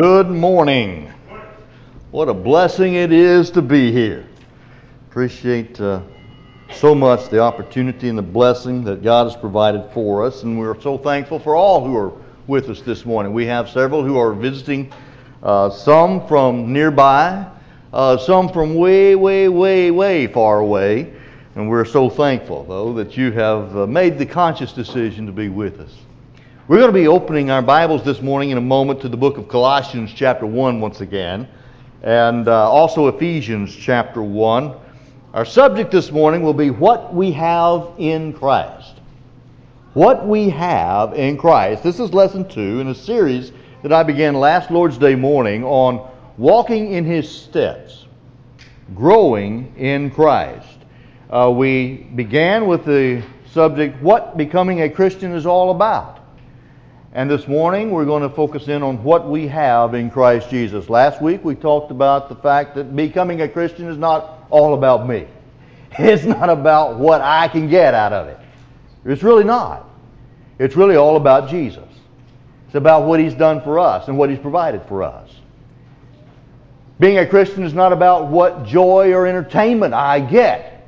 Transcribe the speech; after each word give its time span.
Good 0.00 0.30
morning. 0.30 1.12
What 2.10 2.30
a 2.30 2.32
blessing 2.32 2.94
it 2.94 3.12
is 3.12 3.50
to 3.50 3.60
be 3.60 3.92
here. 3.92 4.26
Appreciate 5.10 5.78
uh, 5.78 6.00
so 6.72 6.94
much 6.94 7.28
the 7.28 7.40
opportunity 7.40 8.08
and 8.08 8.16
the 8.16 8.22
blessing 8.22 8.82
that 8.84 9.02
God 9.02 9.24
has 9.24 9.36
provided 9.36 9.90
for 9.92 10.24
us, 10.24 10.42
and 10.42 10.58
we're 10.58 10.80
so 10.80 10.96
thankful 10.96 11.38
for 11.38 11.54
all 11.54 11.84
who 11.84 11.94
are 11.98 12.12
with 12.46 12.70
us 12.70 12.80
this 12.80 13.04
morning. 13.04 13.34
We 13.34 13.44
have 13.44 13.68
several 13.68 14.02
who 14.02 14.16
are 14.16 14.32
visiting, 14.32 14.90
uh, 15.42 15.68
some 15.68 16.26
from 16.26 16.72
nearby, 16.72 17.46
uh, 17.92 18.16
some 18.16 18.48
from 18.48 18.76
way, 18.76 19.16
way, 19.16 19.50
way, 19.50 19.90
way 19.90 20.26
far 20.28 20.60
away, 20.60 21.12
and 21.56 21.68
we're 21.68 21.84
so 21.84 22.08
thankful, 22.08 22.64
though, 22.64 22.94
that 22.94 23.18
you 23.18 23.32
have 23.32 23.76
uh, 23.76 23.86
made 23.86 24.16
the 24.16 24.24
conscious 24.24 24.72
decision 24.72 25.26
to 25.26 25.32
be 25.32 25.50
with 25.50 25.78
us. 25.78 25.92
We're 26.70 26.78
going 26.78 26.92
to 26.92 27.00
be 27.00 27.08
opening 27.08 27.50
our 27.50 27.62
Bibles 27.62 28.04
this 28.04 28.22
morning 28.22 28.50
in 28.50 28.56
a 28.56 28.60
moment 28.60 29.00
to 29.00 29.08
the 29.08 29.16
book 29.16 29.38
of 29.38 29.48
Colossians, 29.48 30.12
chapter 30.14 30.46
1, 30.46 30.80
once 30.80 31.00
again, 31.00 31.48
and 32.00 32.46
uh, 32.46 32.70
also 32.70 33.08
Ephesians, 33.08 33.74
chapter 33.74 34.22
1. 34.22 34.76
Our 35.34 35.44
subject 35.44 35.90
this 35.90 36.12
morning 36.12 36.42
will 36.42 36.54
be 36.54 36.70
what 36.70 37.12
we 37.12 37.32
have 37.32 37.88
in 37.98 38.32
Christ. 38.32 39.00
What 39.94 40.28
we 40.28 40.48
have 40.50 41.14
in 41.14 41.36
Christ. 41.36 41.82
This 41.82 41.98
is 41.98 42.14
lesson 42.14 42.48
two 42.48 42.78
in 42.78 42.86
a 42.86 42.94
series 42.94 43.50
that 43.82 43.92
I 43.92 44.04
began 44.04 44.34
last 44.34 44.70
Lord's 44.70 44.96
Day 44.96 45.16
morning 45.16 45.64
on 45.64 46.08
walking 46.38 46.92
in 46.92 47.04
His 47.04 47.28
steps, 47.28 48.06
growing 48.94 49.74
in 49.76 50.08
Christ. 50.12 50.78
Uh, 51.30 51.50
we 51.52 52.06
began 52.14 52.68
with 52.68 52.84
the 52.84 53.24
subject, 53.50 54.00
what 54.00 54.36
becoming 54.36 54.82
a 54.82 54.88
Christian 54.88 55.32
is 55.32 55.46
all 55.46 55.72
about. 55.72 56.19
And 57.12 57.28
this 57.28 57.48
morning 57.48 57.90
we're 57.90 58.04
going 58.04 58.22
to 58.22 58.30
focus 58.30 58.68
in 58.68 58.84
on 58.84 59.02
what 59.02 59.28
we 59.28 59.48
have 59.48 59.94
in 59.94 60.10
Christ 60.10 60.48
Jesus. 60.48 60.88
Last 60.88 61.20
week 61.20 61.44
we 61.44 61.56
talked 61.56 61.90
about 61.90 62.28
the 62.28 62.36
fact 62.36 62.76
that 62.76 62.94
becoming 62.94 63.40
a 63.40 63.48
Christian 63.48 63.88
is 63.88 63.98
not 63.98 64.46
all 64.48 64.74
about 64.74 65.08
me. 65.08 65.26
It's 65.98 66.22
not 66.22 66.48
about 66.48 67.00
what 67.00 67.20
I 67.20 67.48
can 67.48 67.68
get 67.68 67.94
out 67.94 68.12
of 68.12 68.28
it. 68.28 68.38
It's 69.04 69.24
really 69.24 69.42
not. 69.42 69.88
It's 70.60 70.76
really 70.76 70.94
all 70.94 71.16
about 71.16 71.50
Jesus. 71.50 71.88
It's 72.66 72.76
about 72.76 73.08
what 73.08 73.18
He's 73.18 73.34
done 73.34 73.60
for 73.62 73.80
us 73.80 74.06
and 74.06 74.16
what 74.16 74.30
He's 74.30 74.38
provided 74.38 74.82
for 74.86 75.02
us. 75.02 75.28
Being 77.00 77.18
a 77.18 77.26
Christian 77.26 77.64
is 77.64 77.74
not 77.74 77.92
about 77.92 78.28
what 78.28 78.64
joy 78.64 79.12
or 79.12 79.26
entertainment 79.26 79.94
I 79.94 80.20
get. 80.20 80.86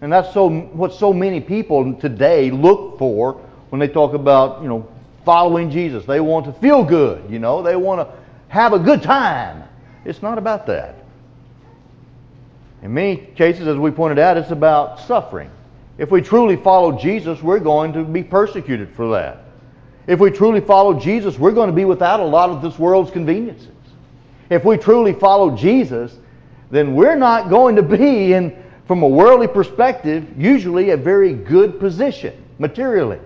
And 0.00 0.12
that's 0.12 0.34
so 0.34 0.50
what 0.50 0.92
so 0.92 1.12
many 1.12 1.40
people 1.40 1.94
today 1.94 2.50
look 2.50 2.98
for 2.98 3.34
when 3.70 3.78
they 3.78 3.86
talk 3.86 4.14
about, 4.14 4.60
you 4.60 4.68
know, 4.68 4.88
following 5.24 5.70
Jesus. 5.70 6.04
They 6.04 6.20
want 6.20 6.46
to 6.46 6.52
feel 6.54 6.84
good, 6.84 7.30
you 7.30 7.38
know, 7.38 7.62
they 7.62 7.76
want 7.76 8.08
to 8.08 8.14
have 8.48 8.72
a 8.72 8.78
good 8.78 9.02
time. 9.02 9.64
It's 10.04 10.22
not 10.22 10.38
about 10.38 10.66
that. 10.66 10.96
In 12.82 12.94
many 12.94 13.16
cases, 13.16 13.68
as 13.68 13.76
we 13.76 13.90
pointed 13.90 14.18
out, 14.18 14.36
it's 14.36 14.50
about 14.50 15.00
suffering. 15.00 15.50
If 15.98 16.10
we 16.10 16.20
truly 16.20 16.56
follow 16.56 16.98
Jesus, 16.98 17.40
we're 17.42 17.60
going 17.60 17.92
to 17.92 18.04
be 18.04 18.24
persecuted 18.24 18.94
for 18.96 19.12
that. 19.12 19.44
If 20.08 20.18
we 20.18 20.30
truly 20.30 20.60
follow 20.60 20.98
Jesus, 20.98 21.38
we're 21.38 21.52
going 21.52 21.70
to 21.70 21.76
be 21.76 21.84
without 21.84 22.18
a 22.18 22.24
lot 22.24 22.50
of 22.50 22.60
this 22.60 22.78
world's 22.78 23.12
conveniences. 23.12 23.68
If 24.50 24.64
we 24.64 24.76
truly 24.76 25.12
follow 25.12 25.56
Jesus, 25.56 26.12
then 26.70 26.94
we're 26.94 27.16
not 27.16 27.48
going 27.48 27.76
to 27.76 27.82
be 27.82 28.32
in, 28.32 28.60
from 28.88 29.02
a 29.04 29.08
worldly 29.08 29.46
perspective, 29.46 30.26
usually 30.36 30.90
a 30.90 30.96
very 30.96 31.34
good 31.34 31.78
position 31.78 32.34
materially 32.58 33.20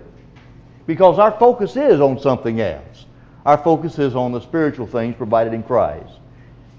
because 0.87 1.19
our 1.19 1.37
focus 1.37 1.75
is 1.75 1.99
on 1.99 2.17
something 2.17 2.61
else. 2.61 3.05
Our 3.45 3.57
focus 3.57 3.99
is 3.99 4.15
on 4.15 4.31
the 4.31 4.41
spiritual 4.41 4.87
things 4.87 5.15
provided 5.15 5.53
in 5.53 5.61
Christ 5.61 6.13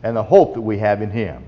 and 0.02 0.16
the 0.16 0.22
hope 0.22 0.54
that 0.54 0.60
we 0.62 0.78
have 0.78 1.02
in 1.02 1.10
Him. 1.10 1.44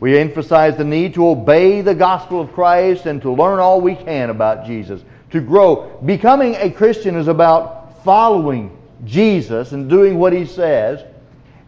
We 0.00 0.18
emphasize 0.18 0.76
the 0.76 0.84
need 0.84 1.14
to 1.14 1.26
obey 1.26 1.80
the 1.80 1.94
gospel 1.94 2.40
of 2.40 2.52
Christ 2.52 3.06
and 3.06 3.20
to 3.22 3.32
learn 3.32 3.58
all 3.58 3.80
we 3.80 3.94
can 3.94 4.30
about 4.30 4.66
Jesus, 4.66 5.02
to 5.30 5.40
grow. 5.40 5.98
Becoming 6.04 6.54
a 6.56 6.70
Christian 6.70 7.16
is 7.16 7.28
about 7.28 8.04
following 8.04 8.76
Jesus 9.04 9.72
and 9.72 9.88
doing 9.88 10.18
what 10.18 10.32
He 10.32 10.46
says 10.46 11.04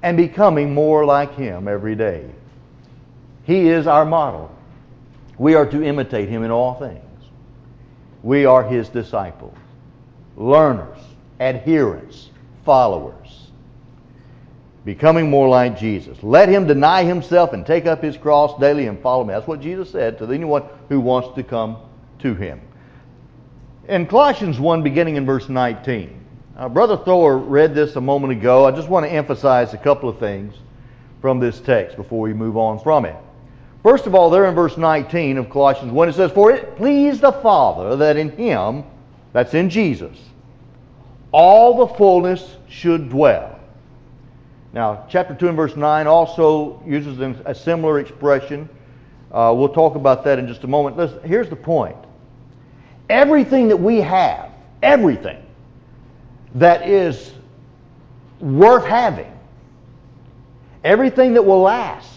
and 0.03 0.17
becoming 0.17 0.75
more 0.75 1.05
like 1.05 1.35
Him 1.35 1.69
every 1.69 1.95
day. 1.95 2.31
He 3.45 3.69
is 3.69 3.87
our 3.87 4.05
model. 4.05 4.55
We 5.39 5.55
are 5.55 5.67
to 5.67 5.83
imitate 5.83 6.29
Him 6.29 6.43
in 6.43 6.51
all 6.51 6.75
things. 6.75 7.01
We 8.23 8.45
are 8.47 8.63
His 8.63 8.89
disciples 8.89 9.57
learners, 10.37 10.99
adherents, 11.41 12.31
followers. 12.65 13.49
Becoming 14.85 15.31
more 15.31 15.49
like 15.49 15.79
Jesus. 15.79 16.23
Let 16.23 16.49
him 16.49 16.67
deny 16.67 17.05
himself 17.05 17.53
and 17.53 17.65
take 17.65 17.87
up 17.87 18.03
his 18.03 18.17
cross 18.17 18.59
daily 18.59 18.89
and 18.89 19.01
follow 19.01 19.25
me. 19.25 19.33
That's 19.33 19.47
what 19.47 19.61
Jesus 19.61 19.91
said 19.91 20.19
to 20.19 20.27
anyone 20.33 20.65
who 20.89 20.99
wants 20.99 21.37
to 21.37 21.45
come 21.45 21.77
to 22.21 22.35
him. 22.35 22.61
In 23.89 24.07
Colossians 24.07 24.59
1, 24.59 24.83
beginning 24.83 25.17
in 25.17 25.27
verse 25.27 25.49
19, 25.49 26.19
uh, 26.57 26.69
Brother 26.69 26.97
Thor 26.97 27.39
read 27.39 27.75
this 27.75 27.97
a 27.97 28.01
moment 28.01 28.33
ago. 28.33 28.67
I 28.67 28.73
just 28.73 28.89
want 28.89 29.07
to 29.07 29.13
emphasize 29.13 29.73
a 29.73 29.79
couple 29.79 30.09
of 30.09 30.19
things 30.19 30.55
from 31.21 31.39
this 31.39 31.61
text 31.61 31.97
before 31.97 32.21
we 32.21 32.33
move 32.33 32.57
on 32.57 32.81
from 32.81 33.05
it. 33.05 33.17
First 33.83 34.07
of 34.07 34.15
all, 34.15 34.31
there 34.31 34.47
in 34.47 34.55
verse 34.55 34.77
19 34.77 35.39
of 35.39 35.51
Colossians 35.51 35.93
1, 35.93 36.09
it 36.09 36.15
says, 36.15 36.31
For 36.31 36.53
it 36.53 36.77
pleased 36.77 37.21
the 37.21 37.33
Father 37.33 37.97
that 37.97 38.17
in 38.17 38.31
him 38.31 38.85
that's 39.33 39.55
in 39.55 39.71
Jesus, 39.71 40.17
all 41.33 41.87
the 41.87 41.95
fullness 41.95 42.57
should 42.69 43.09
dwell. 43.09 43.59
Now, 44.73 45.07
chapter 45.09 45.35
2 45.35 45.49
and 45.49 45.57
verse 45.57 45.77
9 45.77 46.07
also 46.07 46.83
uses 46.87 47.19
a 47.45 47.55
similar 47.55 48.01
expression. 48.01 48.69
Uh, 49.31 49.53
we'll 49.57 49.69
talk 49.69 49.95
about 49.97 50.25
that 50.25 50.39
in 50.39 50.49
just 50.49 50.65
a 50.65 50.67
moment. 50.67 50.97
Listen, 50.97 51.21
here's 51.25 51.49
the 51.49 51.57
point 51.57 51.97
everything 53.11 53.69
that 53.69 53.77
we 53.77 53.99
have, 53.99 54.51
everything 54.83 55.45
that 56.55 56.89
is 56.89 57.33
worth 58.41 58.85
having, 58.85 59.31
everything 60.85 61.35
that 61.35 61.43
will 61.43 61.61
last, 61.61 62.09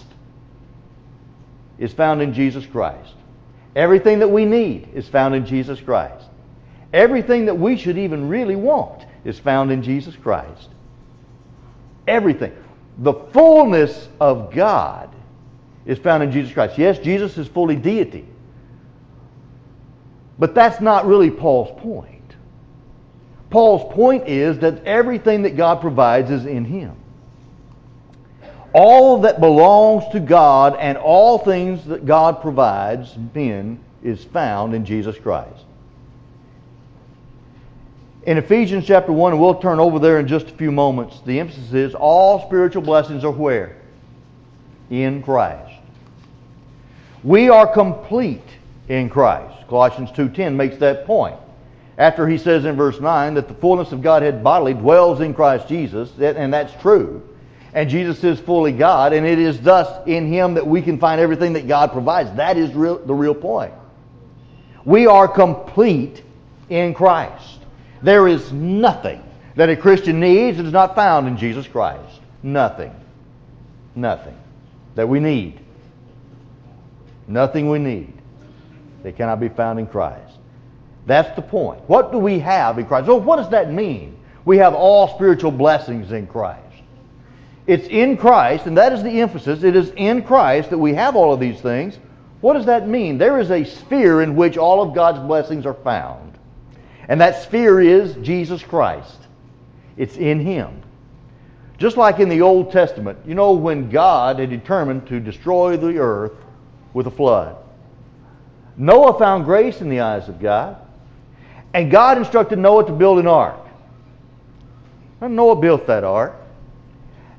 is 1.77 1.93
found 1.93 2.21
in 2.21 2.33
Jesus 2.33 2.65
Christ. 2.65 3.13
Everything 3.75 4.19
that 4.19 4.29
we 4.29 4.45
need 4.45 4.89
is 4.93 5.07
found 5.09 5.35
in 5.35 5.45
Jesus 5.45 5.81
Christ. 5.81 6.25
Everything 6.95 7.47
that 7.47 7.56
we 7.56 7.75
should 7.75 7.97
even 7.97 8.29
really 8.29 8.56
want 8.56 9.06
is 9.25 9.38
found 9.38 9.69
in 9.69 9.83
Jesus 9.83 10.16
Christ. 10.16 10.69
Everything. 12.07 12.56
The 13.00 13.13
fullness 13.13 14.07
of 14.22 14.53
God 14.53 15.13
is 15.85 16.00
found 16.00 16.23
in 16.23 16.31
Jesus 16.31 16.53
Christ. 16.53 16.78
Yes, 16.78 16.97
Jesus 17.00 17.38
is 17.38 17.50
fully 17.50 17.75
deity. 17.75 18.25
But 20.39 20.56
that's 20.56 20.79
not 20.79 21.06
really 21.06 21.29
Paul's 21.29 21.78
point. 21.81 22.33
Paul's 23.50 23.94
point 23.94 24.29
is 24.29 24.59
that 24.59 24.85
everything 24.85 25.41
that 25.41 25.57
God 25.57 25.81
provides 25.81 26.31
is 26.31 26.45
in 26.45 26.63
him. 26.63 26.95
All 28.72 29.19
that 29.23 29.41
belongs 29.41 30.06
to 30.13 30.22
God 30.22 30.77
and 30.79 30.97
all 30.97 31.39
things 31.39 31.83
that 31.88 32.06
God 32.06 32.41
provides 32.41 33.17
men 33.33 33.81
is 34.01 34.23
found 34.23 34.73
in 34.73 34.85
Jesus 34.85 35.17
Christ 35.17 35.66
in 38.25 38.38
Ephesians 38.38 38.86
chapter 38.86 39.12
1, 39.12 39.34
and 39.34 39.41
we'll 39.41 39.56
turn 39.56 39.80
over 39.80 40.00
there 40.00 40.19
in 40.19 40.28
just 40.28 40.47
a 40.47 40.53
few 40.53 40.72
moments, 40.72 41.22
the 41.25 41.40
emphasis 41.40 41.74
is 41.74 41.96
all 41.96 42.46
spiritual 42.47 42.81
blessings 42.81 43.24
are 43.24 43.31
where? 43.31 43.75
In 44.90 45.22
Christ. 45.22 45.74
We 47.24 47.50
are 47.50 47.72
complete 47.72 48.41
in 48.88 49.09
Christ. 49.09 49.68
Colossians 49.68 50.12
2.10 50.12 50.56
makes 50.56 50.78
that 50.78 51.06
point. 51.06 51.38
After 51.97 52.28
he 52.28 52.38
says 52.38 52.66
in 52.66 52.75
verse 52.75 53.00
9 53.00 53.36
that 53.36 53.47
the 53.47 53.53
fullness 53.53 53.91
of 53.91 54.02
Godhead 54.02 54.44
bodily 54.44 54.74
dwells 54.74 55.22
in 55.22 55.34
Christ 55.34 55.68
Jesus, 55.68 56.12
and 56.19 56.53
that's 56.53 56.74
true, 56.81 57.28
and 57.74 57.90
Jesus 57.90 58.24
is 58.24 58.39
fully 58.39 58.71
God, 58.71 59.13
and 59.13 59.25
it 59.25 59.39
is 59.39 59.60
thus 59.62 60.06
in 60.07 60.31
him 60.31 60.56
that 60.56 60.66
we 60.66 60.81
can 60.81 60.98
find 61.00 61.21
everything 61.21 61.54
that 61.54 61.68
God 61.68 61.92
provides. 61.92 62.36
That 62.36 62.57
is 62.57 62.74
real, 62.74 62.98
the 62.98 63.13
real 63.13 63.36
point. 63.36 63.74
We 64.83 65.07
are 65.07 65.28
complete 65.28 66.24
in 66.69 66.94
Christ. 66.94 67.55
There 68.06 68.28
is 68.28 68.54
nothing 68.54 69.24
that 69.56 69.68
a 69.68 69.75
Christian 69.75 70.19
needs 70.19 70.57
that 70.57 70.68
is 70.68 70.72
not 70.72 70.94
found 70.94 71.28
in 71.28 71.38
Jesus 71.38 71.68
Christ. 71.68 72.19
Nothing. 72.44 72.94
Nothing 73.96 74.38
that 74.94 75.10
we 75.10 75.19
need. 75.19 75.60
Nothing 77.28 77.68
we 77.68 77.80
need 77.80 78.13
that 79.02 79.18
cannot 79.18 79.40
be 79.40 79.50
found 79.50 79.80
in 79.80 79.88
Christ. 79.88 80.38
That's 81.07 81.36
the 81.36 81.42
point. 81.42 81.81
What 81.88 82.12
do 82.12 82.19
we 82.19 82.38
have 82.38 82.78
in 82.78 82.86
Christ? 82.86 83.07
So, 83.07 83.16
what 83.16 83.38
does 83.38 83.50
that 83.50 83.74
mean? 83.74 84.19
We 84.46 84.60
have 84.60 84.75
all 84.75 85.16
spiritual 85.16 85.50
blessings 85.50 86.12
in 86.12 86.28
Christ. 86.28 86.62
It's 87.66 87.88
in 87.88 88.18
Christ, 88.18 88.68
and 88.68 88.78
that 88.78 88.94
is 88.94 89.02
the 89.02 89.22
emphasis. 89.22 89.63
It 89.63 89.75
is 89.75 89.92
in 89.96 90.22
Christ 90.22 90.69
that 90.69 90.78
we 90.78 90.94
have 90.94 91.16
all 91.16 91.34
of 91.34 91.40
these 91.40 91.60
things. 91.60 91.98
What 92.42 92.54
does 92.54 92.68
that 92.68 92.88
mean? 92.88 93.18
There 93.18 93.40
is 93.40 93.50
a 93.50 93.63
sphere 93.63 94.22
in 94.22 94.36
which 94.36 94.57
all 94.57 94.84
of 94.84 94.94
God's 94.94 95.18
blessings 95.25 95.66
are 95.66 95.74
found. 95.74 96.34
And 97.07 97.22
that 97.22 97.44
sphere 97.44 97.80
is 97.80 98.16
Jesus 98.25 98.63
Christ. 98.63 99.19
It's 99.98 100.18
in 100.18 100.40
Him. 100.40 100.81
Just 101.78 101.98
like 101.98 102.19
in 102.19 102.30
the 102.30 102.42
Old 102.42 102.72
Testament, 102.72 103.19
you 103.25 103.36
know, 103.36 103.54
when 103.54 103.90
God 103.90 104.40
had 104.40 104.50
determined 104.50 105.07
to 105.07 105.19
destroy 105.19 105.78
the 105.78 105.98
earth 105.98 106.34
with 106.94 107.07
a 107.07 107.12
flood, 107.12 107.57
Noah 108.78 109.18
found 109.19 109.46
grace 109.46 109.81
in 109.81 109.90
the 109.90 110.02
eyes 110.02 110.30
of 110.30 110.40
God, 110.40 110.78
and 111.74 111.92
God 111.92 112.18
instructed 112.18 112.60
Noah 112.60 112.86
to 112.86 112.94
build 112.94 113.19
an 113.19 113.28
ark. 113.28 113.60
And 115.22 115.36
Noah 115.36 115.56
built 115.56 115.88
that 115.88 116.04
ark 116.04 116.36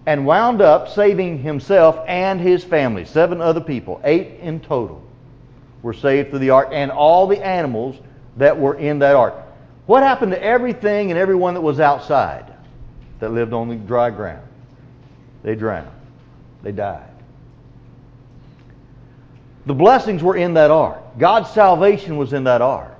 and 0.06 0.24
wound 0.24 0.62
up 0.62 0.88
saving 0.88 1.38
himself 1.38 1.98
and 2.06 2.40
his 2.40 2.62
family. 2.62 3.04
Seven 3.04 3.40
other 3.40 3.60
people, 3.60 4.00
eight 4.04 4.38
in 4.40 4.60
total, 4.60 5.02
were 5.82 5.92
saved 5.92 6.30
through 6.30 6.38
the 6.38 6.50
ark, 6.50 6.68
and 6.72 6.90
all 6.90 7.26
the 7.26 7.44
animals 7.44 7.96
that 8.36 8.58
were 8.58 8.74
in 8.74 8.98
that 9.00 9.16
ark. 9.16 9.34
What 9.86 10.02
happened 10.02 10.32
to 10.32 10.42
everything 10.42 11.10
and 11.10 11.18
everyone 11.18 11.54
that 11.54 11.60
was 11.60 11.78
outside 11.78 12.52
that 13.20 13.30
lived 13.30 13.52
on 13.52 13.68
the 13.68 13.76
dry 13.76 14.10
ground? 14.10 14.46
They 15.42 15.54
drowned. 15.54 15.88
They 16.62 16.72
died. 16.72 17.08
The 19.66 19.74
blessings 19.74 20.22
were 20.22 20.36
in 20.36 20.54
that 20.54 20.70
ark. 20.70 21.00
God's 21.18 21.50
salvation 21.50 22.16
was 22.16 22.32
in 22.32 22.44
that 22.44 22.62
ark. 22.62 22.92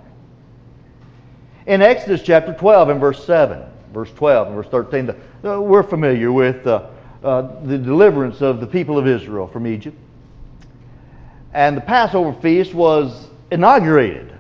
In 1.67 1.83
Exodus 1.83 2.23
chapter 2.23 2.55
12 2.55 2.91
and 2.91 3.01
verse 3.01 3.25
7, 3.25 3.65
verse 3.93 4.13
12 4.13 4.47
and 4.49 4.57
verse 4.57 4.69
13, 4.69 5.07
the, 5.07 5.17
uh, 5.45 5.61
we're 5.61 5.83
familiar 5.83 6.31
with 6.31 6.65
uh, 6.67 6.89
uh, 7.25 7.61
the 7.65 7.79
deliverance 7.79 8.41
of 8.41 8.61
the 8.61 8.67
people 8.67 8.99
of 8.99 9.09
Israel 9.09 9.49
from 9.49 9.67
Egypt. 9.67 9.97
And 11.53 11.77
the 11.77 11.81
Passover 11.81 12.33
feast 12.41 12.75
was 12.75 13.29
inaugurated 13.51 14.36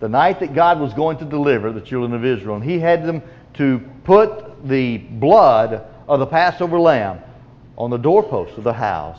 the 0.00 0.08
night 0.08 0.40
that 0.40 0.54
God 0.54 0.80
was 0.80 0.92
going 0.94 1.18
to 1.18 1.24
deliver 1.24 1.72
the 1.72 1.80
children 1.80 2.14
of 2.14 2.24
Israel. 2.24 2.56
And 2.56 2.64
he 2.64 2.78
had 2.78 3.04
them 3.04 3.22
to 3.54 3.80
put 4.04 4.66
the 4.68 4.98
blood 4.98 5.84
of 6.06 6.20
the 6.20 6.26
Passover 6.26 6.78
lamb 6.78 7.20
on 7.76 7.90
the 7.90 7.96
doorpost 7.96 8.56
of 8.58 8.64
the 8.64 8.72
house. 8.72 9.18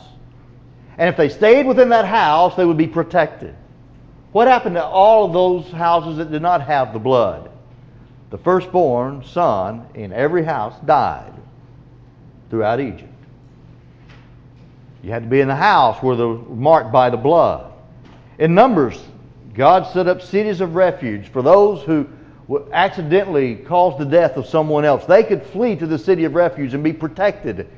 And 0.98 1.08
if 1.08 1.16
they 1.16 1.28
stayed 1.28 1.66
within 1.66 1.90
that 1.90 2.04
house, 2.04 2.56
they 2.56 2.64
would 2.64 2.76
be 2.76 2.86
protected. 2.86 3.54
What 4.32 4.48
happened 4.48 4.76
to 4.76 4.84
all 4.84 5.26
of 5.26 5.32
those 5.32 5.72
houses 5.72 6.18
that 6.18 6.30
did 6.30 6.42
not 6.42 6.62
have 6.62 6.92
the 6.92 6.98
blood? 6.98 7.50
The 8.30 8.38
firstborn 8.38 9.24
son 9.24 9.86
in 9.94 10.12
every 10.12 10.44
house 10.44 10.74
died 10.84 11.32
throughout 12.48 12.80
Egypt. 12.80 13.08
You 15.02 15.10
had 15.10 15.22
to 15.24 15.28
be 15.28 15.40
in 15.40 15.48
the 15.48 15.56
house 15.56 16.02
where 16.02 16.14
they 16.14 16.24
were 16.24 16.36
marked 16.36 16.92
by 16.92 17.10
the 17.10 17.16
blood. 17.16 17.72
In 18.38 18.54
Numbers, 18.54 19.02
God 19.54 19.86
set 19.92 20.06
up 20.06 20.22
cities 20.22 20.60
of 20.60 20.74
refuge 20.74 21.28
for 21.28 21.42
those 21.42 21.82
who 21.82 22.08
accidentally 22.72 23.56
caused 23.56 23.98
the 23.98 24.04
death 24.04 24.36
of 24.36 24.46
someone 24.46 24.84
else. 24.84 25.04
They 25.04 25.24
could 25.24 25.44
flee 25.46 25.76
to 25.76 25.86
the 25.86 25.98
city 25.98 26.24
of 26.24 26.34
refuge 26.34 26.74
and 26.74 26.82
be 26.82 26.92
protected 26.92 27.68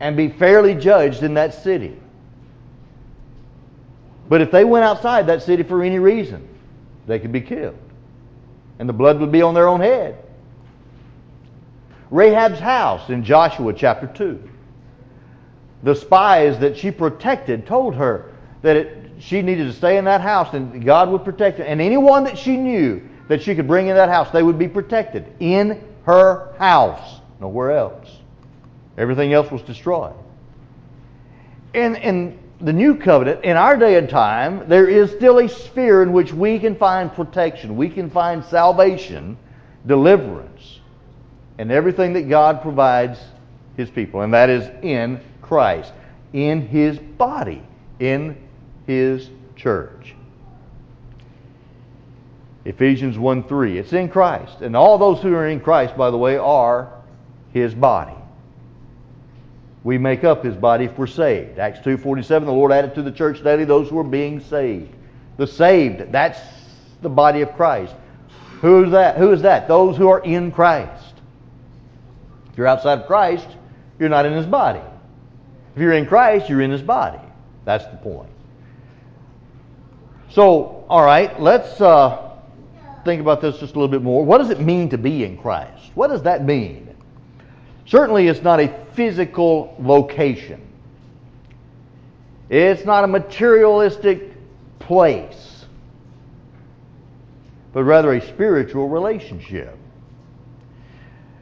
and 0.00 0.16
be 0.16 0.28
fairly 0.28 0.74
judged 0.74 1.22
in 1.22 1.34
that 1.34 1.54
city. 1.54 1.98
But 4.28 4.40
if 4.40 4.50
they 4.50 4.64
went 4.64 4.84
outside 4.84 5.26
that 5.26 5.42
city 5.42 5.62
for 5.62 5.82
any 5.82 5.98
reason, 5.98 6.46
they 7.06 7.18
could 7.18 7.32
be 7.32 7.40
killed. 7.40 7.78
And 8.78 8.88
the 8.88 8.92
blood 8.92 9.18
would 9.20 9.32
be 9.32 9.42
on 9.42 9.54
their 9.54 9.66
own 9.66 9.80
head. 9.80 10.22
Rahab's 12.10 12.60
house 12.60 13.08
in 13.10 13.24
Joshua 13.24 13.72
chapter 13.72 14.06
2. 14.06 14.42
The 15.82 15.94
spies 15.94 16.58
that 16.60 16.76
she 16.76 16.90
protected 16.90 17.66
told 17.66 17.94
her 17.94 18.32
that 18.62 18.76
it, 18.76 19.07
she 19.20 19.42
needed 19.42 19.64
to 19.64 19.72
stay 19.72 19.98
in 19.98 20.04
that 20.04 20.20
house 20.20 20.54
and 20.54 20.84
God 20.84 21.10
would 21.10 21.24
protect 21.24 21.58
her. 21.58 21.64
And 21.64 21.80
anyone 21.80 22.24
that 22.24 22.38
she 22.38 22.56
knew 22.56 23.02
that 23.28 23.42
she 23.42 23.54
could 23.54 23.66
bring 23.66 23.88
in 23.88 23.96
that 23.96 24.08
house, 24.08 24.30
they 24.30 24.42
would 24.42 24.58
be 24.58 24.68
protected 24.68 25.32
in 25.40 25.82
her 26.04 26.54
house, 26.58 27.20
nowhere 27.40 27.72
else. 27.72 28.08
Everything 28.96 29.32
else 29.32 29.50
was 29.50 29.62
destroyed. 29.62 30.14
In, 31.74 31.96
in 31.96 32.38
the 32.60 32.72
new 32.72 32.96
covenant, 32.96 33.44
in 33.44 33.56
our 33.56 33.76
day 33.76 33.96
and 33.96 34.08
time, 34.08 34.68
there 34.68 34.88
is 34.88 35.10
still 35.12 35.38
a 35.38 35.48
sphere 35.48 36.02
in 36.02 36.12
which 36.12 36.32
we 36.32 36.58
can 36.58 36.74
find 36.74 37.12
protection, 37.12 37.76
we 37.76 37.88
can 37.88 38.10
find 38.10 38.44
salvation, 38.44 39.36
deliverance, 39.86 40.80
and 41.58 41.70
everything 41.70 42.14
that 42.14 42.28
God 42.28 42.62
provides 42.62 43.18
His 43.76 43.90
people, 43.90 44.22
and 44.22 44.32
that 44.34 44.48
is 44.48 44.68
in 44.82 45.20
Christ, 45.42 45.92
in 46.32 46.66
His 46.66 46.98
body, 46.98 47.62
in 48.00 48.47
His 48.88 49.30
church. 49.54 50.16
Ephesians 52.64 53.16
1 53.16 53.44
3. 53.44 53.78
It's 53.78 53.92
in 53.92 54.08
Christ. 54.08 54.62
And 54.62 54.74
all 54.74 54.98
those 54.98 55.22
who 55.22 55.32
are 55.34 55.46
in 55.46 55.60
Christ, 55.60 55.96
by 55.96 56.10
the 56.10 56.18
way, 56.18 56.36
are 56.36 56.92
His 57.52 57.72
body 57.72 58.18
we 59.88 59.96
make 59.96 60.22
up 60.22 60.44
his 60.44 60.54
body 60.54 60.84
if 60.84 60.98
we're 60.98 61.06
saved. 61.06 61.58
Acts 61.58 61.78
2.47, 61.80 62.44
the 62.44 62.52
Lord 62.52 62.72
added 62.72 62.94
to 62.96 63.02
the 63.02 63.10
church 63.10 63.42
daily 63.42 63.64
those 63.64 63.88
who 63.88 63.98
are 63.98 64.04
being 64.04 64.40
saved. 64.40 64.94
The 65.38 65.46
saved, 65.46 66.12
that's 66.12 66.38
the 67.00 67.08
body 67.08 67.40
of 67.42 67.54
Christ. 67.54 67.94
Who 68.60 68.84
is 68.84 68.90
that? 68.90 69.16
Who 69.16 69.32
is 69.32 69.42
that? 69.42 69.66
Those 69.66 69.96
who 69.96 70.08
are 70.08 70.18
in 70.18 70.50
Christ. 70.50 71.14
If 72.50 72.58
you're 72.58 72.66
outside 72.66 72.98
of 72.98 73.06
Christ, 73.06 73.46
you're 73.98 74.08
not 74.08 74.26
in 74.26 74.34
his 74.34 74.46
body. 74.46 74.82
If 75.74 75.80
you're 75.80 75.94
in 75.94 76.06
Christ, 76.06 76.50
you're 76.50 76.60
in 76.60 76.72
his 76.72 76.82
body. 76.82 77.20
That's 77.64 77.86
the 77.86 77.96
point. 77.96 78.28
So, 80.30 80.84
all 80.88 81.04
right, 81.04 81.40
let's 81.40 81.80
uh, 81.80 82.32
think 83.04 83.20
about 83.20 83.40
this 83.40 83.58
just 83.58 83.74
a 83.74 83.78
little 83.78 83.88
bit 83.88 84.02
more. 84.02 84.24
What 84.24 84.38
does 84.38 84.50
it 84.50 84.60
mean 84.60 84.90
to 84.90 84.98
be 84.98 85.24
in 85.24 85.38
Christ? 85.38 85.90
What 85.94 86.08
does 86.08 86.22
that 86.22 86.44
mean? 86.44 86.94
Certainly, 87.86 88.28
it's 88.28 88.42
not 88.42 88.60
a 88.60 88.68
physical 88.92 89.74
location, 89.78 90.60
it's 92.50 92.84
not 92.84 93.04
a 93.04 93.06
materialistic 93.06 94.34
place, 94.78 95.64
but 97.72 97.84
rather 97.84 98.12
a 98.12 98.20
spiritual 98.20 98.88
relationship. 98.88 99.76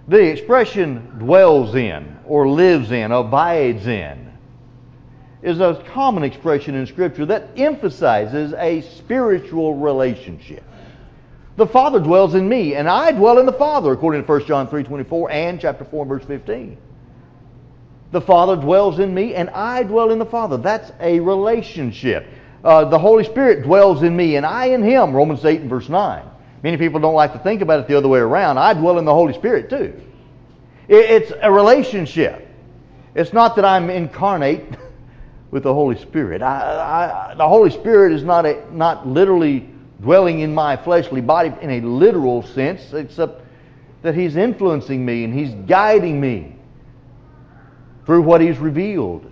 The 0.08 0.22
expression 0.22 1.18
dwells 1.18 1.74
in, 1.74 2.16
or 2.26 2.48
lives 2.48 2.92
in, 2.92 3.10
abides 3.10 3.88
in, 3.88 4.25
is 5.46 5.60
a 5.60 5.82
common 5.94 6.25
expression 6.25 6.75
in 6.75 6.87
Scripture 6.87 7.25
that 7.26 7.50
emphasizes 7.56 8.52
a 8.54 8.81
spiritual 8.81 9.76
relationship. 9.76 10.64
The 11.56 11.69
Father 11.69 12.00
dwells 12.00 12.34
in 12.34 12.48
me, 12.48 12.75
and 12.75 12.88
I 12.88 13.12
dwell 13.12 13.38
in 13.38 13.46
the 13.46 13.52
Father, 13.52 13.93
according 13.93 14.25
to 14.25 14.28
1 14.28 14.46
John 14.46 14.66
3.24 14.66 15.31
and 15.31 15.60
chapter 15.60 15.84
4, 15.84 16.04
verse 16.04 16.25
15. 16.25 16.76
The 18.10 18.20
Father 18.20 18.56
dwells 18.56 18.98
in 18.98 19.14
me, 19.14 19.34
and 19.34 19.48
I 19.50 19.84
dwell 19.84 20.10
in 20.10 20.19
the 20.19 20.26
Father. 20.26 20.56
That's 20.56 20.91
a 21.00 21.20
relationship. 21.20 22.26
Uh, 22.65 22.86
the 22.86 22.98
Holy 22.98 23.24
Spirit 23.24 23.62
dwells 23.62 24.03
in 24.03 24.17
me, 24.17 24.34
and 24.36 24.44
I 24.44 24.67
in 24.67 24.82
Him, 24.82 25.15
Romans 25.15 25.44
8 25.44 25.60
and 25.60 25.70
verse 25.70 25.88
9. 25.88 26.24
Many 26.65 26.76
people 26.76 26.98
don't 26.98 27.15
like 27.15 27.32
to 27.34 27.38
think 27.38 27.62
about 27.62 27.79
it 27.79 27.86
the 27.86 27.96
other 27.96 28.08
way 28.08 28.19
around. 28.19 28.58
I 28.58 28.74
dwell 28.74 28.98
in 28.98 29.05
the 29.05 29.15
Holy 29.15 29.32
Spirit 29.34 29.70
too. 29.70 30.00
It's 30.88 31.32
a 31.41 31.53
relationship. 31.53 32.48
It's 33.15 33.32
not 33.32 33.56
that 33.56 33.65
I'm 33.65 33.88
incarnate 33.88 34.65
with 35.50 35.62
the 35.62 35.72
Holy 35.72 35.96
Spirit. 35.96 36.43
I, 36.43 37.31
I, 37.31 37.34
the 37.34 37.48
Holy 37.48 37.70
Spirit 37.70 38.12
is 38.12 38.22
not, 38.22 38.46
a, 38.46 38.65
not 38.74 39.06
literally 39.06 39.69
dwelling 40.00 40.41
in 40.41 40.55
my 40.55 40.76
fleshly 40.76 41.20
body 41.20 41.53
in 41.60 41.70
a 41.70 41.81
literal 41.81 42.43
sense, 42.43 42.93
except 42.93 43.43
that 44.03 44.15
He's 44.15 44.36
influencing 44.36 45.05
me 45.05 45.24
and 45.24 45.32
He's 45.32 45.55
guiding 45.67 46.20
me 46.20 46.56
through 48.05 48.22
what 48.22 48.41
He's 48.41 48.58
revealed 48.58 49.31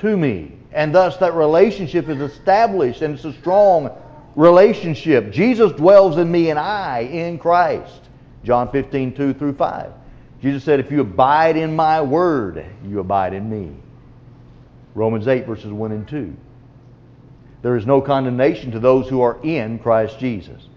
to 0.00 0.16
me. 0.16 0.52
And 0.72 0.94
thus 0.94 1.16
that 1.18 1.34
relationship 1.34 2.08
is 2.08 2.20
established 2.20 3.02
and 3.02 3.14
it's 3.14 3.24
a 3.24 3.32
strong 3.34 3.90
relationship. 4.34 5.32
Jesus 5.32 5.72
dwells 5.72 6.18
in 6.18 6.30
me 6.30 6.50
and 6.50 6.58
I 6.58 7.00
in 7.00 7.38
Christ. 7.38 8.02
John 8.44 8.70
15, 8.70 9.14
2 9.14 9.34
through 9.34 9.54
5. 9.54 9.92
Jesus 10.40 10.62
said, 10.62 10.78
If 10.78 10.92
you 10.92 11.00
abide 11.00 11.56
in 11.56 11.74
my 11.74 12.02
word, 12.02 12.64
you 12.86 13.00
abide 13.00 13.32
in 13.32 13.50
me. 13.50 13.74
Romans 14.96 15.28
8, 15.28 15.46
verses 15.46 15.70
1 15.70 15.92
and 15.92 16.08
2 16.08 16.36
there 17.66 17.76
is 17.76 17.84
no 17.84 18.00
condemnation 18.00 18.70
to 18.70 18.78
those 18.78 19.08
who 19.08 19.20
are 19.22 19.38
in 19.42 19.80
Christ 19.80 20.20
Jesus. 20.20 20.68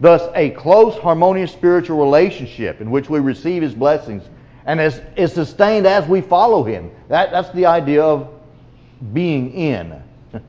Thus, 0.00 0.28
a 0.34 0.50
close, 0.50 0.98
harmonious 0.98 1.52
spiritual 1.52 1.96
relationship 1.96 2.80
in 2.80 2.90
which 2.90 3.08
we 3.08 3.20
receive 3.20 3.62
His 3.62 3.72
blessings 3.72 4.24
and 4.66 4.80
is, 4.80 5.00
is 5.16 5.32
sustained 5.32 5.86
as 5.86 6.08
we 6.08 6.20
follow 6.20 6.64
Him. 6.64 6.90
That, 7.08 7.30
that's 7.30 7.52
the 7.52 7.66
idea 7.66 8.02
of 8.02 8.28
being 9.12 9.52
in 9.52 10.02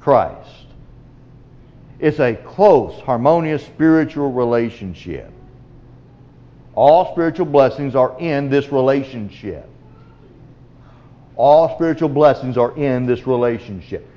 Christ. 0.00 0.66
It's 1.98 2.20
a 2.20 2.34
close, 2.34 3.00
harmonious 3.00 3.64
spiritual 3.64 4.32
relationship. 4.32 5.32
All 6.74 7.10
spiritual 7.12 7.46
blessings 7.46 7.94
are 7.94 8.18
in 8.18 8.50
this 8.50 8.70
relationship. 8.70 9.66
All 11.36 11.74
spiritual 11.74 12.08
blessings 12.08 12.58
are 12.58 12.76
in 12.76 13.06
this 13.06 13.26
relationship. 13.26 14.08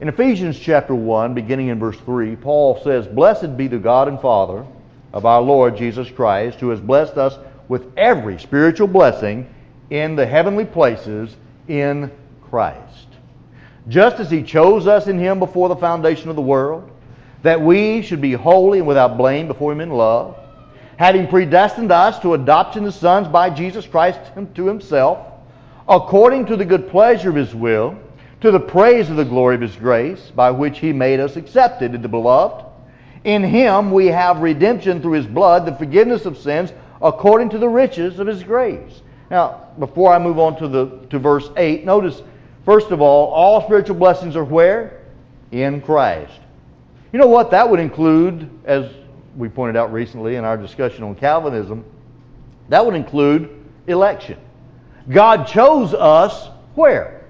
In 0.00 0.08
Ephesians 0.08 0.58
chapter 0.58 0.94
1, 0.94 1.34
beginning 1.34 1.68
in 1.68 1.78
verse 1.78 1.98
3, 2.00 2.36
Paul 2.36 2.80
says, 2.82 3.06
Blessed 3.06 3.56
be 3.56 3.68
the 3.68 3.78
God 3.78 4.08
and 4.08 4.20
Father 4.20 4.66
of 5.12 5.24
our 5.24 5.40
Lord 5.40 5.76
Jesus 5.76 6.10
Christ, 6.10 6.58
who 6.58 6.70
has 6.70 6.80
blessed 6.80 7.16
us 7.16 7.38
with 7.68 7.86
every 7.96 8.38
spiritual 8.38 8.88
blessing 8.88 9.48
in 9.90 10.16
the 10.16 10.26
heavenly 10.26 10.64
places 10.64 11.36
in 11.68 12.10
Christ. 12.50 13.06
Just 13.88 14.18
as 14.18 14.30
he 14.30 14.42
chose 14.42 14.86
us 14.86 15.06
in 15.06 15.18
him 15.18 15.38
before 15.38 15.68
the 15.68 15.76
foundation 15.76 16.28
of 16.30 16.36
the 16.36 16.42
world, 16.42 16.90
that 17.42 17.60
we 17.60 18.02
should 18.02 18.20
be 18.20 18.32
holy 18.32 18.78
and 18.78 18.88
without 18.88 19.16
blame 19.16 19.46
before 19.46 19.70
him 19.70 19.80
in 19.80 19.90
love, 19.90 20.36
having 20.96 21.28
predestined 21.28 21.92
us 21.92 22.18
to 22.20 22.34
adoption 22.34 22.84
as 22.86 22.98
sons 22.98 23.28
by 23.28 23.50
Jesus 23.50 23.86
Christ 23.86 24.18
to 24.54 24.66
himself, 24.66 25.33
according 25.88 26.46
to 26.46 26.56
the 26.56 26.64
good 26.64 26.88
pleasure 26.88 27.30
of 27.30 27.36
his 27.36 27.54
will, 27.54 27.98
to 28.40 28.50
the 28.50 28.60
praise 28.60 29.10
of 29.10 29.16
the 29.16 29.24
glory 29.24 29.54
of 29.54 29.60
his 29.60 29.76
grace, 29.76 30.30
by 30.34 30.50
which 30.50 30.78
he 30.78 30.92
made 30.92 31.20
us 31.20 31.36
accepted 31.36 31.94
in 31.94 32.02
the 32.02 32.08
beloved. 32.08 32.64
In 33.24 33.42
him 33.42 33.90
we 33.90 34.06
have 34.06 34.38
redemption 34.40 35.00
through 35.00 35.12
his 35.12 35.26
blood, 35.26 35.64
the 35.64 35.74
forgiveness 35.76 36.26
of 36.26 36.36
sins, 36.36 36.72
according 37.00 37.50
to 37.50 37.58
the 37.58 37.68
riches 37.68 38.18
of 38.18 38.26
his 38.26 38.42
grace. 38.42 39.02
Now, 39.30 39.68
before 39.78 40.12
I 40.12 40.18
move 40.18 40.38
on 40.38 40.56
to 40.58 40.68
the 40.68 40.86
to 41.10 41.18
verse 41.18 41.48
8, 41.56 41.84
notice 41.84 42.22
first 42.64 42.90
of 42.90 43.00
all, 43.00 43.28
all 43.28 43.62
spiritual 43.64 43.96
blessings 43.96 44.36
are 44.36 44.44
where? 44.44 45.02
In 45.52 45.80
Christ. 45.80 46.40
You 47.12 47.18
know 47.18 47.26
what? 47.26 47.50
That 47.50 47.68
would 47.68 47.80
include, 47.80 48.50
as 48.64 48.90
we 49.36 49.48
pointed 49.48 49.76
out 49.76 49.92
recently 49.92 50.36
in 50.36 50.44
our 50.44 50.56
discussion 50.56 51.04
on 51.04 51.14
Calvinism, 51.14 51.84
that 52.68 52.84
would 52.84 52.94
include 52.94 53.50
election. 53.86 54.38
God 55.08 55.46
chose 55.46 55.92
us 55.92 56.48
where? 56.74 57.24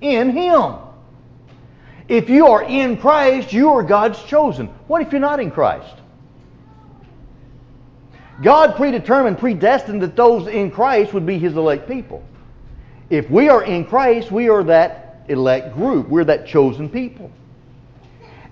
In 0.00 0.30
Him. 0.30 0.74
If 2.08 2.30
you 2.30 2.46
are 2.46 2.62
in 2.62 2.96
Christ, 2.98 3.52
you 3.52 3.70
are 3.70 3.82
God's 3.82 4.22
chosen. 4.24 4.68
What 4.86 5.02
if 5.02 5.12
you're 5.12 5.20
not 5.20 5.40
in 5.40 5.50
Christ? 5.50 5.94
God 8.42 8.76
predetermined, 8.76 9.38
predestined 9.38 10.02
that 10.02 10.14
those 10.14 10.46
in 10.46 10.70
Christ 10.70 11.12
would 11.14 11.26
be 11.26 11.38
His 11.38 11.56
elect 11.56 11.88
people. 11.88 12.22
If 13.10 13.30
we 13.30 13.48
are 13.48 13.64
in 13.64 13.84
Christ, 13.84 14.30
we 14.30 14.48
are 14.48 14.62
that 14.64 15.24
elect 15.28 15.74
group. 15.74 16.08
We're 16.08 16.24
that 16.24 16.46
chosen 16.46 16.88
people. 16.88 17.30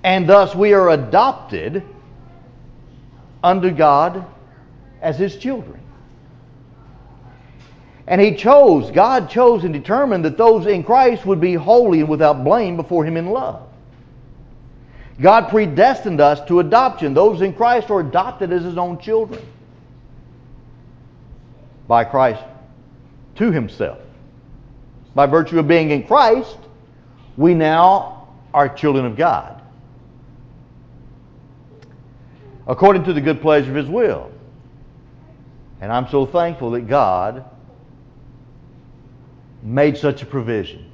And 0.02 0.28
thus 0.28 0.54
we 0.54 0.72
are 0.72 0.90
adopted 0.90 1.82
unto 3.42 3.70
God 3.70 4.26
as 5.00 5.18
His 5.18 5.36
children. 5.36 5.80
And 8.06 8.20
He 8.20 8.34
chose, 8.34 8.90
God 8.90 9.30
chose 9.30 9.64
and 9.64 9.73
determined 9.73 10.25
that 10.25 10.37
those 10.37 10.66
in 10.66 10.84
Christ 10.84 11.25
would 11.25 11.40
be 11.40 11.54
holy 11.54 12.00
and 12.00 12.08
without 12.08 12.44
blame 12.44 12.76
before 12.76 13.04
Him 13.04 13.16
in 13.16 13.30
love. 13.30 13.62
God 15.20 15.49
predestined 15.49 16.20
us 16.20 16.46
to 16.49 16.61
adoption. 16.61 17.14
Those 17.14 17.40
in 17.40 17.54
Christ 17.54 17.90
are 17.90 18.00
adopted 18.00 18.52
as 18.52 18.64
His 18.64 18.76
own 18.76 18.99
children 18.99 19.44
by 21.87 22.04
Christ 22.04 22.42
to 23.37 23.50
Himself. 23.52 23.99
By 25.14 25.26
virtue 25.26 25.58
of 25.58 25.68
being 25.68 25.90
in 25.90 26.06
Christ, 26.06 26.58
we 27.37 27.54
now 27.54 28.28
are 28.52 28.68
children 28.68 29.06
of 29.06 29.16
God. 29.16 29.54
according 32.66 33.04
to 33.04 33.12
the 33.12 33.20
good 33.20 33.40
pleasure 33.40 33.70
of 33.70 33.76
His 33.76 33.88
will. 33.88 34.30
And 35.80 35.92
I'm 35.92 36.08
so 36.08 36.26
thankful 36.26 36.73
that 36.73 36.82
God 36.82 37.44
made 39.64 39.97
such 39.97 40.23
a 40.23 40.26
provision. 40.26 40.90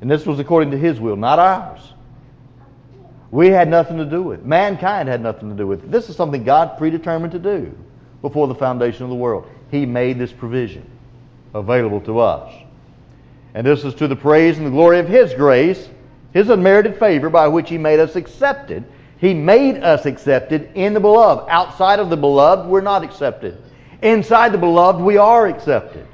And 0.00 0.10
this 0.10 0.26
was 0.26 0.38
according 0.38 0.72
to 0.72 0.78
His 0.78 1.00
will, 1.00 1.16
not 1.16 1.38
ours. 1.38 1.80
We 3.30 3.48
had 3.48 3.68
nothing 3.68 3.96
to 3.98 4.04
do 4.04 4.22
with 4.22 4.40
it. 4.40 4.46
Mankind 4.46 5.08
had 5.08 5.20
nothing 5.20 5.50
to 5.50 5.56
do 5.56 5.66
with 5.66 5.84
it. 5.84 5.90
This 5.90 6.08
is 6.08 6.16
something 6.16 6.44
God 6.44 6.76
predetermined 6.78 7.32
to 7.32 7.38
do 7.38 7.76
before 8.22 8.46
the 8.46 8.54
foundation 8.54 9.04
of 9.04 9.08
the 9.08 9.16
world. 9.16 9.48
He 9.70 9.86
made 9.86 10.18
this 10.18 10.32
provision 10.32 10.88
available 11.54 12.00
to 12.02 12.18
us. 12.20 12.52
And 13.54 13.66
this 13.66 13.84
is 13.84 13.94
to 13.94 14.08
the 14.08 14.16
praise 14.16 14.58
and 14.58 14.66
the 14.66 14.70
glory 14.70 14.98
of 14.98 15.08
His 15.08 15.32
grace, 15.34 15.88
His 16.32 16.48
unmerited 16.48 16.98
favor 16.98 17.30
by 17.30 17.48
which 17.48 17.68
He 17.68 17.78
made 17.78 18.00
us 18.00 18.16
accepted 18.16 18.84
he 19.24 19.32
made 19.32 19.82
us 19.82 20.04
accepted 20.04 20.70
in 20.74 20.92
the 20.92 21.00
beloved. 21.00 21.48
Outside 21.48 21.98
of 21.98 22.10
the 22.10 22.16
beloved, 22.16 22.68
we're 22.68 22.82
not 22.82 23.02
accepted. 23.02 23.56
Inside 24.02 24.52
the 24.52 24.58
beloved, 24.58 25.00
we 25.00 25.16
are 25.16 25.46
accepted. 25.46 26.06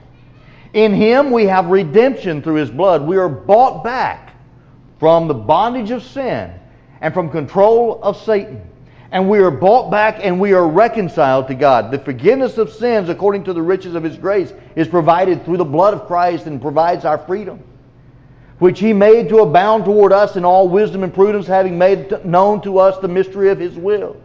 In 0.72 0.94
Him, 0.94 1.30
we 1.30 1.46
have 1.46 1.66
redemption 1.66 2.42
through 2.42 2.56
His 2.56 2.70
blood. 2.70 3.06
We 3.06 3.16
are 3.16 3.28
bought 3.28 3.82
back 3.82 4.34
from 4.98 5.28
the 5.28 5.34
bondage 5.34 5.90
of 5.90 6.02
sin 6.02 6.52
and 7.00 7.14
from 7.14 7.30
control 7.30 8.00
of 8.02 8.16
Satan. 8.16 8.62
And 9.12 9.28
we 9.28 9.40
are 9.40 9.50
bought 9.50 9.90
back 9.90 10.20
and 10.22 10.38
we 10.38 10.52
are 10.52 10.68
reconciled 10.68 11.48
to 11.48 11.54
God. 11.54 11.90
The 11.90 11.98
forgiveness 11.98 12.58
of 12.58 12.72
sins, 12.72 13.08
according 13.08 13.44
to 13.44 13.52
the 13.52 13.62
riches 13.62 13.94
of 13.94 14.04
His 14.04 14.16
grace, 14.16 14.52
is 14.76 14.86
provided 14.86 15.44
through 15.44 15.56
the 15.56 15.64
blood 15.64 15.94
of 15.94 16.06
Christ 16.06 16.46
and 16.46 16.62
provides 16.62 17.04
our 17.04 17.18
freedom 17.18 17.62
which 18.60 18.78
he 18.78 18.92
made 18.92 19.28
to 19.30 19.38
abound 19.38 19.86
toward 19.86 20.12
us 20.12 20.36
in 20.36 20.44
all 20.44 20.68
wisdom 20.68 21.02
and 21.02 21.12
prudence, 21.12 21.46
having 21.46 21.76
made 21.76 22.24
known 22.24 22.60
to 22.60 22.78
us 22.78 22.96
the 22.98 23.08
mystery 23.08 23.48
of 23.48 23.58
his 23.58 23.74
will, 23.74 24.16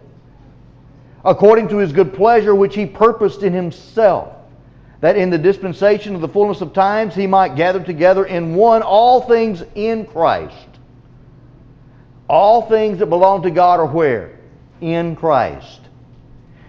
according 1.23 1.69
to 1.69 1.77
his 1.77 1.93
good 1.93 2.13
pleasure, 2.13 2.53
which 2.53 2.75
he 2.75 2.85
purposed 2.85 3.43
in 3.43 3.53
himself, 3.53 4.34
that 5.05 5.17
in 5.17 5.29
the 5.29 5.37
dispensation 5.37 6.15
of 6.15 6.21
the 6.21 6.27
fullness 6.27 6.61
of 6.61 6.73
times 6.73 7.13
he 7.13 7.27
might 7.27 7.55
gather 7.55 7.79
together 7.79 8.25
in 8.25 8.55
one 8.55 8.81
all 8.81 9.21
things 9.27 9.61
in 9.75 10.03
Christ. 10.03 10.67
All 12.27 12.67
things 12.67 12.97
that 12.97 13.05
belong 13.05 13.43
to 13.43 13.51
God 13.51 13.79
are 13.79 13.85
where? 13.85 14.39
In 14.81 15.15
Christ. 15.15 15.81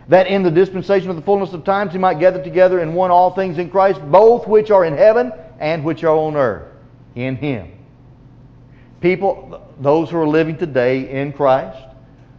That 0.08 0.26
in 0.26 0.42
the 0.42 0.50
dispensation 0.50 1.08
of 1.08 1.16
the 1.16 1.22
fullness 1.22 1.54
of 1.54 1.64
times 1.64 1.92
he 1.92 1.98
might 1.98 2.18
gather 2.18 2.44
together 2.44 2.80
in 2.80 2.92
one 2.92 3.10
all 3.10 3.34
things 3.34 3.56
in 3.56 3.70
Christ, 3.70 4.02
both 4.02 4.46
which 4.46 4.70
are 4.70 4.84
in 4.84 4.98
heaven 4.98 5.32
and 5.58 5.82
which 5.82 6.04
are 6.04 6.14
on 6.14 6.36
earth 6.36 6.70
in 7.14 7.36
Him. 7.36 7.72
People, 9.00 9.66
those 9.80 10.10
who 10.10 10.18
are 10.18 10.28
living 10.28 10.58
today 10.58 11.08
in 11.08 11.32
Christ, 11.32 11.82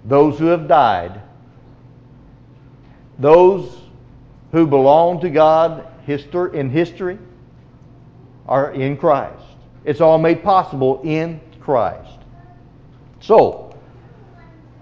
those 0.05 0.37
who 0.37 0.45
have 0.45 0.67
died, 0.67 1.23
those 3.17 3.86
who 4.51 4.67
belong 4.67 5.21
to 5.21 5.29
God 5.29 5.87
in 6.07 6.69
history 6.69 7.19
are 8.47 8.71
in 8.71 8.97
Christ. 8.97 9.43
It's 9.83 10.01
all 10.01 10.17
made 10.17 10.43
possible 10.43 11.01
in 11.03 11.41
Christ. 11.59 12.19
So, 13.19 13.75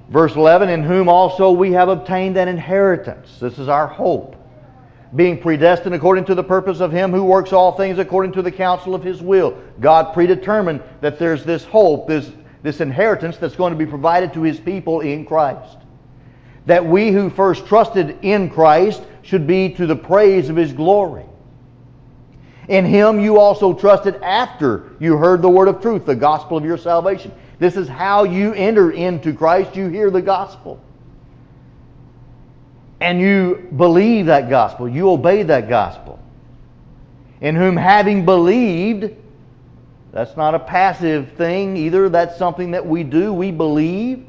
verse 0.09 0.35
11, 0.35 0.69
in 0.69 0.83
whom 0.83 1.09
also 1.09 1.51
we 1.51 1.71
have 1.71 1.89
obtained 1.89 2.37
an 2.37 2.47
inheritance. 2.47 3.39
This 3.39 3.57
is 3.57 3.67
our 3.67 3.87
hope 3.87 4.35
being 5.15 5.39
predestined 5.39 5.95
according 5.95 6.25
to 6.25 6.35
the 6.35 6.43
purpose 6.43 6.79
of 6.79 6.91
Him 6.91 7.11
who 7.11 7.23
works 7.23 7.53
all 7.53 7.71
things 7.71 7.99
according 7.99 8.33
to 8.33 8.41
the 8.41 8.51
counsel 8.51 8.95
of 8.95 9.03
His 9.03 9.21
will. 9.21 9.57
God 9.79 10.13
predetermined 10.13 10.81
that 11.01 11.19
there's 11.19 11.43
this 11.43 11.63
hope, 11.63 12.07
this, 12.07 12.31
this 12.63 12.81
inheritance 12.81 13.37
that's 13.37 13.55
going 13.55 13.71
to 13.71 13.79
be 13.79 13.85
provided 13.85 14.33
to 14.33 14.41
His 14.41 14.59
people 14.59 15.01
in 15.01 15.25
Christ. 15.25 15.77
That 16.65 16.85
we 16.85 17.11
who 17.11 17.29
first 17.29 17.67
trusted 17.67 18.19
in 18.23 18.49
Christ 18.49 19.03
should 19.25 19.45
be 19.45 19.69
to 19.71 19.85
the 19.85 19.95
praise 19.95 20.49
of 20.49 20.55
His 20.55 20.71
glory. 20.71 21.25
In 22.67 22.85
Him 22.85 23.19
you 23.19 23.39
also 23.39 23.73
trusted 23.73 24.15
after 24.21 24.95
you 24.99 25.17
heard 25.17 25.41
the 25.41 25.49
word 25.49 25.67
of 25.67 25.81
truth, 25.81 26.05
the 26.05 26.15
gospel 26.15 26.57
of 26.57 26.65
your 26.65 26.77
salvation. 26.77 27.31
This 27.59 27.77
is 27.77 27.87
how 27.87 28.23
you 28.23 28.53
enter 28.53 28.91
into 28.91 29.33
Christ. 29.33 29.75
You 29.75 29.87
hear 29.87 30.09
the 30.09 30.21
gospel 30.21 30.79
and 32.99 33.19
you 33.19 33.67
believe 33.75 34.27
that 34.27 34.49
gospel, 34.49 34.87
you 34.87 35.09
obey 35.09 35.43
that 35.43 35.69
gospel. 35.69 36.19
In 37.41 37.55
whom 37.55 37.75
having 37.75 38.25
believed, 38.25 39.13
that's 40.11 40.35
not 40.37 40.55
a 40.55 40.59
passive 40.59 41.33
thing 41.33 41.75
either, 41.75 42.09
that's 42.09 42.37
something 42.37 42.71
that 42.71 42.85
we 42.85 43.03
do, 43.03 43.33
we 43.33 43.51
believe. 43.51 44.25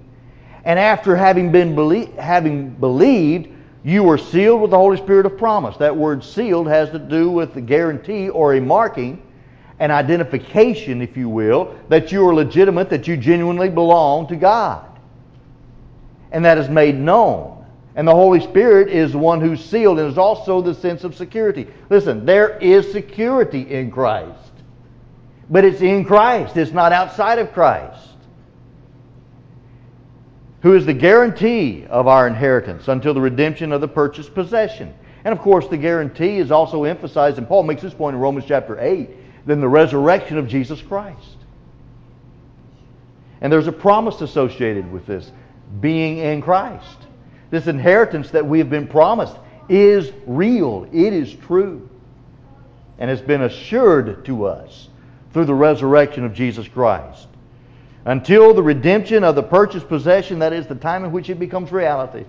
And 0.65 0.79
after 0.79 1.15
having 1.15 1.53
been 1.53 1.75
belie- 1.77 2.11
having 2.19 2.71
believed, 2.71 3.49
you 3.87 4.03
were 4.03 4.19
sealed 4.19 4.63
with 4.63 4.73
the 4.73 4.77
Holy 4.77 4.97
Spirit 4.97 5.27
of 5.27 5.39
promise. 5.39 5.77
That 5.77 5.97
word 5.97 6.25
sealed 6.25 6.67
has 6.67 6.91
to 6.91 6.99
do 6.99 7.31
with 7.31 7.55
the 7.55 7.61
guarantee 7.61 8.29
or 8.29 8.57
a 8.57 8.61
marking, 8.61 9.23
an 9.79 9.93
identification, 9.93 11.01
if 11.01 11.17
you 11.17 11.29
will, 11.29 11.79
that 11.89 12.11
you 12.11 12.27
are 12.27 12.35
legitimate, 12.35 12.91
that 12.91 13.07
you 13.07 13.17
genuinely 13.17 13.69
belong 13.69 14.27
to 14.27 14.35
God. 14.35 14.85
And 16.33 16.45
that 16.45 16.59
is 16.59 16.69
made 16.69 16.97
known. 16.97 17.65
And 17.95 18.09
the 18.09 18.13
Holy 18.13 18.41
Spirit 18.41 18.89
is 18.89 19.13
the 19.13 19.19
one 19.19 19.41
who's 19.41 19.65
sealed 19.65 20.01
and 20.01 20.11
is 20.11 20.19
also 20.19 20.61
the 20.61 20.75
sense 20.75 21.05
of 21.05 21.15
security. 21.15 21.69
Listen, 21.89 22.27
there 22.27 22.59
is 22.59 22.91
security 22.91 23.73
in 23.73 23.93
Christ. 23.93 24.51
But 25.49 25.65
it's 25.65 25.81
in 25.81 26.05
Christ, 26.05 26.57
it's 26.57 26.73
not 26.73 26.91
outside 26.91 27.39
of 27.39 27.53
Christ. 27.53 28.16
Who 30.63 30.75
is 30.75 30.87
the 30.87 30.95
guarantee 30.95 31.87
of 31.89 32.07
our 32.07 32.27
inheritance 32.27 32.89
until 32.89 33.15
the 33.15 33.21
redemption 33.21 33.73
of 33.73 33.81
the 33.81 33.89
purchased 33.89 34.35
possession. 34.35 34.95
And 35.25 35.33
of 35.33 35.41
course, 35.41 35.69
the 35.69 35.77
guarantee 35.77 36.39
is 36.39 36.51
also 36.51 36.85
emphasized, 36.85 37.39
and 37.39 37.47
Paul 37.47 37.65
makes 37.65 37.83
this 37.83 37.95
point 37.95 38.15
in 38.15 38.21
Romans 38.21 38.47
chapter 38.47 38.79
8, 38.81 39.11
then 39.47 39.61
the 39.61 39.69
resurrection 39.69 40.39
of 40.39 40.49
Jesus 40.49 40.81
Christ. 40.83 41.37
And 43.41 43.53
there's 43.53 43.67
a 43.67 43.73
promise 43.73 44.21
associated 44.21 44.91
with 44.91 45.07
this 45.07 45.31
being 45.81 46.19
in 46.19 46.43
Christ 46.43 46.97
this 47.51 47.67
inheritance 47.67 48.31
that 48.31 48.47
we 48.47 48.59
have 48.59 48.71
been 48.71 48.89
promised 48.89 49.37
is 49.69 50.13
real. 50.27 50.89
It 50.93 51.13
is 51.13 51.33
true. 51.35 51.89
And 52.99 53.11
it's 53.11 53.23
been 53.23 53.43
assured 53.43 54.25
to 54.27 54.47
us 54.47 54.89
through 55.33 55.45
the 55.45 55.55
resurrection 55.55 56.25
of 56.25 56.35
Jesus 56.35 56.67
Christ. 56.67 57.29
Until 58.07 58.55
the 58.55 58.63
redemption 58.63 59.25
of 59.25 59.35
the 59.35 59.43
purchased 59.43 59.89
possession, 59.89 60.39
that 60.39 60.53
is 60.53 60.69
the 60.69 60.77
time 60.77 61.05
in 61.05 61.11
which 61.11 61.29
it 61.29 61.41
becomes 61.41 61.73
reality, 61.73 62.25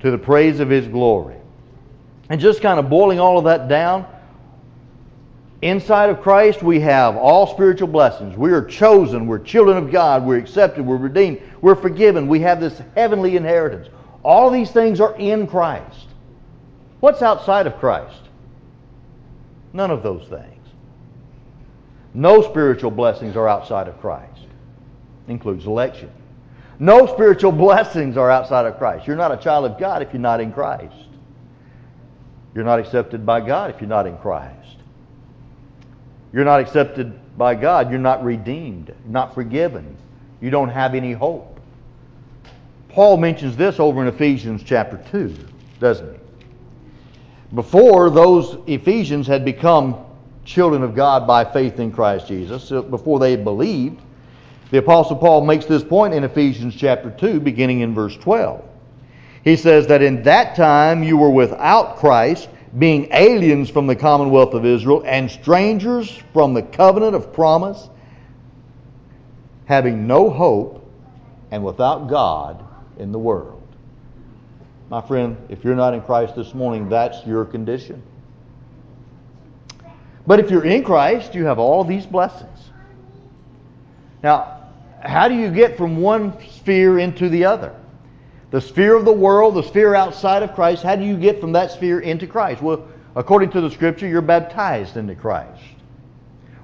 to 0.00 0.10
the 0.10 0.18
praise 0.18 0.60
of 0.60 0.68
His 0.68 0.86
glory. 0.86 1.36
And 2.28 2.38
just 2.38 2.60
kind 2.60 2.78
of 2.78 2.90
boiling 2.90 3.18
all 3.18 3.38
of 3.38 3.44
that 3.44 3.68
down, 3.68 4.06
inside 5.62 6.10
of 6.10 6.20
Christ 6.20 6.62
we 6.62 6.80
have 6.80 7.16
all 7.16 7.46
spiritual 7.46 7.88
blessings. 7.88 8.36
We 8.36 8.52
are 8.52 8.62
chosen, 8.62 9.26
we're 9.26 9.38
children 9.38 9.78
of 9.78 9.90
God, 9.90 10.26
we're 10.26 10.36
accepted, 10.36 10.84
we're 10.84 10.98
redeemed, 10.98 11.40
we're 11.62 11.74
forgiven, 11.74 12.28
we 12.28 12.40
have 12.40 12.60
this 12.60 12.78
heavenly 12.94 13.38
inheritance. 13.38 13.88
All 14.22 14.50
these 14.50 14.70
things 14.70 15.00
are 15.00 15.16
in 15.16 15.46
Christ. 15.46 16.08
What's 17.00 17.22
outside 17.22 17.66
of 17.66 17.78
Christ? 17.78 18.20
None 19.72 19.90
of 19.90 20.02
those 20.02 20.28
things. 20.28 20.54
No 22.12 22.42
spiritual 22.42 22.90
blessings 22.90 23.34
are 23.34 23.48
outside 23.48 23.88
of 23.88 23.98
Christ. 24.00 24.37
Includes 25.28 25.66
election. 25.66 26.10
No 26.78 27.06
spiritual 27.06 27.52
blessings 27.66 28.16
are 28.16 28.30
outside 28.30 28.66
of 28.66 28.78
Christ. 28.78 29.06
You're 29.06 29.16
not 29.16 29.32
a 29.32 29.36
child 29.36 29.70
of 29.70 29.78
God 29.78 30.02
if 30.02 30.12
you're 30.12 30.20
not 30.20 30.40
in 30.40 30.52
Christ. 30.52 30.94
You're 32.54 32.64
not 32.64 32.80
accepted 32.80 33.24
by 33.24 33.40
God 33.40 33.70
if 33.70 33.80
you're 33.80 33.88
not 33.88 34.06
in 34.06 34.16
Christ. 34.18 34.76
You're 36.32 36.44
not 36.44 36.60
accepted 36.60 37.38
by 37.38 37.54
God. 37.54 37.90
You're 37.90 38.00
not 38.00 38.24
redeemed. 38.24 38.94
Not 39.06 39.34
forgiven. 39.34 39.96
You 40.40 40.50
don't 40.50 40.68
have 40.68 40.94
any 40.94 41.12
hope. 41.12 41.60
Paul 42.88 43.16
mentions 43.16 43.56
this 43.56 43.78
over 43.78 44.02
in 44.02 44.08
Ephesians 44.08 44.62
chapter 44.64 45.00
2, 45.10 45.34
doesn't 45.78 46.14
he? 46.14 46.20
Before 47.54 48.10
those 48.10 48.58
Ephesians 48.66 49.26
had 49.26 49.44
become 49.44 50.04
children 50.44 50.82
of 50.82 50.94
God 50.94 51.26
by 51.26 51.44
faith 51.44 51.78
in 51.78 51.92
Christ 51.92 52.26
Jesus, 52.26 52.70
before 52.70 53.18
they 53.18 53.36
believed, 53.36 54.00
the 54.70 54.78
Apostle 54.78 55.16
Paul 55.16 55.44
makes 55.44 55.64
this 55.64 55.82
point 55.82 56.12
in 56.12 56.24
Ephesians 56.24 56.74
chapter 56.74 57.10
2, 57.10 57.40
beginning 57.40 57.80
in 57.80 57.94
verse 57.94 58.16
12. 58.16 58.64
He 59.44 59.56
says 59.56 59.86
that 59.86 60.02
in 60.02 60.22
that 60.24 60.56
time 60.56 61.02
you 61.02 61.16
were 61.16 61.30
without 61.30 61.96
Christ, 61.96 62.48
being 62.76 63.08
aliens 63.12 63.70
from 63.70 63.86
the 63.86 63.96
commonwealth 63.96 64.52
of 64.52 64.66
Israel 64.66 65.02
and 65.06 65.30
strangers 65.30 66.10
from 66.34 66.52
the 66.52 66.62
covenant 66.62 67.14
of 67.14 67.32
promise, 67.32 67.88
having 69.64 70.06
no 70.06 70.28
hope 70.28 70.86
and 71.50 71.64
without 71.64 72.08
God 72.08 72.62
in 72.98 73.10
the 73.10 73.18
world. 73.18 73.62
My 74.90 75.00
friend, 75.00 75.36
if 75.48 75.64
you're 75.64 75.76
not 75.76 75.94
in 75.94 76.02
Christ 76.02 76.34
this 76.36 76.52
morning, 76.52 76.88
that's 76.90 77.26
your 77.26 77.44
condition. 77.46 78.02
But 80.26 80.40
if 80.40 80.50
you're 80.50 80.64
in 80.64 80.84
Christ, 80.84 81.34
you 81.34 81.46
have 81.46 81.58
all 81.58 81.84
these 81.84 82.04
blessings. 82.04 82.70
Now, 84.22 84.57
how 85.02 85.28
do 85.28 85.34
you 85.34 85.50
get 85.50 85.76
from 85.76 86.00
one 86.00 86.34
sphere 86.48 86.98
into 86.98 87.28
the 87.28 87.44
other? 87.44 87.74
The 88.50 88.60
sphere 88.60 88.96
of 88.96 89.04
the 89.04 89.12
world, 89.12 89.54
the 89.54 89.62
sphere 89.62 89.94
outside 89.94 90.42
of 90.42 90.54
Christ, 90.54 90.82
how 90.82 90.96
do 90.96 91.04
you 91.04 91.16
get 91.16 91.40
from 91.40 91.52
that 91.52 91.70
sphere 91.70 92.00
into 92.00 92.26
Christ? 92.26 92.62
Well, 92.62 92.86
according 93.14 93.50
to 93.50 93.60
the 93.60 93.70
scripture, 93.70 94.06
you're 94.06 94.22
baptized 94.22 94.96
into 94.96 95.14
Christ. 95.14 95.62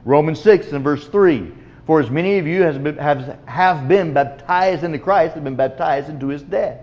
Romans 0.04 0.40
6 0.40 0.72
and 0.72 0.82
verse 0.82 1.06
3 1.08 1.52
For 1.86 2.00
as 2.00 2.10
many 2.10 2.38
of 2.38 2.46
you 2.46 2.62
has 2.62 2.78
been, 2.78 2.96
have, 2.96 3.38
have 3.46 3.88
been 3.88 4.12
baptized 4.12 4.84
into 4.84 4.98
Christ 4.98 5.34
have 5.34 5.44
been 5.44 5.56
baptized 5.56 6.08
into 6.08 6.28
his 6.28 6.42
death. 6.42 6.80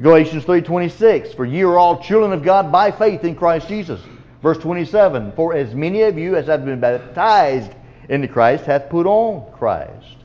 Galatians 0.00 0.44
3:26 0.44 1.34
For 1.34 1.44
ye 1.44 1.62
are 1.62 1.78
all 1.78 2.02
children 2.02 2.32
of 2.32 2.42
God 2.42 2.70
by 2.70 2.90
faith 2.90 3.24
in 3.24 3.34
Christ 3.34 3.68
Jesus. 3.68 4.00
Verse 4.42 4.58
27 4.58 5.32
For 5.32 5.54
as 5.54 5.74
many 5.74 6.02
of 6.02 6.18
you 6.18 6.36
as 6.36 6.46
have 6.46 6.64
been 6.64 6.80
baptized 6.80 7.72
into 8.08 8.28
Christ 8.28 8.64
hath 8.64 8.88
put 8.88 9.06
on 9.06 9.52
Christ. 9.52 10.16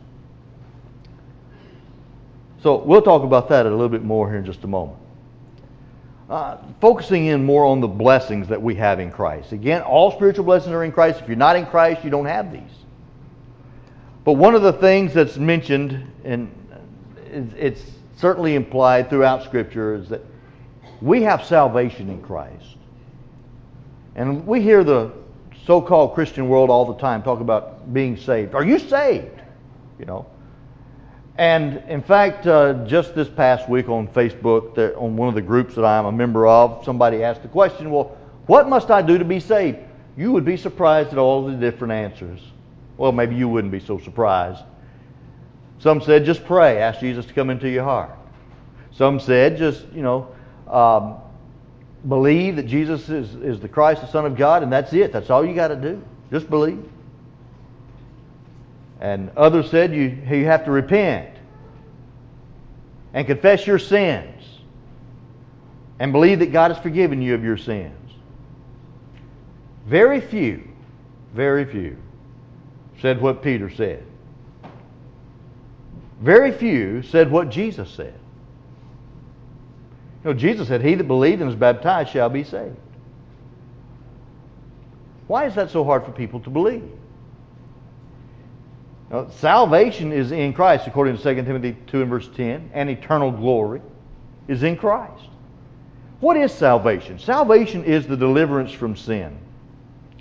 So 2.61 2.77
we'll 2.77 3.01
talk 3.01 3.23
about 3.23 3.49
that 3.49 3.65
a 3.65 3.69
little 3.69 3.89
bit 3.89 4.03
more 4.03 4.29
here 4.29 4.37
in 4.37 4.45
just 4.45 4.63
a 4.63 4.67
moment. 4.67 4.99
Uh, 6.29 6.57
focusing 6.79 7.25
in 7.25 7.43
more 7.43 7.65
on 7.65 7.81
the 7.81 7.87
blessings 7.87 8.47
that 8.47 8.61
we 8.61 8.75
have 8.75 8.99
in 8.99 9.11
Christ. 9.11 9.51
Again, 9.51 9.81
all 9.81 10.11
spiritual 10.11 10.45
blessings 10.45 10.71
are 10.71 10.83
in 10.83 10.91
Christ. 10.91 11.19
If 11.21 11.27
you're 11.27 11.35
not 11.35 11.55
in 11.55 11.65
Christ, 11.65 12.03
you 12.03 12.09
don't 12.09 12.25
have 12.25 12.53
these. 12.53 12.61
But 14.23 14.33
one 14.33 14.55
of 14.55 14.61
the 14.61 14.73
things 14.73 15.13
that's 15.13 15.37
mentioned, 15.37 16.09
and 16.23 16.53
it's 17.25 17.81
certainly 18.17 18.55
implied 18.55 19.09
throughout 19.09 19.43
Scripture, 19.43 19.95
is 19.95 20.09
that 20.09 20.21
we 21.01 21.23
have 21.23 21.43
salvation 21.43 22.09
in 22.09 22.21
Christ. 22.21 22.77
And 24.15 24.45
we 24.45 24.61
hear 24.61 24.83
the 24.83 25.11
so-called 25.65 26.13
Christian 26.13 26.49
world 26.49 26.69
all 26.69 26.85
the 26.85 26.99
time 26.99 27.21
talk 27.21 27.39
about 27.39 27.93
being 27.93 28.17
saved. 28.17 28.55
Are 28.55 28.63
you 28.63 28.79
saved? 28.79 29.41
You 29.99 30.05
know. 30.05 30.25
And 31.37 31.83
in 31.87 32.01
fact, 32.01 32.45
uh, 32.45 32.85
just 32.85 33.15
this 33.15 33.29
past 33.29 33.69
week 33.69 33.89
on 33.89 34.07
Facebook, 34.07 34.75
there, 34.75 34.97
on 34.99 35.15
one 35.15 35.29
of 35.29 35.35
the 35.35 35.41
groups 35.41 35.75
that 35.75 35.85
I'm 35.85 36.05
a 36.05 36.11
member 36.11 36.45
of, 36.45 36.83
somebody 36.83 37.23
asked 37.23 37.41
the 37.41 37.47
question, 37.47 37.89
well, 37.89 38.17
what 38.47 38.67
must 38.67 38.91
I 38.91 39.01
do 39.01 39.17
to 39.17 39.25
be 39.25 39.39
saved? 39.39 39.79
You 40.17 40.31
would 40.33 40.45
be 40.45 40.57
surprised 40.57 41.13
at 41.13 41.17
all 41.17 41.45
the 41.45 41.53
different 41.53 41.93
answers. 41.93 42.41
Well, 42.97 43.11
maybe 43.11 43.35
you 43.35 43.47
wouldn't 43.47 43.71
be 43.71 43.79
so 43.79 43.97
surprised. 43.97 44.61
Some 45.79 46.01
said 46.01 46.25
just 46.25 46.45
pray, 46.45 46.79
ask 46.79 46.99
Jesus 46.99 47.25
to 47.25 47.33
come 47.33 47.49
into 47.49 47.69
your 47.69 47.83
heart. 47.83 48.11
Some 48.91 49.19
said 49.19 49.57
just, 49.57 49.85
you 49.93 50.03
know, 50.03 50.35
um, 50.67 51.15
believe 52.07 52.55
that 52.55 52.67
Jesus 52.67 53.09
is, 53.09 53.35
is 53.35 53.59
the 53.59 53.69
Christ, 53.69 54.01
the 54.01 54.07
Son 54.07 54.25
of 54.25 54.35
God, 54.35 54.63
and 54.63 54.71
that's 54.71 54.91
it. 54.93 55.11
That's 55.11 55.29
all 55.29 55.45
you 55.45 55.53
got 55.53 55.69
to 55.69 55.75
do. 55.75 56.01
Just 56.31 56.49
believe. 56.49 56.83
And 58.99 59.31
others 59.35 59.69
said 59.69 59.93
you, 59.93 60.17
you 60.29 60.45
have 60.45 60.65
to 60.65 60.71
repent 60.71 61.35
and 63.13 63.25
confess 63.27 63.65
your 63.65 63.79
sins 63.79 64.43
and 65.99 66.11
believe 66.11 66.39
that 66.39 66.51
God 66.51 66.71
has 66.71 66.81
forgiven 66.81 67.21
you 67.21 67.35
of 67.35 67.43
your 67.43 67.57
sins. 67.57 67.95
Very 69.85 70.21
few, 70.21 70.67
very 71.33 71.65
few 71.65 71.97
said 73.01 73.19
what 73.19 73.41
Peter 73.41 73.69
said. 73.69 74.05
Very 76.21 76.51
few 76.51 77.01
said 77.01 77.31
what 77.31 77.49
Jesus 77.49 77.89
said. 77.89 78.13
You 80.23 80.31
know, 80.31 80.33
Jesus 80.33 80.67
said, 80.67 80.83
He 80.83 80.95
that 80.95 81.07
believed 81.07 81.41
and 81.41 81.49
is 81.49 81.55
baptized 81.55 82.11
shall 82.11 82.29
be 82.29 82.43
saved. 82.43 82.77
Why 85.27 85.45
is 85.45 85.55
that 85.55 85.71
so 85.71 85.83
hard 85.83 86.05
for 86.05 86.11
people 86.11 86.39
to 86.41 86.49
believe? 86.49 86.83
Now, 89.09 89.29
salvation 89.29 90.11
is 90.11 90.31
in 90.31 90.53
Christ, 90.53 90.87
according 90.87 91.17
to 91.17 91.23
2 91.23 91.43
Timothy 91.43 91.75
2 91.87 92.01
and 92.01 92.09
verse 92.09 92.29
10, 92.35 92.71
and 92.73 92.89
eternal 92.89 93.31
glory 93.31 93.81
is 94.47 94.63
in 94.63 94.77
Christ. 94.77 95.27
What 96.19 96.37
is 96.37 96.51
salvation? 96.51 97.17
Salvation 97.17 97.83
is 97.83 98.05
the 98.07 98.15
deliverance 98.15 98.71
from 98.71 98.95
sin. 98.95 99.37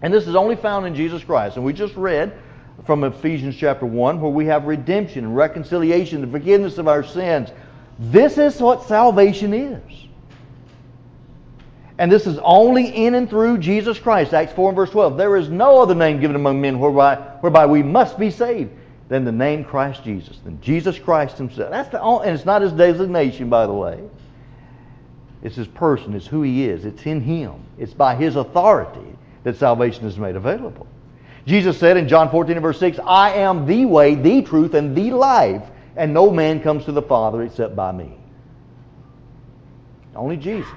And 0.02 0.14
this 0.14 0.26
is 0.26 0.34
only 0.34 0.56
found 0.56 0.86
in 0.86 0.94
Jesus 0.94 1.22
Christ. 1.22 1.56
And 1.56 1.64
we 1.64 1.72
just 1.72 1.94
read 1.94 2.32
from 2.86 3.04
Ephesians 3.04 3.56
chapter 3.56 3.84
1 3.84 4.20
where 4.20 4.30
we 4.30 4.46
have 4.46 4.64
redemption 4.64 5.34
reconciliation, 5.34 6.22
the 6.22 6.26
forgiveness 6.26 6.78
of 6.78 6.88
our 6.88 7.04
sins. 7.04 7.50
This 8.00 8.38
is 8.38 8.60
what 8.60 8.88
salvation 8.88 9.52
is. 9.52 9.82
And 11.98 12.10
this 12.10 12.26
is 12.26 12.38
only 12.42 12.86
in 12.86 13.14
and 13.14 13.28
through 13.28 13.58
Jesus 13.58 13.98
Christ. 13.98 14.32
Acts 14.32 14.54
4 14.54 14.70
and 14.70 14.76
verse 14.76 14.88
12. 14.88 15.18
There 15.18 15.36
is 15.36 15.50
no 15.50 15.82
other 15.82 15.94
name 15.94 16.18
given 16.18 16.34
among 16.34 16.58
men 16.58 16.78
whereby, 16.78 17.16
whereby 17.40 17.66
we 17.66 17.82
must 17.82 18.18
be 18.18 18.30
saved 18.30 18.70
than 19.10 19.26
the 19.26 19.32
name 19.32 19.64
Christ 19.64 20.02
Jesus, 20.02 20.38
than 20.38 20.58
Jesus 20.62 20.98
Christ 20.98 21.36
himself. 21.36 21.70
That's 21.70 21.90
the 21.90 22.00
only, 22.00 22.28
and 22.28 22.34
it's 22.34 22.46
not 22.46 22.62
his 22.62 22.72
designation, 22.72 23.50
by 23.50 23.66
the 23.66 23.74
way. 23.74 24.02
It's 25.42 25.56
his 25.56 25.66
person. 25.66 26.14
It's 26.14 26.26
who 26.26 26.40
he 26.40 26.64
is. 26.64 26.86
It's 26.86 27.04
in 27.04 27.20
him. 27.20 27.52
It's 27.78 27.92
by 27.92 28.14
his 28.14 28.36
authority 28.36 29.14
that 29.44 29.56
salvation 29.56 30.06
is 30.06 30.16
made 30.16 30.36
available. 30.36 30.86
Jesus 31.46 31.78
said 31.78 31.98
in 31.98 32.08
John 32.08 32.30
14 32.30 32.56
and 32.56 32.62
verse 32.62 32.78
6, 32.78 32.98
I 33.04 33.34
am 33.34 33.66
the 33.66 33.84
way, 33.84 34.14
the 34.14 34.40
truth, 34.40 34.72
and 34.72 34.96
the 34.96 35.10
life, 35.10 35.62
and 35.96 36.14
no 36.14 36.30
man 36.30 36.60
comes 36.60 36.84
to 36.84 36.92
the 36.92 37.02
Father 37.02 37.42
except 37.42 37.74
by 37.76 37.92
me. 37.92 38.16
Only 40.14 40.36
Jesus. 40.36 40.70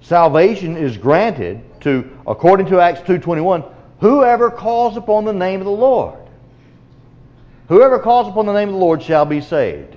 Salvation 0.00 0.76
is 0.76 0.96
granted 0.96 1.62
to, 1.82 2.10
according 2.26 2.66
to 2.66 2.80
Acts 2.80 3.00
2.21, 3.00 3.70
whoever 4.00 4.50
calls 4.50 4.96
upon 4.96 5.24
the 5.24 5.32
name 5.32 5.60
of 5.60 5.66
the 5.66 5.72
Lord. 5.72 6.18
Whoever 7.68 7.98
calls 7.98 8.28
upon 8.28 8.46
the 8.46 8.52
name 8.52 8.68
of 8.68 8.74
the 8.74 8.80
Lord 8.80 9.02
shall 9.02 9.24
be 9.24 9.40
saved. 9.40 9.96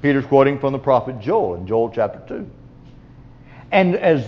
Peter's 0.00 0.24
quoting 0.24 0.58
from 0.58 0.72
the 0.72 0.78
prophet 0.78 1.20
Joel 1.20 1.56
in 1.56 1.66
Joel 1.66 1.90
chapter 1.90 2.22
2. 2.26 2.50
And 3.70 3.96
as 3.96 4.24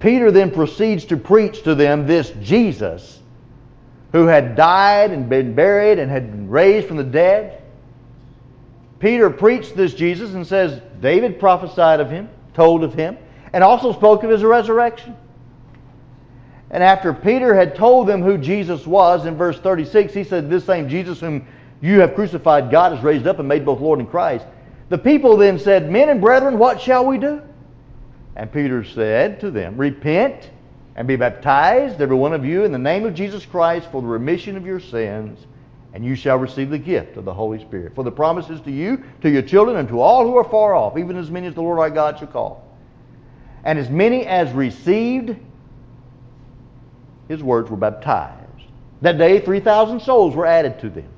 Peter 0.00 0.30
then 0.30 0.50
proceeds 0.50 1.06
to 1.06 1.16
preach 1.16 1.62
to 1.62 1.74
them 1.74 2.06
this 2.06 2.30
Jesus 2.42 3.20
who 4.16 4.26
had 4.26 4.56
died 4.56 5.10
and 5.10 5.28
been 5.28 5.54
buried 5.54 5.98
and 5.98 6.10
had 6.10 6.30
been 6.30 6.48
raised 6.48 6.88
from 6.88 6.96
the 6.96 7.04
dead, 7.04 7.62
Peter 8.98 9.28
preached 9.28 9.76
this 9.76 9.92
Jesus 9.92 10.32
and 10.32 10.46
says 10.46 10.80
David 11.02 11.38
prophesied 11.38 12.00
of 12.00 12.10
him, 12.10 12.30
told 12.54 12.82
of 12.82 12.94
him, 12.94 13.18
and 13.52 13.62
also 13.62 13.92
spoke 13.92 14.24
of 14.24 14.30
his 14.30 14.42
resurrection. 14.42 15.14
And 16.70 16.82
after 16.82 17.12
Peter 17.12 17.54
had 17.54 17.74
told 17.74 18.08
them 18.08 18.22
who 18.22 18.38
Jesus 18.38 18.86
was 18.86 19.26
in 19.26 19.36
verse 19.36 19.58
36, 19.58 20.14
he 20.14 20.24
said, 20.24 20.48
This 20.48 20.64
same 20.64 20.88
Jesus 20.88 21.20
whom 21.20 21.46
you 21.82 22.00
have 22.00 22.14
crucified, 22.14 22.70
God 22.70 22.92
has 22.94 23.04
raised 23.04 23.26
up 23.26 23.38
and 23.38 23.46
made 23.46 23.66
both 23.66 23.80
Lord 23.80 23.98
and 23.98 24.08
Christ. 24.08 24.46
The 24.88 24.96
people 24.96 25.36
then 25.36 25.58
said, 25.58 25.90
Men 25.90 26.08
and 26.08 26.22
brethren, 26.22 26.58
what 26.58 26.80
shall 26.80 27.04
we 27.04 27.18
do? 27.18 27.42
And 28.34 28.50
Peter 28.50 28.82
said 28.82 29.40
to 29.40 29.50
them, 29.50 29.76
Repent 29.76 30.50
and 30.96 31.06
be 31.06 31.14
baptized, 31.14 32.00
every 32.00 32.16
one 32.16 32.32
of 32.32 32.44
you, 32.44 32.64
in 32.64 32.72
the 32.72 32.78
name 32.78 33.04
of 33.04 33.14
Jesus 33.14 33.44
Christ 33.44 33.86
for 33.92 34.00
the 34.00 34.08
remission 34.08 34.56
of 34.56 34.64
your 34.64 34.80
sins, 34.80 35.46
and 35.92 36.04
you 36.04 36.16
shall 36.16 36.38
receive 36.38 36.70
the 36.70 36.78
gift 36.78 37.18
of 37.18 37.26
the 37.26 37.34
Holy 37.34 37.60
Spirit. 37.60 37.94
For 37.94 38.02
the 38.02 38.10
promise 38.10 38.48
is 38.48 38.62
to 38.62 38.70
you, 38.70 39.04
to 39.20 39.30
your 39.30 39.42
children, 39.42 39.76
and 39.76 39.88
to 39.88 40.00
all 40.00 40.24
who 40.24 40.36
are 40.36 40.44
far 40.44 40.74
off, 40.74 40.96
even 40.96 41.16
as 41.16 41.30
many 41.30 41.46
as 41.46 41.54
the 41.54 41.62
Lord 41.62 41.78
our 41.78 41.90
God 41.90 42.18
shall 42.18 42.28
call. 42.28 42.66
And 43.62 43.78
as 43.78 43.90
many 43.90 44.24
as 44.26 44.50
received 44.52 45.36
his 47.28 47.42
words 47.42 47.70
were 47.70 47.76
baptized. 47.76 48.42
That 49.02 49.18
day, 49.18 49.40
3,000 49.40 50.00
souls 50.00 50.34
were 50.34 50.46
added 50.46 50.80
to 50.80 50.88
them. 50.88 51.08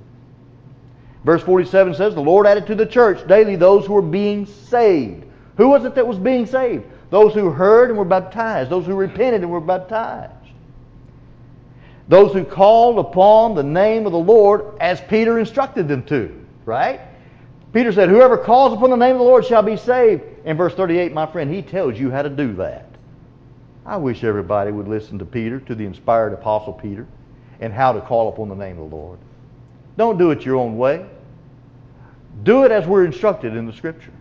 Verse 1.25 1.43
47 1.43 1.95
says, 1.95 2.15
The 2.15 2.21
Lord 2.21 2.47
added 2.47 2.67
to 2.67 2.75
the 2.75 2.87
church 2.87 3.27
daily 3.29 3.55
those 3.55 3.87
who 3.87 3.93
were 3.93 4.03
being 4.03 4.47
saved. 4.47 5.25
Who 5.57 5.69
was 5.69 5.85
it 5.85 5.95
that 5.95 6.07
was 6.07 6.19
being 6.19 6.47
saved? 6.47 6.85
Those 7.11 7.35
who 7.35 7.51
heard 7.51 7.91
and 7.91 7.99
were 7.99 8.05
baptized. 8.05 8.71
Those 8.71 8.87
who 8.87 8.95
repented 8.95 9.43
and 9.43 9.51
were 9.51 9.61
baptized. 9.61 10.33
Those 12.09 12.33
who 12.33 12.45
called 12.45 12.99
upon 12.99 13.55
the 13.55 13.63
name 13.63 14.07
of 14.07 14.13
the 14.13 14.19
Lord 14.19 14.65
as 14.81 15.01
Peter 15.03 15.39
instructed 15.39 15.89
them 15.89 16.05
to. 16.07 16.35
Right? 16.65 17.01
Peter 17.73 17.93
said, 17.93 18.09
Whoever 18.09 18.39
calls 18.39 18.73
upon 18.73 18.91
the 18.91 18.97
name 18.97 19.13
of 19.13 19.19
the 19.19 19.25
Lord 19.25 19.45
shall 19.45 19.63
be 19.63 19.77
saved. 19.77 20.23
In 20.45 20.57
verse 20.57 20.75
38, 20.75 21.13
my 21.13 21.27
friend, 21.27 21.53
he 21.53 21.63
tells 21.63 21.99
you 21.99 22.11
how 22.11 22.23
to 22.23 22.31
do 22.31 22.55
that. 22.55 22.87
I 23.85 23.97
wish 23.97 24.25
everybody 24.25 24.71
would 24.71 24.89
listen 24.89 25.19
to 25.19 25.25
Peter, 25.25 25.61
to 25.61 25.75
the 25.75 25.85
inspired 25.85 26.33
apostle 26.33 26.75
Peter, 26.75 27.07
and 27.61 27.73
how 27.73 27.93
to 27.93 28.01
call 28.01 28.29
upon 28.29 28.49
the 28.49 28.55
name 28.55 28.79
of 28.79 28.91
the 28.91 28.97
Lord. 28.97 29.19
Don't 29.97 30.19
do 30.19 30.31
it 30.31 30.45
your 30.45 30.57
own 30.57 30.77
way. 30.79 31.07
Do 32.43 32.65
it 32.65 32.71
as 32.71 32.87
we're 32.87 33.05
instructed 33.05 33.57
in 33.57 33.67
the 33.67 33.73
Scripture. 33.73 34.13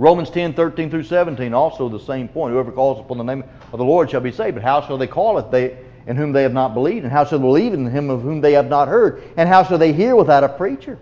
Romans 0.00 0.30
10, 0.30 0.54
13 0.54 0.88
through 0.88 1.02
17, 1.02 1.52
also 1.52 1.90
the 1.90 2.00
same 2.00 2.26
point. 2.26 2.54
Whoever 2.54 2.72
calls 2.72 2.98
upon 2.98 3.18
the 3.18 3.22
name 3.22 3.44
of 3.70 3.78
the 3.78 3.84
Lord 3.84 4.10
shall 4.10 4.22
be 4.22 4.32
saved. 4.32 4.54
But 4.54 4.64
how 4.64 4.80
shall 4.80 4.96
they 4.96 5.06
call 5.06 5.36
it 5.36 5.50
they, 5.50 5.76
in 6.06 6.16
whom 6.16 6.32
they 6.32 6.42
have 6.42 6.54
not 6.54 6.72
believed? 6.72 7.04
And 7.04 7.12
how 7.12 7.26
shall 7.26 7.38
they 7.38 7.42
believe 7.42 7.74
in 7.74 7.84
him 7.84 8.08
of 8.08 8.22
whom 8.22 8.40
they 8.40 8.54
have 8.54 8.70
not 8.70 8.88
heard? 8.88 9.22
And 9.36 9.46
how 9.46 9.62
shall 9.62 9.76
they 9.76 9.92
hear 9.92 10.16
without 10.16 10.42
a 10.42 10.48
preacher? 10.48 10.98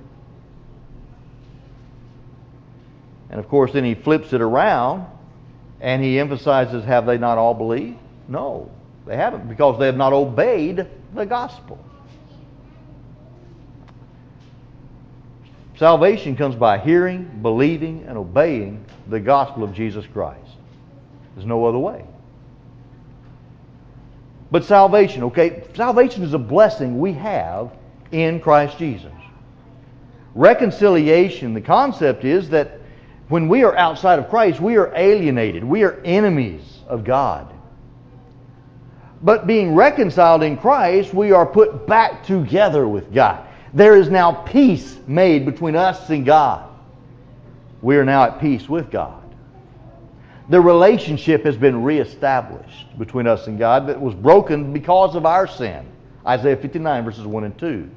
And 3.30 3.38
of 3.38 3.48
course, 3.48 3.72
then 3.72 3.84
he 3.84 3.94
flips 3.94 4.32
it 4.32 4.40
around 4.40 5.06
and 5.80 6.02
he 6.02 6.18
emphasizes, 6.18 6.84
have 6.84 7.06
they 7.06 7.18
not 7.18 7.38
all 7.38 7.54
believed? 7.54 7.98
No, 8.26 8.68
they 9.06 9.14
haven't, 9.14 9.48
because 9.48 9.78
they 9.78 9.86
have 9.86 9.96
not 9.96 10.12
obeyed 10.12 10.88
the 11.14 11.24
gospel. 11.24 11.78
Salvation 15.78 16.34
comes 16.34 16.56
by 16.56 16.78
hearing, 16.78 17.38
believing, 17.40 18.04
and 18.08 18.18
obeying 18.18 18.84
the 19.06 19.20
gospel 19.20 19.62
of 19.62 19.72
Jesus 19.72 20.04
Christ. 20.12 20.50
There's 21.36 21.46
no 21.46 21.66
other 21.66 21.78
way. 21.78 22.04
But 24.50 24.64
salvation, 24.64 25.22
okay, 25.24 25.62
salvation 25.76 26.24
is 26.24 26.34
a 26.34 26.38
blessing 26.38 26.98
we 26.98 27.12
have 27.12 27.70
in 28.10 28.40
Christ 28.40 28.76
Jesus. 28.76 29.12
Reconciliation, 30.34 31.54
the 31.54 31.60
concept 31.60 32.24
is 32.24 32.50
that 32.50 32.80
when 33.28 33.48
we 33.48 33.62
are 33.62 33.76
outside 33.76 34.18
of 34.18 34.28
Christ, 34.28 34.58
we 34.58 34.78
are 34.78 34.92
alienated. 34.96 35.62
We 35.62 35.84
are 35.84 36.00
enemies 36.04 36.80
of 36.88 37.04
God. 37.04 37.54
But 39.22 39.46
being 39.46 39.76
reconciled 39.76 40.42
in 40.42 40.56
Christ, 40.56 41.14
we 41.14 41.30
are 41.30 41.46
put 41.46 41.86
back 41.86 42.24
together 42.24 42.88
with 42.88 43.14
God. 43.14 43.47
There 43.74 43.96
is 43.96 44.08
now 44.08 44.32
peace 44.32 44.98
made 45.06 45.44
between 45.44 45.76
us 45.76 46.08
and 46.10 46.24
God. 46.24 46.68
We 47.82 47.96
are 47.96 48.04
now 48.04 48.24
at 48.24 48.40
peace 48.40 48.68
with 48.68 48.90
God. 48.90 49.22
The 50.48 50.60
relationship 50.60 51.44
has 51.44 51.56
been 51.56 51.82
reestablished 51.82 52.98
between 52.98 53.26
us 53.26 53.46
and 53.46 53.58
God 53.58 53.86
that 53.88 54.00
was 54.00 54.14
broken 54.14 54.72
because 54.72 55.14
of 55.14 55.26
our 55.26 55.46
sin. 55.46 55.86
Isaiah 56.26 56.56
59, 56.56 57.04
verses 57.04 57.26
1 57.26 57.44
and 57.44 57.58
2 57.58 57.90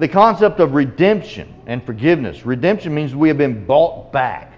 the 0.00 0.08
concept 0.08 0.60
of 0.60 0.72
redemption 0.72 1.54
and 1.66 1.84
forgiveness. 1.84 2.46
Redemption 2.46 2.94
means 2.94 3.14
we 3.14 3.28
have 3.28 3.36
been 3.36 3.66
bought 3.66 4.10
back. 4.10 4.54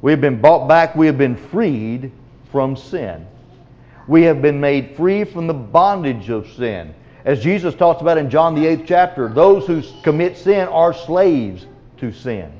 We 0.00 0.10
have 0.10 0.22
been 0.22 0.40
bought 0.40 0.66
back. 0.66 0.96
We 0.96 1.06
have 1.06 1.18
been 1.18 1.36
freed 1.36 2.10
from 2.50 2.74
sin. 2.74 3.26
We 4.08 4.22
have 4.22 4.40
been 4.40 4.58
made 4.58 4.96
free 4.96 5.24
from 5.24 5.48
the 5.48 5.54
bondage 5.54 6.30
of 6.30 6.50
sin. 6.52 6.94
As 7.24 7.42
Jesus 7.42 7.74
talks 7.74 8.00
about 8.00 8.18
in 8.18 8.30
John 8.30 8.54
the 8.54 8.64
8th 8.64 8.86
chapter, 8.86 9.28
those 9.28 9.66
who 9.66 9.82
commit 10.02 10.36
sin 10.38 10.68
are 10.68 10.94
slaves 10.94 11.66
to 11.98 12.12
sin. 12.12 12.52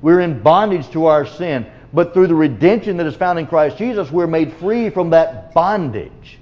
We're 0.00 0.20
in 0.20 0.42
bondage 0.42 0.90
to 0.90 1.06
our 1.06 1.26
sin, 1.26 1.66
but 1.92 2.14
through 2.14 2.26
the 2.28 2.34
redemption 2.34 2.96
that 2.96 3.06
is 3.06 3.14
found 3.14 3.38
in 3.38 3.46
Christ 3.46 3.78
Jesus, 3.78 4.10
we're 4.10 4.26
made 4.26 4.54
free 4.54 4.90
from 4.90 5.10
that 5.10 5.54
bondage. 5.54 6.38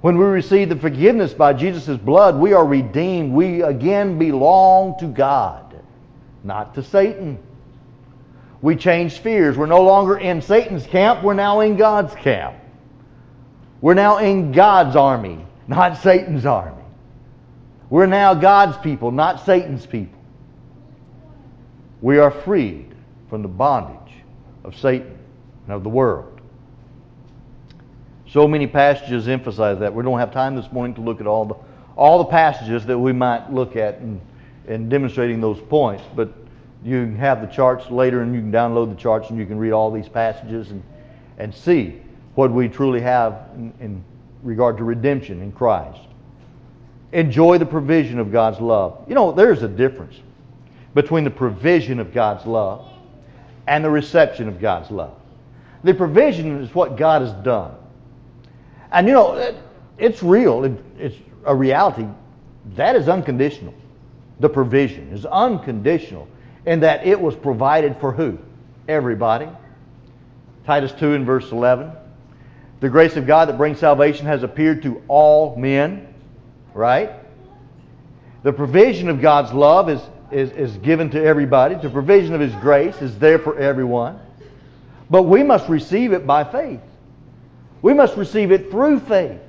When 0.00 0.18
we 0.18 0.24
receive 0.24 0.68
the 0.68 0.76
forgiveness 0.76 1.32
by 1.32 1.54
Jesus' 1.54 1.96
blood, 1.96 2.36
we 2.36 2.52
are 2.52 2.66
redeemed. 2.66 3.32
We 3.32 3.62
again 3.62 4.18
belong 4.18 4.98
to 4.98 5.06
God, 5.06 5.82
not 6.44 6.74
to 6.74 6.82
Satan. 6.82 7.38
We 8.60 8.76
change 8.76 9.14
spheres. 9.14 9.56
We're 9.56 9.66
no 9.66 9.82
longer 9.82 10.18
in 10.18 10.42
Satan's 10.42 10.86
camp, 10.86 11.22
we're 11.22 11.34
now 11.34 11.60
in 11.60 11.76
God's 11.76 12.14
camp. 12.16 12.56
We're 13.80 13.94
now 13.94 14.18
in 14.18 14.52
God's 14.52 14.96
army, 14.96 15.44
not 15.68 15.98
Satan's 15.98 16.46
army. 16.46 16.82
We're 17.90 18.06
now 18.06 18.34
God's 18.34 18.76
people, 18.78 19.10
not 19.10 19.44
Satan's 19.44 19.86
people. 19.86 20.18
We 22.00 22.18
are 22.18 22.30
freed 22.30 22.94
from 23.28 23.42
the 23.42 23.48
bondage 23.48 24.14
of 24.64 24.76
Satan 24.76 25.18
and 25.64 25.74
of 25.74 25.82
the 25.82 25.88
world. 25.88 26.40
So 28.28 28.48
many 28.48 28.66
passages 28.66 29.28
emphasize 29.28 29.78
that. 29.78 29.94
We 29.94 30.02
don't 30.02 30.18
have 30.18 30.32
time 30.32 30.56
this 30.56 30.70
morning 30.72 30.94
to 30.96 31.00
look 31.00 31.20
at 31.20 31.26
all 31.26 31.44
the 31.44 31.54
all 31.96 32.18
the 32.18 32.26
passages 32.26 32.86
that 32.86 32.98
we 32.98 33.12
might 33.12 33.50
look 33.52 33.74
at 33.74 33.98
in, 33.98 34.20
in 34.68 34.88
demonstrating 34.88 35.40
those 35.40 35.58
points, 35.60 36.04
but 36.14 36.30
you 36.84 37.06
have 37.14 37.40
the 37.40 37.46
charts 37.46 37.90
later 37.90 38.20
and 38.22 38.34
you 38.34 38.40
can 38.40 38.52
download 38.52 38.90
the 38.90 39.00
charts 39.00 39.30
and 39.30 39.38
you 39.38 39.46
can 39.46 39.58
read 39.58 39.72
all 39.72 39.90
these 39.90 40.08
passages 40.08 40.70
and, 40.70 40.82
and 41.38 41.54
see 41.54 42.02
what 42.36 42.52
we 42.52 42.68
truly 42.68 43.00
have 43.00 43.48
in, 43.54 43.72
in 43.80 44.04
regard 44.42 44.76
to 44.76 44.84
redemption 44.84 45.42
in 45.42 45.50
Christ. 45.50 46.00
Enjoy 47.12 47.58
the 47.58 47.66
provision 47.66 48.18
of 48.18 48.30
God's 48.30 48.60
love. 48.60 49.04
You 49.08 49.14
know, 49.14 49.32
there's 49.32 49.62
a 49.62 49.68
difference 49.68 50.20
between 50.94 51.24
the 51.24 51.30
provision 51.30 51.98
of 51.98 52.12
God's 52.12 52.46
love 52.46 52.88
and 53.66 53.84
the 53.84 53.90
reception 53.90 54.48
of 54.48 54.60
God's 54.60 54.90
love. 54.90 55.14
The 55.82 55.94
provision 55.94 56.62
is 56.62 56.74
what 56.74 56.96
God 56.96 57.22
has 57.22 57.32
done. 57.44 57.74
And 58.92 59.06
you 59.06 59.14
know, 59.14 59.34
it, 59.34 59.56
it's 59.98 60.22
real. 60.22 60.64
It, 60.64 60.72
it's 60.98 61.16
a 61.44 61.54
reality. 61.54 62.06
That 62.74 62.96
is 62.96 63.08
unconditional. 63.08 63.74
The 64.40 64.48
provision 64.48 65.10
is 65.10 65.24
unconditional 65.24 66.28
in 66.66 66.80
that 66.80 67.06
it 67.06 67.18
was 67.18 67.34
provided 67.34 67.96
for 67.96 68.12
who? 68.12 68.38
Everybody. 68.88 69.48
Titus 70.66 70.92
2 70.92 71.14
and 71.14 71.24
verse 71.24 71.50
11. 71.50 71.92
The 72.80 72.90
grace 72.90 73.16
of 73.16 73.26
God 73.26 73.48
that 73.48 73.56
brings 73.56 73.78
salvation 73.78 74.26
has 74.26 74.42
appeared 74.42 74.82
to 74.82 75.02
all 75.08 75.56
men. 75.56 76.14
Right? 76.74 77.10
The 78.42 78.52
provision 78.52 79.08
of 79.08 79.20
God's 79.20 79.52
love 79.52 79.88
is, 79.88 80.00
is, 80.30 80.50
is 80.52 80.76
given 80.78 81.10
to 81.10 81.22
everybody. 81.22 81.74
The 81.76 81.90
provision 81.90 82.34
of 82.34 82.40
His 82.40 82.54
grace 82.56 83.00
is 83.00 83.18
there 83.18 83.38
for 83.38 83.58
everyone. 83.58 84.20
But 85.08 85.22
we 85.22 85.42
must 85.42 85.68
receive 85.68 86.12
it 86.12 86.26
by 86.26 86.44
faith. 86.44 86.80
We 87.82 87.94
must 87.94 88.16
receive 88.16 88.52
it 88.52 88.70
through 88.70 89.00
faith. 89.00 89.40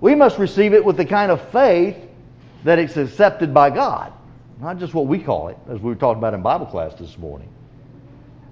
We 0.00 0.14
must 0.14 0.38
receive 0.38 0.74
it 0.74 0.84
with 0.84 0.96
the 0.96 1.04
kind 1.04 1.30
of 1.30 1.40
faith 1.50 1.96
that 2.64 2.78
it's 2.78 2.96
accepted 2.96 3.54
by 3.54 3.70
God. 3.70 4.12
Not 4.60 4.78
just 4.78 4.94
what 4.94 5.06
we 5.06 5.18
call 5.18 5.48
it, 5.48 5.58
as 5.68 5.80
we 5.80 5.90
were 5.90 5.94
talking 5.94 6.18
about 6.18 6.34
in 6.34 6.42
Bible 6.42 6.66
class 6.66 6.94
this 6.94 7.16
morning. 7.16 7.48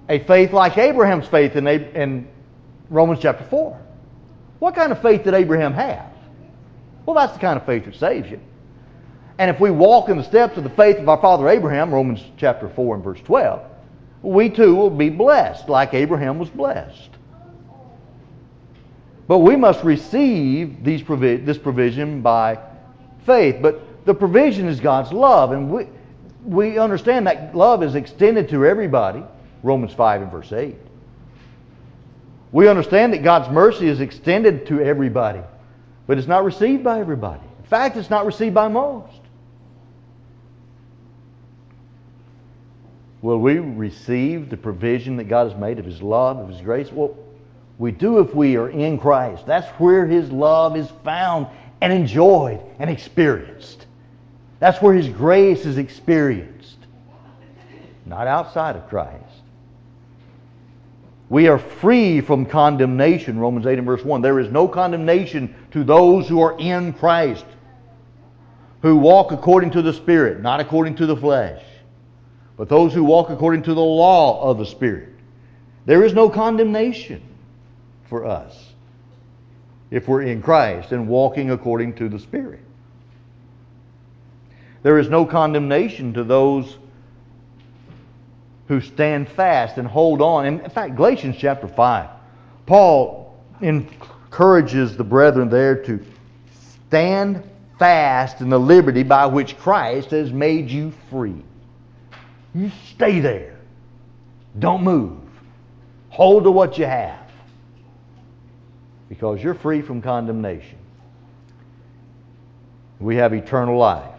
A 0.09 0.19
faith 0.19 0.53
like 0.53 0.77
Abraham's 0.77 1.27
faith 1.27 1.55
in, 1.55 1.67
in 1.67 2.27
Romans 2.89 3.19
chapter 3.21 3.43
4. 3.45 3.82
What 4.63 4.75
kind 4.75 4.93
of 4.93 5.01
faith 5.01 5.25
did 5.25 5.33
Abraham 5.33 5.73
have? 5.73 6.09
Well, 7.05 7.17
that's 7.17 7.33
the 7.33 7.39
kind 7.39 7.59
of 7.59 7.65
faith 7.65 7.83
that 7.83 7.95
saves 7.95 8.31
you. 8.31 8.39
And 9.37 9.51
if 9.51 9.59
we 9.59 9.71
walk 9.71 10.07
in 10.07 10.15
the 10.15 10.23
steps 10.23 10.55
of 10.55 10.63
the 10.63 10.69
faith 10.69 10.99
of 10.99 11.09
our 11.09 11.19
father 11.19 11.49
Abraham, 11.49 11.93
Romans 11.93 12.23
chapter 12.37 12.69
4 12.69 12.95
and 12.95 13.03
verse 13.03 13.19
12, 13.25 13.61
we 14.21 14.49
too 14.49 14.73
will 14.73 14.89
be 14.89 15.09
blessed 15.09 15.67
like 15.67 15.93
Abraham 15.93 16.39
was 16.39 16.47
blessed. 16.47 17.09
But 19.27 19.39
we 19.39 19.57
must 19.57 19.83
receive 19.83 20.81
these 20.81 21.01
provi- 21.03 21.43
this 21.43 21.57
provision 21.57 22.21
by 22.21 22.57
faith. 23.25 23.57
But 23.61 24.05
the 24.05 24.13
provision 24.13 24.69
is 24.69 24.79
God's 24.79 25.11
love, 25.11 25.51
and 25.51 25.69
we, 25.69 25.89
we 26.45 26.77
understand 26.77 27.27
that 27.27 27.53
love 27.53 27.83
is 27.83 27.95
extended 27.95 28.47
to 28.47 28.65
everybody, 28.65 29.23
Romans 29.61 29.93
5 29.93 30.21
and 30.21 30.31
verse 30.31 30.53
8. 30.53 30.77
We 32.53 32.67
understand 32.67 33.13
that 33.13 33.23
God's 33.23 33.51
mercy 33.51 33.87
is 33.87 33.99
extended 33.99 34.67
to 34.67 34.79
everybody, 34.79 35.41
but 36.05 36.19
it's 36.19 36.27
not 36.27 36.45
received 36.45 36.83
by 36.83 36.99
everybody. 36.99 37.41
In 37.57 37.65
fact, 37.65 37.97
it's 37.97 38.11
not 38.11 38.27
received 38.27 38.53
by 38.53 38.67
most. 38.67 39.19
Will 43.23 43.39
we 43.39 43.57
receive 43.57 44.51
the 44.51 44.57
provision 44.57 45.17
that 45.17 45.23
God 45.23 45.49
has 45.49 45.59
made 45.59 45.79
of 45.79 45.85
His 45.85 46.01
love, 46.01 46.37
of 46.37 46.49
His 46.49 46.61
grace? 46.61 46.91
Well, 46.91 47.17
we 47.79 47.91
do 47.91 48.19
if 48.19 48.35
we 48.35 48.55
are 48.55 48.69
in 48.69 48.99
Christ. 48.99 49.47
That's 49.47 49.67
where 49.79 50.05
His 50.05 50.29
love 50.29 50.77
is 50.77 50.87
found 51.03 51.47
and 51.81 51.91
enjoyed 51.91 52.61
and 52.77 52.87
experienced. 52.87 53.87
That's 54.59 54.79
where 54.79 54.93
His 54.93 55.09
grace 55.09 55.65
is 55.65 55.79
experienced, 55.79 56.77
not 58.05 58.27
outside 58.27 58.75
of 58.75 58.87
Christ. 58.89 59.32
We 61.29 61.47
are 61.47 61.57
free 61.57 62.21
from 62.21 62.45
condemnation, 62.45 63.39
Romans 63.39 63.65
8 63.65 63.77
and 63.77 63.87
verse 63.87 64.03
1. 64.03 64.21
There 64.21 64.39
is 64.39 64.51
no 64.51 64.67
condemnation 64.67 65.55
to 65.71 65.83
those 65.83 66.27
who 66.27 66.41
are 66.41 66.57
in 66.59 66.93
Christ, 66.93 67.45
who 68.81 68.97
walk 68.97 69.31
according 69.31 69.71
to 69.71 69.81
the 69.81 69.93
Spirit, 69.93 70.41
not 70.41 70.59
according 70.59 70.95
to 70.95 71.05
the 71.05 71.15
flesh, 71.15 71.63
but 72.57 72.69
those 72.69 72.93
who 72.93 73.03
walk 73.03 73.29
according 73.29 73.63
to 73.63 73.73
the 73.73 73.81
law 73.81 74.43
of 74.43 74.57
the 74.57 74.65
Spirit. 74.65 75.09
There 75.85 76.03
is 76.03 76.13
no 76.13 76.29
condemnation 76.29 77.21
for 78.05 78.25
us 78.25 78.73
if 79.89 80.07
we're 80.07 80.23
in 80.23 80.41
Christ 80.41 80.91
and 80.91 81.07
walking 81.07 81.51
according 81.51 81.93
to 81.95 82.09
the 82.09 82.19
Spirit. 82.19 82.59
There 84.81 84.99
is 84.99 85.09
no 85.09 85.25
condemnation 85.25 86.13
to 86.13 86.23
those 86.23 86.77
who 88.67 88.81
stand 88.81 89.29
fast 89.29 89.77
and 89.77 89.87
hold 89.87 90.21
on. 90.21 90.45
And 90.45 90.61
In 90.61 90.69
fact, 90.69 90.95
Galatians 90.95 91.35
chapter 91.37 91.67
5, 91.67 92.09
Paul 92.65 93.37
encourages 93.61 94.95
the 94.97 95.03
brethren 95.03 95.49
there 95.49 95.83
to 95.83 96.03
stand 96.87 97.43
fast 97.79 98.41
in 98.41 98.49
the 98.49 98.59
liberty 98.59 99.03
by 99.03 99.25
which 99.25 99.57
Christ 99.57 100.11
has 100.11 100.31
made 100.31 100.69
you 100.69 100.93
free. 101.09 101.43
You 102.55 102.71
stay 102.93 103.19
there. 103.19 103.57
Don't 104.59 104.83
move. 104.83 105.19
Hold 106.09 106.43
to 106.43 106.51
what 106.51 106.77
you 106.77 106.85
have. 106.85 107.19
Because 109.09 109.43
you're 109.43 109.55
free 109.55 109.81
from 109.81 110.01
condemnation. 110.01 110.77
We 112.99 113.15
have 113.15 113.33
eternal 113.33 113.77
life. 113.77 114.11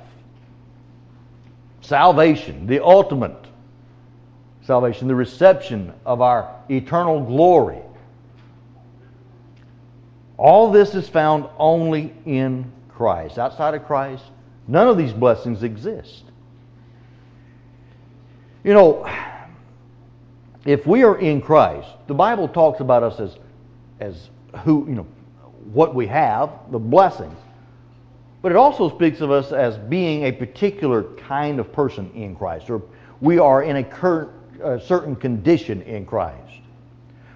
Salvation, 1.81 2.67
the 2.67 2.83
ultimate 2.83 3.44
salvation, 4.67 5.09
the 5.09 5.15
reception 5.15 5.93
of 6.07 6.21
our 6.21 6.55
eternal 6.71 7.21
glory. 7.21 7.81
All 10.37 10.73
this 10.73 10.95
is 10.95 11.09
found 11.09 11.47
only 11.59 12.15
in 12.25 12.73
Christ. 12.89 13.39
Outside 13.39 13.75
of 13.75 13.85
Christ, 13.85 14.25
none 14.67 14.89
of 14.89 14.97
these 14.97 15.13
blessings 15.13 15.63
exist. 15.63 16.25
You 18.65 18.73
know, 18.73 19.07
if 20.65 20.87
we 20.87 21.05
are 21.05 21.19
in 21.19 21.41
Christ, 21.41 21.89
the 22.07 22.15
Bible 22.15 22.49
talks 22.49 22.81
about 22.81 23.03
us 23.03 23.21
as, 23.21 23.37
as 24.01 24.31
who, 24.65 24.87
you 24.89 24.95
know, 24.95 25.07
what 25.73 25.95
we 25.95 26.07
have, 26.07 26.51
the 26.71 26.79
blessings. 26.79 27.37
But 28.41 28.53
it 28.53 28.57
also 28.57 28.95
speaks 28.95 29.21
of 29.21 29.31
us 29.31 29.53
as 29.53 29.77
being 29.77 30.25
a 30.25 30.33
particular 30.33 31.03
kind 31.03 31.59
of 31.59 31.73
person 31.73 32.11
in 32.15 32.35
Christ, 32.35 32.71
or 32.71 32.83
we 33.21 33.39
are 33.39 33.63
in 33.63 33.77
a, 33.77 33.85
cur- 33.85 34.31
a 34.63 34.81
certain 34.81 35.17
condition 35.17 35.83
in 35.83 36.07
Christ. 36.07 36.61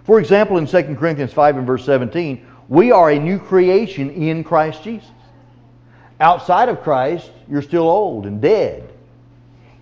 For 0.04 0.18
example, 0.18 0.56
in 0.58 0.66
2 0.66 0.96
Corinthians 0.96 1.32
5 1.32 1.58
and 1.58 1.66
verse 1.66 1.84
17, 1.84 2.46
we 2.68 2.92
are 2.92 3.10
a 3.10 3.18
new 3.18 3.38
creation 3.38 4.10
in 4.10 4.44
Christ 4.44 4.82
Jesus. 4.82 5.08
Outside 6.20 6.68
of 6.68 6.82
Christ, 6.82 7.30
you're 7.48 7.62
still 7.62 7.88
old 7.88 8.26
and 8.26 8.40
dead. 8.40 8.92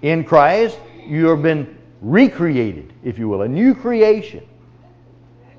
In 0.02 0.24
Christ, 0.24 0.78
you 1.06 1.26
have 1.28 1.42
been 1.42 1.78
recreated, 2.00 2.92
if 3.02 3.18
you 3.18 3.28
will, 3.28 3.42
a 3.42 3.48
new 3.48 3.74
creation. 3.74 4.46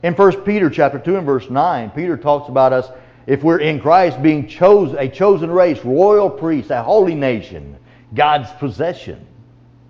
In 0.04 0.13
1 0.13 0.42
Peter 0.44 0.70
chapter 0.70 1.00
2 1.00 1.18
and 1.18 1.26
verse 1.26 1.50
9, 1.50 1.90
Peter 1.92 2.16
talks 2.18 2.50
about 2.50 2.74
us, 2.74 2.90
if 3.26 3.44
we're 3.44 3.60
in 3.60 3.80
Christ, 3.80 4.22
being 4.22 4.48
chosen, 4.48 4.98
a 4.98 5.10
chosen 5.10 5.52
race, 5.52 5.84
royal 5.84 6.30
priest, 6.30 6.70
a 6.70 6.84
holy 6.84 7.16
nation, 7.16 7.78
God's 8.13 8.50
possession, 8.60 9.26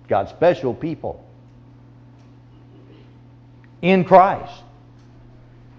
God's 0.08 0.30
special 0.30 0.74
people. 0.74 1.24
In 3.82 4.04
Christ. 4.04 4.62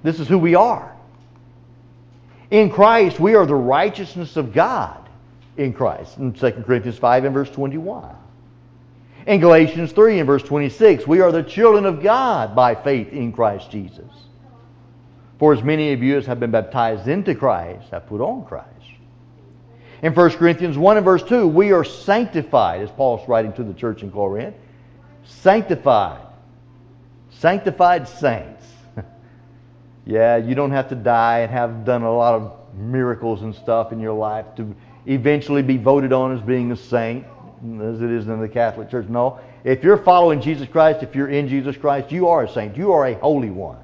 This 0.03 0.19
is 0.19 0.27
who 0.27 0.37
we 0.37 0.55
are. 0.55 0.95
In 2.51 2.69
Christ, 2.69 3.19
we 3.19 3.35
are 3.35 3.45
the 3.45 3.55
righteousness 3.55 4.37
of 4.37 4.53
God 4.53 5.07
in 5.57 5.73
Christ. 5.73 6.17
In 6.17 6.33
2 6.33 6.51
Corinthians 6.65 6.97
5 6.97 7.25
and 7.25 7.33
verse 7.33 7.49
21. 7.51 8.15
In 9.27 9.39
Galatians 9.39 9.91
3 9.91 10.19
and 10.19 10.27
verse 10.27 10.41
26, 10.43 11.05
we 11.05 11.21
are 11.21 11.31
the 11.31 11.43
children 11.43 11.85
of 11.85 12.01
God 12.01 12.55
by 12.55 12.73
faith 12.73 13.09
in 13.09 13.31
Christ 13.31 13.69
Jesus. 13.69 14.09
For 15.37 15.53
as 15.53 15.61
many 15.61 15.93
of 15.93 16.01
you 16.01 16.17
as 16.17 16.25
have 16.25 16.39
been 16.39 16.51
baptized 16.51 17.07
into 17.07 17.35
Christ 17.35 17.89
have 17.91 18.07
put 18.07 18.21
on 18.21 18.45
Christ. 18.45 18.67
In 20.01 20.13
1 20.13 20.31
Corinthians 20.31 20.77
1 20.77 20.97
and 20.97 21.05
verse 21.05 21.23
2, 21.23 21.47
we 21.47 21.73
are 21.73 21.83
sanctified, 21.83 22.81
as 22.81 22.89
Paul's 22.91 23.27
writing 23.27 23.53
to 23.53 23.63
the 23.63 23.73
church 23.73 24.01
in 24.01 24.11
Corinth. 24.11 24.55
Sanctified. 25.25 26.21
Sanctified 27.39 28.07
saints. 28.07 28.65
yeah, 30.05 30.37
you 30.37 30.55
don't 30.55 30.71
have 30.71 30.89
to 30.89 30.95
die 30.95 31.39
and 31.39 31.51
have 31.51 31.85
done 31.85 32.03
a 32.03 32.13
lot 32.13 32.35
of 32.35 32.75
miracles 32.75 33.41
and 33.41 33.55
stuff 33.55 33.91
in 33.91 33.99
your 33.99 34.13
life 34.13 34.45
to 34.57 34.75
eventually 35.05 35.61
be 35.61 35.77
voted 35.77 36.13
on 36.13 36.35
as 36.35 36.41
being 36.41 36.71
a 36.71 36.75
saint 36.75 37.25
as 37.81 38.01
it 38.01 38.09
is 38.09 38.27
in 38.27 38.39
the 38.39 38.47
Catholic 38.47 38.89
Church. 38.89 39.07
No. 39.07 39.39
If 39.63 39.83
you're 39.83 39.97
following 39.97 40.41
Jesus 40.41 40.67
Christ, 40.67 41.03
if 41.03 41.15
you're 41.15 41.29
in 41.29 41.47
Jesus 41.47 41.75
Christ, 41.75 42.11
you 42.11 42.27
are 42.27 42.43
a 42.43 42.53
saint. 42.53 42.77
You 42.77 42.91
are 42.93 43.07
a 43.07 43.15
holy 43.15 43.49
one. 43.49 43.79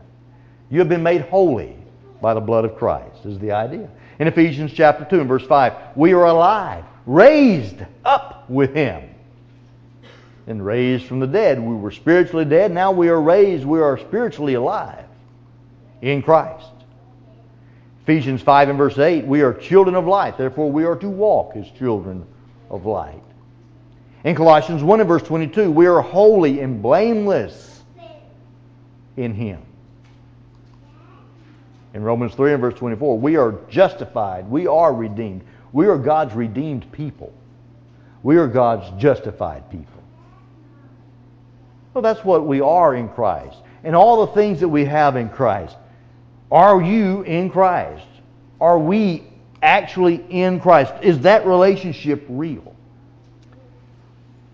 You 0.69 0.79
have 0.79 0.89
been 0.89 1.03
made 1.03 1.21
holy 1.21 1.77
by 2.21 2.33
the 2.33 2.41
blood 2.41 2.65
of 2.65 2.75
Christ, 2.75 3.25
is 3.25 3.37
the 3.39 3.51
idea. 3.51 3.89
In 4.19 4.27
Ephesians 4.27 4.71
chapter 4.73 5.05
2 5.05 5.19
and 5.19 5.27
verse 5.27 5.45
5, 5.45 5.95
we 5.95 6.13
are 6.13 6.25
alive, 6.25 6.85
raised 7.05 7.83
up 8.03 8.49
with 8.49 8.73
Him, 8.73 9.14
and 10.47 10.63
raised 10.63 11.05
from 11.05 11.19
the 11.19 11.27
dead. 11.27 11.59
We 11.59 11.75
were 11.75 11.91
spiritually 11.91 12.45
dead. 12.45 12.71
Now 12.71 12.91
we 12.91 13.09
are 13.09 13.21
raised. 13.21 13.65
We 13.65 13.81
are 13.81 13.97
spiritually 13.97 14.53
alive 14.53 15.05
in 16.01 16.21
Christ. 16.21 16.67
Ephesians 18.03 18.41
5 18.41 18.69
and 18.69 18.77
verse 18.77 18.99
8, 18.99 19.25
we 19.25 19.41
are 19.41 19.51
children 19.51 19.95
of 19.95 20.05
light. 20.05 20.37
Therefore, 20.37 20.71
we 20.71 20.85
are 20.85 20.95
to 20.97 21.09
walk 21.09 21.55
as 21.55 21.67
children 21.71 22.23
of 22.69 22.85
light. 22.85 23.23
In 24.23 24.35
Colossians 24.35 24.83
1 24.83 24.99
and 24.99 25.09
verse 25.09 25.23
22, 25.23 25.71
we 25.71 25.87
are 25.87 26.01
holy 26.01 26.59
and 26.59 26.83
blameless 26.83 27.81
in 29.17 29.33
Him. 29.33 29.61
In 31.95 32.03
Romans 32.03 32.35
3 32.35 32.53
and 32.53 32.61
verse 32.61 32.75
24, 32.75 33.17
we 33.17 33.37
are 33.37 33.55
justified. 33.69 34.49
We 34.49 34.67
are 34.67 34.93
redeemed. 34.93 35.41
We 35.71 35.87
are 35.87 35.97
God's 35.97 36.35
redeemed 36.35 36.91
people. 36.91 37.33
We 38.21 38.37
are 38.37 38.47
God's 38.47 39.01
justified 39.01 39.69
people. 39.71 39.94
Well, 41.95 42.01
that's 42.01 42.25
what 42.25 42.45
we 42.45 42.59
are 42.59 42.93
in 42.93 43.07
Christ. 43.07 43.55
And 43.85 43.95
all 43.95 44.25
the 44.25 44.33
things 44.33 44.59
that 44.59 44.67
we 44.67 44.83
have 44.83 45.15
in 45.15 45.29
Christ. 45.29 45.77
Are 46.51 46.81
you 46.81 47.21
in 47.21 47.49
Christ? 47.49 48.05
Are 48.59 48.77
we 48.77 49.23
actually 49.63 50.15
in 50.29 50.59
Christ? 50.59 50.91
Is 51.01 51.21
that 51.21 51.45
relationship 51.45 52.25
real? 52.27 52.75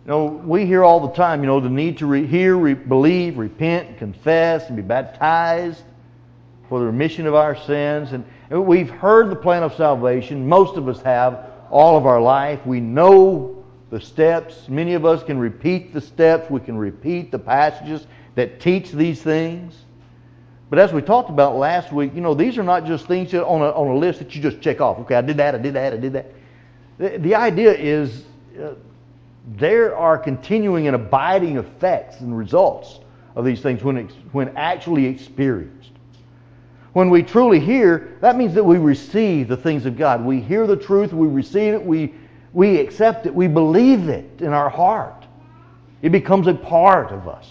You 0.06 0.08
know, 0.08 0.26
we 0.26 0.68
hear 0.68 0.84
all 0.84 1.08
the 1.08 1.16
time, 1.16 1.42
you 1.42 1.48
know, 1.48 1.60
the 1.60 1.68
need 1.68 1.98
to 1.98 2.06
re- 2.06 2.28
hear, 2.28 2.56
re- 2.56 2.76
believe, 2.76 3.40
repent, 3.40 3.98
confess, 3.98 4.68
and 4.68 4.76
be 4.76 4.84
baptized 4.84 5.82
for 6.70 6.80
the 6.80 6.86
remission 6.86 7.26
of 7.26 7.34
our 7.34 7.56
sins. 7.56 8.12
And 8.12 8.24
we've 8.52 8.92
heard 8.92 9.32
the 9.32 9.36
plan 9.36 9.64
of 9.64 9.74
salvation. 9.74 10.48
Most 10.48 10.78
of 10.78 10.88
us 10.88 11.02
have 11.02 11.50
all 11.72 11.98
of 11.98 12.06
our 12.06 12.22
life. 12.22 12.64
We 12.68 12.82
know 12.82 13.61
the 13.92 14.02
steps. 14.02 14.68
Many 14.70 14.94
of 14.94 15.06
us 15.06 15.22
can 15.24 15.38
repeat 15.38 15.94
the 15.94 16.02
steps. 16.02 16.50
We 16.50 16.62
can 16.62 16.78
repeat 16.78 17.30
the 17.30 17.38
passages 17.38 18.08
that 18.36 18.60
teach 18.60 18.92
these 18.92 19.22
things. 19.22 19.76
But 20.70 20.80
as 20.80 20.94
we 20.94 21.02
talked 21.02 21.30
about 21.30 21.58
last 21.58 21.92
week, 21.92 22.16
you 22.16 22.22
know, 22.22 22.34
these 22.34 22.58
are 22.58 22.64
not 22.64 22.86
just 22.86 23.06
things 23.06 23.34
on 23.34 23.62
a, 23.62 23.70
on 23.72 23.88
a 23.90 23.96
list 23.96 24.20
that 24.20 24.34
you 24.34 24.42
just 24.42 24.62
check 24.62 24.80
off. 24.80 25.00
Okay, 25.00 25.16
I 25.16 25.22
did 25.22 25.36
that, 25.38 25.54
I 25.54 25.58
did 25.58 25.74
that, 25.74 25.94
I 25.94 25.98
did 25.98 26.14
that. 26.14 26.32
The, 26.98 27.18
the 27.18 27.36
idea 27.36 27.74
is 27.74 28.24
uh, 28.58 28.76
there 29.58 29.96
are 29.98 30.18
continuing 30.18 30.88
and 30.88 30.96
abiding 30.96 31.58
effects 31.58 32.22
and 32.22 32.38
results 32.38 33.02
of 33.36 33.44
these 33.44 33.60
things 33.60 33.84
when, 33.84 34.08
when 34.32 34.56
actually 34.56 35.06
experienced. 35.06 35.92
When 36.94 37.10
we 37.10 37.24
truly 37.24 37.60
hear, 37.60 38.18
that 38.22 38.38
means 38.38 38.54
that 38.54 38.64
we 38.64 38.78
receive 38.78 39.50
the 39.50 39.58
things 39.58 39.86
of 39.86 39.98
God. 39.98 40.24
We 40.24 40.40
hear 40.40 40.68
the 40.68 40.78
truth, 40.78 41.12
we 41.12 41.28
receive 41.28 41.74
it, 41.74 41.86
we, 41.86 42.14
we 42.54 42.80
accept 42.80 43.26
it, 43.26 43.34
we 43.34 43.48
believe 43.48 44.10
it 44.10 44.42
in 44.42 44.54
our 44.54 44.70
heart. 44.70 45.26
It 46.02 46.12
becomes 46.12 46.48
a 46.48 46.54
part 46.54 47.12
of 47.12 47.28
us. 47.28 47.48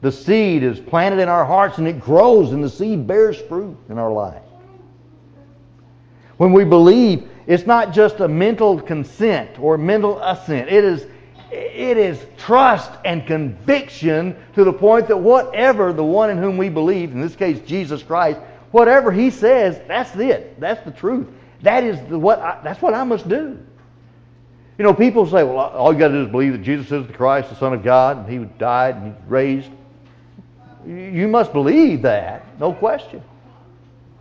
The 0.00 0.12
seed 0.12 0.62
is 0.62 0.78
planted 0.78 1.18
in 1.18 1.28
our 1.28 1.44
hearts 1.44 1.78
and 1.78 1.88
it 1.88 2.00
grows 2.00 2.52
and 2.52 2.62
the 2.62 2.70
seed 2.70 3.06
bears 3.06 3.36
fruit 3.36 3.76
in 3.88 3.98
our 3.98 4.12
life. 4.12 4.42
When 6.36 6.52
we 6.52 6.64
believe, 6.64 7.28
it's 7.48 7.66
not 7.66 7.92
just 7.92 8.20
a 8.20 8.28
mental 8.28 8.80
consent 8.80 9.58
or 9.58 9.76
mental 9.76 10.20
assent. 10.22 10.68
It 10.68 10.84
is, 10.84 11.06
it 11.50 11.96
is 11.96 12.24
trust 12.36 12.92
and 13.04 13.26
conviction 13.26 14.36
to 14.54 14.62
the 14.62 14.72
point 14.72 15.08
that 15.08 15.16
whatever 15.16 15.92
the 15.92 16.04
one 16.04 16.30
in 16.30 16.38
whom 16.38 16.56
we 16.56 16.68
believe, 16.68 17.10
in 17.10 17.20
this 17.20 17.34
case 17.34 17.58
Jesus 17.66 18.04
Christ, 18.04 18.38
whatever 18.70 19.10
he 19.10 19.30
says, 19.30 19.80
that's 19.88 20.14
it. 20.14 20.60
That's 20.60 20.84
the 20.84 20.92
truth. 20.92 21.26
That 21.62 21.84
is 21.84 22.00
the, 22.08 22.18
what 22.18 22.38
I, 22.38 22.60
that's 22.62 22.80
what 22.80 22.94
I 22.94 23.04
must 23.04 23.28
do. 23.28 23.58
You 24.78 24.84
know, 24.84 24.94
people 24.94 25.26
say, 25.26 25.42
well, 25.42 25.58
all 25.58 25.92
you 25.92 25.98
got 25.98 26.08
to 26.08 26.14
do 26.14 26.24
is 26.24 26.30
believe 26.30 26.52
that 26.52 26.62
Jesus 26.62 26.92
is 26.92 27.06
the 27.06 27.12
Christ, 27.12 27.50
the 27.50 27.56
Son 27.56 27.72
of 27.72 27.82
God, 27.82 28.18
and 28.18 28.28
he 28.28 28.44
died 28.58 28.94
and 28.94 29.14
he 29.14 29.20
raised. 29.26 29.70
You 30.86 31.26
must 31.26 31.52
believe 31.52 32.02
that, 32.02 32.46
no 32.60 32.72
question. 32.72 33.22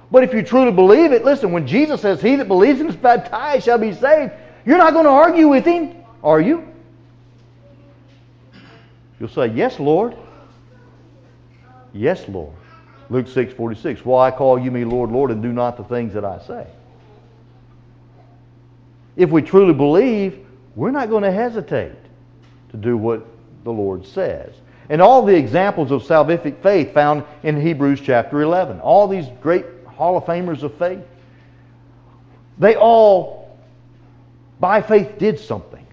But 0.09 0.23
if 0.23 0.33
you 0.33 0.41
truly 0.41 0.71
believe 0.71 1.11
it, 1.11 1.23
listen, 1.23 1.51
when 1.51 1.67
Jesus 1.67 2.01
says, 2.01 2.21
He 2.21 2.35
that 2.37 2.47
believes 2.47 2.79
and 2.79 2.89
is 2.89 2.95
baptized 2.95 3.65
shall 3.65 3.77
be 3.77 3.93
saved, 3.93 4.33
you're 4.65 4.77
not 4.77 4.93
going 4.93 5.05
to 5.05 5.11
argue 5.11 5.47
with 5.47 5.65
him, 5.65 5.95
are 6.23 6.41
you? 6.41 6.67
You'll 9.19 9.29
say, 9.29 9.47
Yes, 9.47 9.79
Lord. 9.79 10.15
Yes, 11.93 12.27
Lord. 12.27 12.53
Luke 13.09 13.27
6 13.27 13.53
46. 13.53 14.03
Why 14.05 14.31
call 14.31 14.59
you 14.59 14.71
me 14.71 14.85
Lord, 14.85 15.11
Lord, 15.11 15.31
and 15.31 15.41
do 15.41 15.51
not 15.53 15.77
the 15.77 15.83
things 15.83 16.13
that 16.13 16.25
I 16.25 16.39
say? 16.39 16.67
If 19.17 19.31
we 19.31 19.41
truly 19.41 19.73
believe, 19.73 20.45
we're 20.75 20.91
not 20.91 21.09
going 21.09 21.23
to 21.23 21.31
hesitate 21.31 21.91
to 22.69 22.77
do 22.77 22.95
what 22.95 23.25
the 23.63 23.71
Lord 23.71 24.05
says. 24.05 24.53
And 24.89 25.01
all 25.01 25.25
the 25.25 25.35
examples 25.35 25.91
of 25.91 26.03
salvific 26.03 26.61
faith 26.61 26.93
found 26.93 27.23
in 27.43 27.59
Hebrews 27.59 27.99
chapter 27.99 28.41
11, 28.41 28.79
all 28.79 29.07
these 29.07 29.25
great 29.41 29.65
Hall 29.85 30.15
of 30.15 30.23
Famers 30.23 30.63
of 30.63 30.77
faith, 30.77 31.03
they 32.59 32.75
all, 32.75 33.57
by 34.59 34.81
faith, 34.81 35.17
did 35.17 35.39
something. 35.39 35.85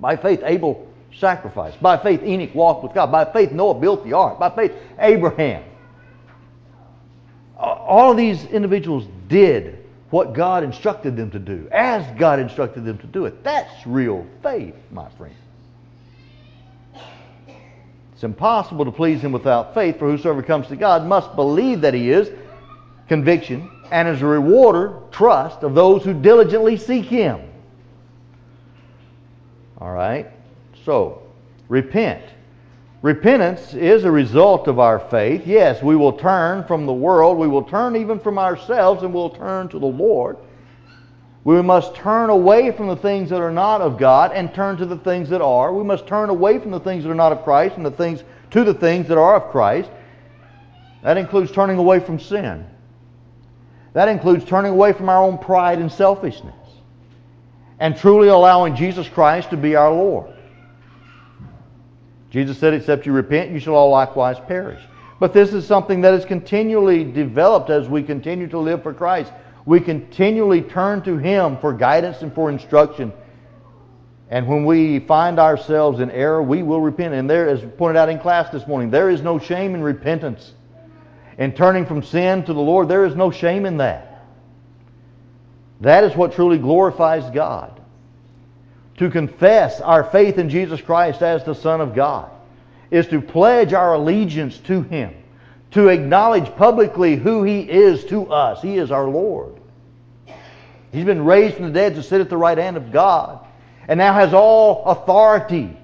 By 0.00 0.16
faith, 0.16 0.40
Abel 0.44 0.88
sacrificed. 1.14 1.80
By 1.80 1.96
faith, 1.98 2.22
Enoch 2.22 2.54
walked 2.54 2.84
with 2.84 2.94
God. 2.94 3.10
By 3.10 3.24
faith, 3.24 3.52
Noah 3.52 3.74
built 3.74 4.04
the 4.04 4.12
ark. 4.12 4.38
By 4.38 4.50
faith, 4.50 4.72
Abraham. 4.98 5.64
All 7.56 8.10
of 8.10 8.16
these 8.16 8.44
individuals 8.44 9.06
did 9.28 9.85
what 10.10 10.34
God 10.34 10.62
instructed 10.62 11.16
them 11.16 11.30
to 11.32 11.38
do, 11.38 11.68
as 11.72 12.04
God 12.18 12.38
instructed 12.38 12.84
them 12.84 12.98
to 12.98 13.06
do 13.06 13.24
it. 13.26 13.42
That's 13.42 13.86
real 13.86 14.26
faith, 14.42 14.74
my 14.90 15.08
friend. 15.10 15.34
It's 18.12 18.24
impossible 18.24 18.84
to 18.86 18.92
please 18.92 19.20
Him 19.20 19.32
without 19.32 19.74
faith, 19.74 19.98
for 19.98 20.10
whosoever 20.10 20.42
comes 20.42 20.68
to 20.68 20.76
God 20.76 21.06
must 21.06 21.34
believe 21.36 21.82
that 21.82 21.92
He 21.92 22.10
is, 22.10 22.30
conviction, 23.08 23.70
and 23.90 24.08
as 24.08 24.22
a 24.22 24.26
rewarder, 24.26 25.00
trust 25.10 25.62
of 25.62 25.74
those 25.74 26.02
who 26.02 26.14
diligently 26.14 26.76
seek 26.76 27.04
Him. 27.04 27.40
All 29.78 29.92
right? 29.92 30.30
So, 30.84 31.22
repent. 31.68 32.22
Repentance 33.06 33.72
is 33.72 34.02
a 34.02 34.10
result 34.10 34.66
of 34.66 34.80
our 34.80 34.98
faith. 34.98 35.46
Yes, 35.46 35.80
we 35.80 35.94
will 35.94 36.14
turn 36.14 36.64
from 36.64 36.86
the 36.86 36.92
world. 36.92 37.38
We 37.38 37.46
will 37.46 37.62
turn 37.62 37.94
even 37.94 38.18
from 38.18 38.36
ourselves 38.36 39.04
and 39.04 39.14
we'll 39.14 39.30
turn 39.30 39.68
to 39.68 39.78
the 39.78 39.86
Lord. 39.86 40.38
We 41.44 41.62
must 41.62 41.94
turn 41.94 42.30
away 42.30 42.72
from 42.72 42.88
the 42.88 42.96
things 42.96 43.30
that 43.30 43.40
are 43.40 43.52
not 43.52 43.80
of 43.80 43.96
God 43.96 44.32
and 44.32 44.52
turn 44.52 44.76
to 44.78 44.86
the 44.86 44.96
things 44.96 45.28
that 45.28 45.40
are. 45.40 45.72
We 45.72 45.84
must 45.84 46.08
turn 46.08 46.30
away 46.30 46.58
from 46.58 46.72
the 46.72 46.80
things 46.80 47.04
that 47.04 47.10
are 47.12 47.14
not 47.14 47.30
of 47.30 47.44
Christ 47.44 47.76
and 47.76 47.86
the 47.86 47.92
things 47.92 48.24
to 48.50 48.64
the 48.64 48.74
things 48.74 49.06
that 49.06 49.18
are 49.18 49.36
of 49.36 49.52
Christ. 49.52 49.88
That 51.04 51.16
includes 51.16 51.52
turning 51.52 51.78
away 51.78 52.00
from 52.00 52.18
sin. 52.18 52.66
That 53.92 54.08
includes 54.08 54.44
turning 54.46 54.72
away 54.72 54.92
from 54.92 55.08
our 55.08 55.22
own 55.22 55.38
pride 55.38 55.78
and 55.78 55.92
selfishness 55.92 56.56
and 57.78 57.96
truly 57.96 58.26
allowing 58.26 58.74
Jesus 58.74 59.08
Christ 59.08 59.50
to 59.50 59.56
be 59.56 59.76
our 59.76 59.92
Lord. 59.92 60.35
Jesus 62.30 62.58
said, 62.58 62.74
Except 62.74 63.06
you 63.06 63.12
repent, 63.12 63.52
you 63.52 63.60
shall 63.60 63.74
all 63.74 63.90
likewise 63.90 64.38
perish. 64.46 64.82
But 65.18 65.32
this 65.32 65.52
is 65.52 65.66
something 65.66 66.02
that 66.02 66.14
is 66.14 66.24
continually 66.24 67.04
developed 67.04 67.70
as 67.70 67.88
we 67.88 68.02
continue 68.02 68.48
to 68.48 68.58
live 68.58 68.82
for 68.82 68.92
Christ. 68.92 69.32
We 69.64 69.80
continually 69.80 70.62
turn 70.62 71.02
to 71.02 71.16
Him 71.16 71.58
for 71.58 71.72
guidance 71.72 72.22
and 72.22 72.34
for 72.34 72.50
instruction. 72.50 73.12
And 74.28 74.46
when 74.46 74.64
we 74.64 75.00
find 75.00 75.38
ourselves 75.38 76.00
in 76.00 76.10
error, 76.10 76.42
we 76.42 76.62
will 76.62 76.80
repent. 76.80 77.14
And 77.14 77.30
there, 77.30 77.48
as 77.48 77.60
pointed 77.78 77.96
out 77.96 78.08
in 78.08 78.18
class 78.18 78.50
this 78.50 78.66
morning, 78.66 78.90
there 78.90 79.08
is 79.08 79.22
no 79.22 79.38
shame 79.38 79.74
in 79.74 79.82
repentance. 79.82 80.52
In 81.38 81.52
turning 81.52 81.86
from 81.86 82.02
sin 82.02 82.44
to 82.44 82.52
the 82.52 82.60
Lord, 82.60 82.88
there 82.88 83.04
is 83.04 83.14
no 83.14 83.30
shame 83.30 83.66
in 83.66 83.76
that. 83.78 84.24
That 85.80 86.04
is 86.04 86.16
what 86.16 86.32
truly 86.32 86.58
glorifies 86.58 87.30
God 87.30 87.75
to 88.98 89.10
confess 89.10 89.80
our 89.80 90.04
faith 90.04 90.38
in 90.38 90.48
Jesus 90.48 90.80
Christ 90.80 91.22
as 91.22 91.44
the 91.44 91.54
Son 91.54 91.80
of 91.80 91.94
God 91.94 92.30
is 92.90 93.08
to 93.08 93.20
pledge 93.20 93.72
our 93.72 93.94
allegiance 93.94 94.58
to 94.58 94.82
Him, 94.82 95.14
to 95.72 95.88
acknowledge 95.88 96.46
publicly 96.56 97.16
who 97.16 97.42
He 97.42 97.60
is 97.60 98.04
to 98.06 98.32
us. 98.32 98.62
He 98.62 98.78
is 98.78 98.90
our 98.90 99.08
Lord. 99.08 99.54
He's 100.92 101.04
been 101.04 101.24
raised 101.24 101.56
from 101.56 101.66
the 101.66 101.72
dead 101.72 101.96
to 101.96 102.02
sit 102.02 102.20
at 102.20 102.30
the 102.30 102.36
right 102.36 102.56
hand 102.56 102.76
of 102.76 102.92
God 102.92 103.44
and 103.88 103.98
now 103.98 104.14
has 104.14 104.32
all 104.32 104.84
authority. 104.84 105.76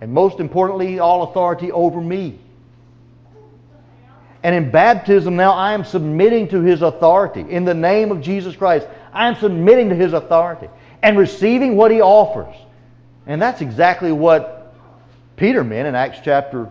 And 0.00 0.12
most 0.12 0.38
importantly, 0.38 0.98
all 0.98 1.24
authority 1.24 1.72
over 1.72 2.00
me. 2.00 2.38
And 4.42 4.54
in 4.54 4.70
baptism 4.70 5.36
now 5.36 5.52
I 5.52 5.72
am 5.72 5.84
submitting 5.84 6.48
to 6.48 6.60
His 6.60 6.82
authority. 6.82 7.40
In 7.40 7.64
the 7.64 7.74
name 7.74 8.12
of 8.12 8.20
Jesus 8.20 8.54
Christ, 8.54 8.86
I 9.12 9.28
am 9.28 9.36
submitting 9.36 9.88
to 9.88 9.96
His 9.96 10.12
authority 10.12 10.68
and 11.04 11.18
receiving 11.18 11.76
what 11.76 11.90
he 11.90 12.00
offers. 12.00 12.56
And 13.26 13.40
that's 13.40 13.60
exactly 13.60 14.10
what 14.10 14.74
Peter 15.36 15.62
meant 15.62 15.86
in 15.86 15.94
Acts 15.94 16.18
chapter 16.24 16.70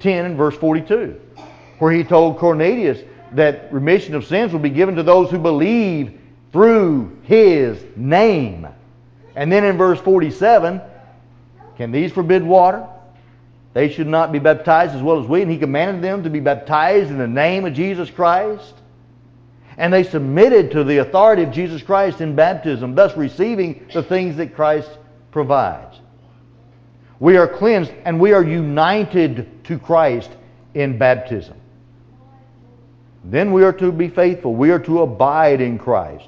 10 0.00 0.24
and 0.24 0.36
verse 0.36 0.56
42, 0.56 1.20
where 1.78 1.92
he 1.92 2.04
told 2.04 2.38
Cornelius 2.38 2.98
that 3.32 3.70
remission 3.70 4.14
of 4.14 4.24
sins 4.24 4.50
will 4.50 4.60
be 4.60 4.70
given 4.70 4.96
to 4.96 5.02
those 5.02 5.30
who 5.30 5.38
believe 5.38 6.18
through 6.52 7.18
his 7.24 7.84
name. 7.96 8.66
And 9.36 9.52
then 9.52 9.64
in 9.64 9.76
verse 9.76 10.00
47, 10.00 10.80
can 11.76 11.92
these 11.92 12.12
forbid 12.12 12.42
water? 12.42 12.86
They 13.74 13.90
should 13.90 14.06
not 14.06 14.32
be 14.32 14.38
baptized 14.38 14.94
as 14.94 15.02
well 15.02 15.20
as 15.22 15.26
we. 15.26 15.42
And 15.42 15.50
he 15.50 15.58
commanded 15.58 16.02
them 16.02 16.22
to 16.22 16.30
be 16.30 16.40
baptized 16.40 17.10
in 17.10 17.18
the 17.18 17.28
name 17.28 17.66
of 17.66 17.74
Jesus 17.74 18.10
Christ. 18.10 18.74
And 19.76 19.92
they 19.92 20.04
submitted 20.04 20.70
to 20.72 20.84
the 20.84 20.98
authority 20.98 21.42
of 21.42 21.50
Jesus 21.50 21.82
Christ 21.82 22.20
in 22.20 22.36
baptism, 22.36 22.94
thus 22.94 23.16
receiving 23.16 23.86
the 23.92 24.02
things 24.02 24.36
that 24.36 24.54
Christ 24.54 24.90
provides. 25.30 25.98
We 27.18 27.36
are 27.36 27.46
cleansed 27.46 27.92
and 28.04 28.20
we 28.20 28.32
are 28.32 28.42
united 28.42 29.64
to 29.64 29.78
Christ 29.78 30.30
in 30.74 30.98
baptism. 30.98 31.56
Then 33.24 33.52
we 33.52 33.62
are 33.62 33.72
to 33.74 33.92
be 33.92 34.08
faithful. 34.08 34.54
We 34.54 34.70
are 34.70 34.80
to 34.80 35.02
abide 35.02 35.60
in 35.60 35.78
Christ. 35.78 36.26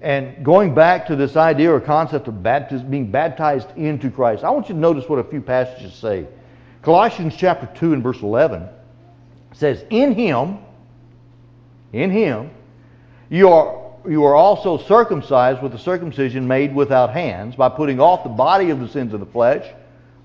And 0.00 0.44
going 0.44 0.74
back 0.74 1.06
to 1.06 1.16
this 1.16 1.36
idea 1.36 1.72
or 1.72 1.80
concept 1.80 2.28
of 2.28 2.42
baptism, 2.42 2.90
being 2.90 3.10
baptized 3.10 3.68
into 3.76 4.10
Christ, 4.10 4.44
I 4.44 4.50
want 4.50 4.68
you 4.68 4.74
to 4.74 4.80
notice 4.80 5.08
what 5.08 5.18
a 5.18 5.24
few 5.24 5.40
passages 5.40 5.94
say. 5.94 6.26
Colossians 6.82 7.34
chapter 7.36 7.68
2 7.78 7.94
and 7.94 8.02
verse 8.02 8.20
11 8.20 8.68
says, 9.52 9.84
In 9.90 10.12
Him, 10.12 10.58
in 11.92 12.10
Him, 12.10 12.50
you 13.28 13.48
are, 13.48 13.92
you 14.08 14.24
are 14.24 14.34
also 14.34 14.78
circumcised 14.78 15.62
with 15.62 15.72
the 15.72 15.78
circumcision 15.78 16.46
made 16.46 16.74
without 16.74 17.10
hands 17.10 17.56
by 17.56 17.68
putting 17.68 18.00
off 18.00 18.22
the 18.22 18.28
body 18.28 18.70
of 18.70 18.80
the 18.80 18.88
sins 18.88 19.12
of 19.12 19.20
the 19.20 19.26
flesh 19.26 19.66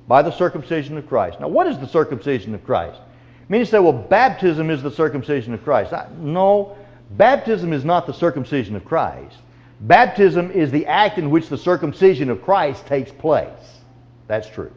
by 0.07 0.21
the 0.21 0.31
circumcision 0.31 0.97
of 0.97 1.07
Christ. 1.07 1.39
Now, 1.39 1.47
what 1.47 1.67
is 1.67 1.77
the 1.77 1.87
circumcision 1.87 2.53
of 2.53 2.63
Christ? 2.63 2.99
I 2.99 3.51
mean, 3.51 3.65
say, 3.65 3.79
well, 3.79 3.93
baptism 3.93 4.69
is 4.69 4.83
the 4.83 4.91
circumcision 4.91 5.53
of 5.53 5.63
Christ. 5.63 5.93
No, 6.17 6.77
baptism 7.11 7.73
is 7.73 7.83
not 7.83 8.07
the 8.07 8.13
circumcision 8.13 8.75
of 8.75 8.85
Christ. 8.85 9.37
Baptism 9.81 10.51
is 10.51 10.71
the 10.71 10.85
act 10.85 11.17
in 11.17 11.31
which 11.31 11.49
the 11.49 11.57
circumcision 11.57 12.29
of 12.29 12.43
Christ 12.43 12.85
takes 12.85 13.11
place. 13.11 13.79
That's 14.27 14.47
true. 14.47 14.71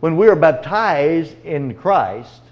When 0.00 0.16
we 0.16 0.28
are 0.28 0.36
baptized 0.36 1.34
in 1.42 1.74
Christ, 1.74 2.42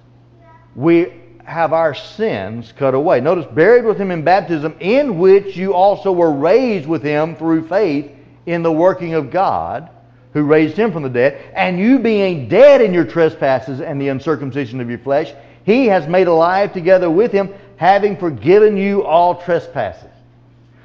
we 0.75 1.12
have 1.45 1.73
our 1.73 1.95
sins 1.95 2.73
cut 2.77 2.95
away. 2.95 3.21
Notice, 3.21 3.47
buried 3.47 3.85
with 3.85 3.99
him 3.99 4.11
in 4.11 4.25
baptism, 4.25 4.75
in 4.81 5.19
which 5.19 5.57
you 5.57 5.75
also 5.75 6.11
were 6.11 6.33
raised 6.33 6.89
with 6.89 7.03
him 7.03 7.37
through 7.37 7.69
faith 7.69 8.11
in 8.47 8.63
the 8.63 8.73
working 8.73 9.15
of 9.15 9.31
God, 9.31 9.91
who 10.33 10.43
raised 10.43 10.77
him 10.77 10.93
from 10.93 11.03
the 11.03 11.09
dead, 11.09 11.41
and 11.55 11.79
you 11.79 11.99
being 11.99 12.49
dead 12.49 12.81
in 12.81 12.93
your 12.93 13.05
trespasses 13.05 13.81
and 13.81 14.01
the 14.01 14.09
uncircumcision 14.09 14.81
of 14.81 14.89
your 14.89 14.99
flesh, 14.99 15.33
he 15.65 15.87
has 15.87 16.09
made 16.09 16.27
alive 16.27 16.73
together 16.73 17.09
with 17.09 17.31
him, 17.31 17.53
having 17.77 18.17
forgiven 18.17 18.77
you 18.77 19.05
all 19.05 19.41
trespasses. 19.43 20.11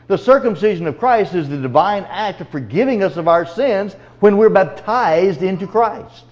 The 0.08 0.18
circumcision 0.18 0.88
of 0.88 0.98
Christ 0.98 1.36
is 1.36 1.50
the 1.50 1.58
divine 1.58 2.04
act 2.06 2.42
of 2.42 2.50
forgiving 2.50 3.04
us 3.04 3.16
of 3.16 3.28
our 3.28 3.46
sins 3.46 3.96
when 4.20 4.38
we're 4.38 4.50
baptized 4.50 5.44
into 5.44 5.68
Christ. 5.68 6.26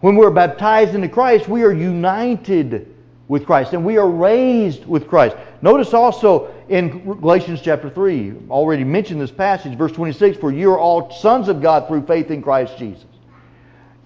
When 0.00 0.14
we're 0.14 0.30
baptized 0.30 0.94
into 0.94 1.08
Christ, 1.08 1.48
we 1.48 1.64
are 1.64 1.72
united 1.72 2.94
with 3.26 3.44
Christ 3.44 3.72
and 3.72 3.84
we 3.84 3.98
are 3.98 4.08
raised 4.08 4.86
with 4.86 5.08
Christ. 5.08 5.36
Notice 5.60 5.92
also 5.92 6.54
in 6.68 7.04
Galatians 7.20 7.60
chapter 7.62 7.90
3, 7.90 8.34
already 8.48 8.84
mentioned 8.84 9.20
this 9.20 9.30
passage, 9.30 9.76
verse 9.76 9.92
26, 9.92 10.38
for 10.38 10.52
you 10.52 10.72
are 10.72 10.78
all 10.78 11.10
sons 11.10 11.48
of 11.48 11.60
God 11.60 11.88
through 11.88 12.06
faith 12.06 12.30
in 12.30 12.42
Christ 12.42 12.78
Jesus. 12.78 13.04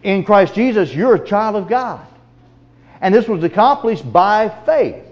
In 0.02 0.24
Christ 0.24 0.54
Jesus, 0.54 0.94
you're 0.94 1.14
a 1.14 1.26
child 1.26 1.56
of 1.56 1.68
God. 1.68 2.06
And 3.00 3.14
this 3.14 3.28
was 3.28 3.44
accomplished 3.44 4.10
by 4.10 4.48
faith. 4.64 5.04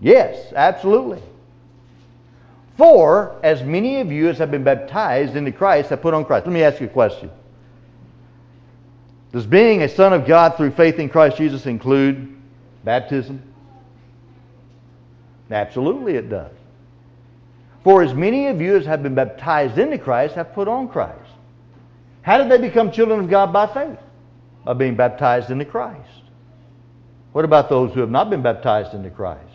Yes, 0.00 0.52
absolutely. 0.54 1.22
For 2.76 3.36
as 3.42 3.62
many 3.62 4.00
of 4.00 4.12
you 4.12 4.28
as 4.28 4.38
have 4.38 4.50
been 4.50 4.64
baptized 4.64 5.36
into 5.36 5.52
Christ 5.52 5.90
have 5.90 6.02
put 6.02 6.14
on 6.14 6.24
Christ. 6.24 6.46
Let 6.46 6.52
me 6.52 6.62
ask 6.62 6.80
you 6.80 6.86
a 6.86 6.90
question. 6.90 7.30
Does 9.32 9.46
being 9.46 9.82
a 9.82 9.88
son 9.88 10.12
of 10.12 10.26
God 10.26 10.56
through 10.56 10.72
faith 10.72 10.98
in 10.98 11.08
Christ 11.08 11.36
Jesus 11.36 11.66
include 11.66 12.36
baptism? 12.84 13.42
Absolutely 15.50 16.14
it 16.14 16.28
does. 16.28 16.52
For 17.84 18.02
as 18.02 18.12
many 18.12 18.48
of 18.48 18.60
you 18.60 18.76
as 18.76 18.86
have 18.86 19.02
been 19.02 19.14
baptized 19.14 19.78
into 19.78 19.98
Christ 19.98 20.34
have 20.34 20.52
put 20.52 20.68
on 20.68 20.88
Christ. 20.88 21.30
How 22.22 22.38
did 22.38 22.50
they 22.50 22.58
become 22.58 22.92
children 22.92 23.20
of 23.20 23.30
God 23.30 23.52
by 23.52 23.66
faith? 23.66 23.98
By 24.64 24.74
being 24.74 24.96
baptized 24.96 25.50
into 25.50 25.64
Christ. 25.64 26.08
What 27.32 27.44
about 27.44 27.68
those 27.68 27.94
who 27.94 28.00
have 28.00 28.10
not 28.10 28.28
been 28.28 28.42
baptized 28.42 28.94
into 28.94 29.10
Christ? 29.10 29.49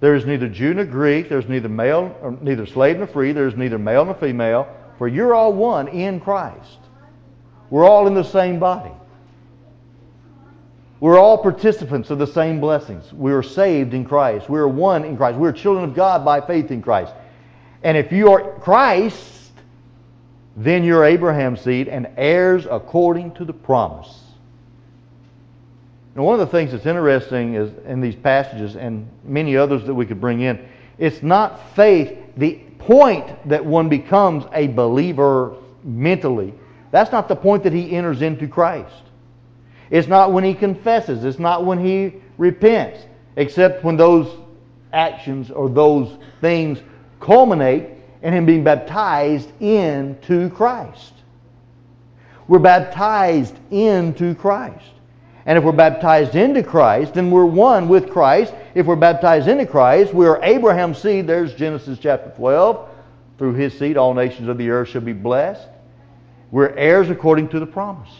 There 0.00 0.14
is 0.14 0.24
neither 0.24 0.48
Jew 0.48 0.74
nor 0.74 0.84
Greek, 0.84 1.28
there's 1.28 1.48
neither 1.48 1.68
male 1.68 2.16
or 2.22 2.36
neither 2.40 2.66
slave 2.66 2.98
nor 2.98 3.06
free, 3.06 3.32
there's 3.32 3.56
neither 3.56 3.78
male 3.78 4.04
nor 4.04 4.14
female, 4.14 4.68
for 4.96 5.08
you're 5.08 5.34
all 5.34 5.52
one 5.52 5.88
in 5.88 6.20
Christ. 6.20 6.78
We're 7.70 7.84
all 7.84 8.06
in 8.06 8.14
the 8.14 8.22
same 8.22 8.58
body. 8.58 8.92
We're 11.00 11.18
all 11.18 11.38
participants 11.38 12.10
of 12.10 12.18
the 12.18 12.26
same 12.26 12.60
blessings. 12.60 13.12
We 13.12 13.32
are 13.32 13.42
saved 13.42 13.94
in 13.94 14.04
Christ. 14.04 14.48
We 14.48 14.58
are 14.58 14.68
one 14.68 15.04
in 15.04 15.16
Christ. 15.16 15.38
We 15.38 15.46
are 15.48 15.52
children 15.52 15.84
of 15.84 15.94
God 15.94 16.24
by 16.24 16.40
faith 16.40 16.70
in 16.70 16.82
Christ. 16.82 17.12
And 17.82 17.96
if 17.96 18.10
you 18.10 18.32
are 18.32 18.58
Christ, 18.58 19.52
then 20.56 20.82
you're 20.82 21.04
Abraham's 21.04 21.60
seed 21.60 21.86
and 21.86 22.08
heirs 22.16 22.66
according 22.68 23.34
to 23.34 23.44
the 23.44 23.52
promise. 23.52 24.27
Now, 26.18 26.24
one 26.24 26.40
of 26.40 26.40
the 26.40 26.50
things 26.50 26.72
that's 26.72 26.84
interesting 26.84 27.54
is 27.54 27.70
in 27.86 28.00
these 28.00 28.16
passages 28.16 28.74
and 28.74 29.08
many 29.22 29.56
others 29.56 29.84
that 29.84 29.94
we 29.94 30.04
could 30.04 30.20
bring 30.20 30.40
in, 30.40 30.58
it's 30.98 31.22
not 31.22 31.76
faith. 31.76 32.18
The 32.36 32.58
point 32.80 33.48
that 33.48 33.64
one 33.64 33.88
becomes 33.88 34.44
a 34.52 34.66
believer 34.66 35.54
mentally, 35.84 36.54
that's 36.90 37.12
not 37.12 37.28
the 37.28 37.36
point 37.36 37.62
that 37.62 37.72
he 37.72 37.92
enters 37.92 38.20
into 38.20 38.48
Christ. 38.48 39.04
It's 39.90 40.08
not 40.08 40.32
when 40.32 40.42
he 40.42 40.54
confesses. 40.54 41.22
It's 41.22 41.38
not 41.38 41.64
when 41.64 41.78
he 41.78 42.14
repents, 42.36 42.98
except 43.36 43.84
when 43.84 43.96
those 43.96 44.40
actions 44.92 45.52
or 45.52 45.68
those 45.68 46.18
things 46.40 46.80
culminate 47.20 47.90
in 48.22 48.34
him 48.34 48.44
being 48.44 48.64
baptized 48.64 49.52
into 49.60 50.50
Christ. 50.50 51.12
We're 52.48 52.58
baptized 52.58 53.54
into 53.70 54.34
Christ. 54.34 54.97
And 55.48 55.56
if 55.56 55.64
we're 55.64 55.72
baptized 55.72 56.34
into 56.34 56.62
Christ, 56.62 57.14
then 57.14 57.30
we're 57.30 57.46
one 57.46 57.88
with 57.88 58.10
Christ. 58.10 58.52
If 58.74 58.84
we're 58.84 58.96
baptized 58.96 59.48
into 59.48 59.64
Christ, 59.64 60.12
we 60.12 60.26
are 60.26 60.38
Abraham's 60.42 60.98
seed. 60.98 61.26
There's 61.26 61.54
Genesis 61.54 61.98
chapter 61.98 62.30
12. 62.36 62.86
Through 63.38 63.54
his 63.54 63.78
seed, 63.78 63.96
all 63.96 64.12
nations 64.12 64.50
of 64.50 64.58
the 64.58 64.68
earth 64.68 64.90
shall 64.90 65.00
be 65.00 65.14
blessed. 65.14 65.66
We're 66.50 66.76
heirs 66.76 67.08
according 67.08 67.48
to 67.48 67.60
the 67.60 67.66
promise. 67.66 68.10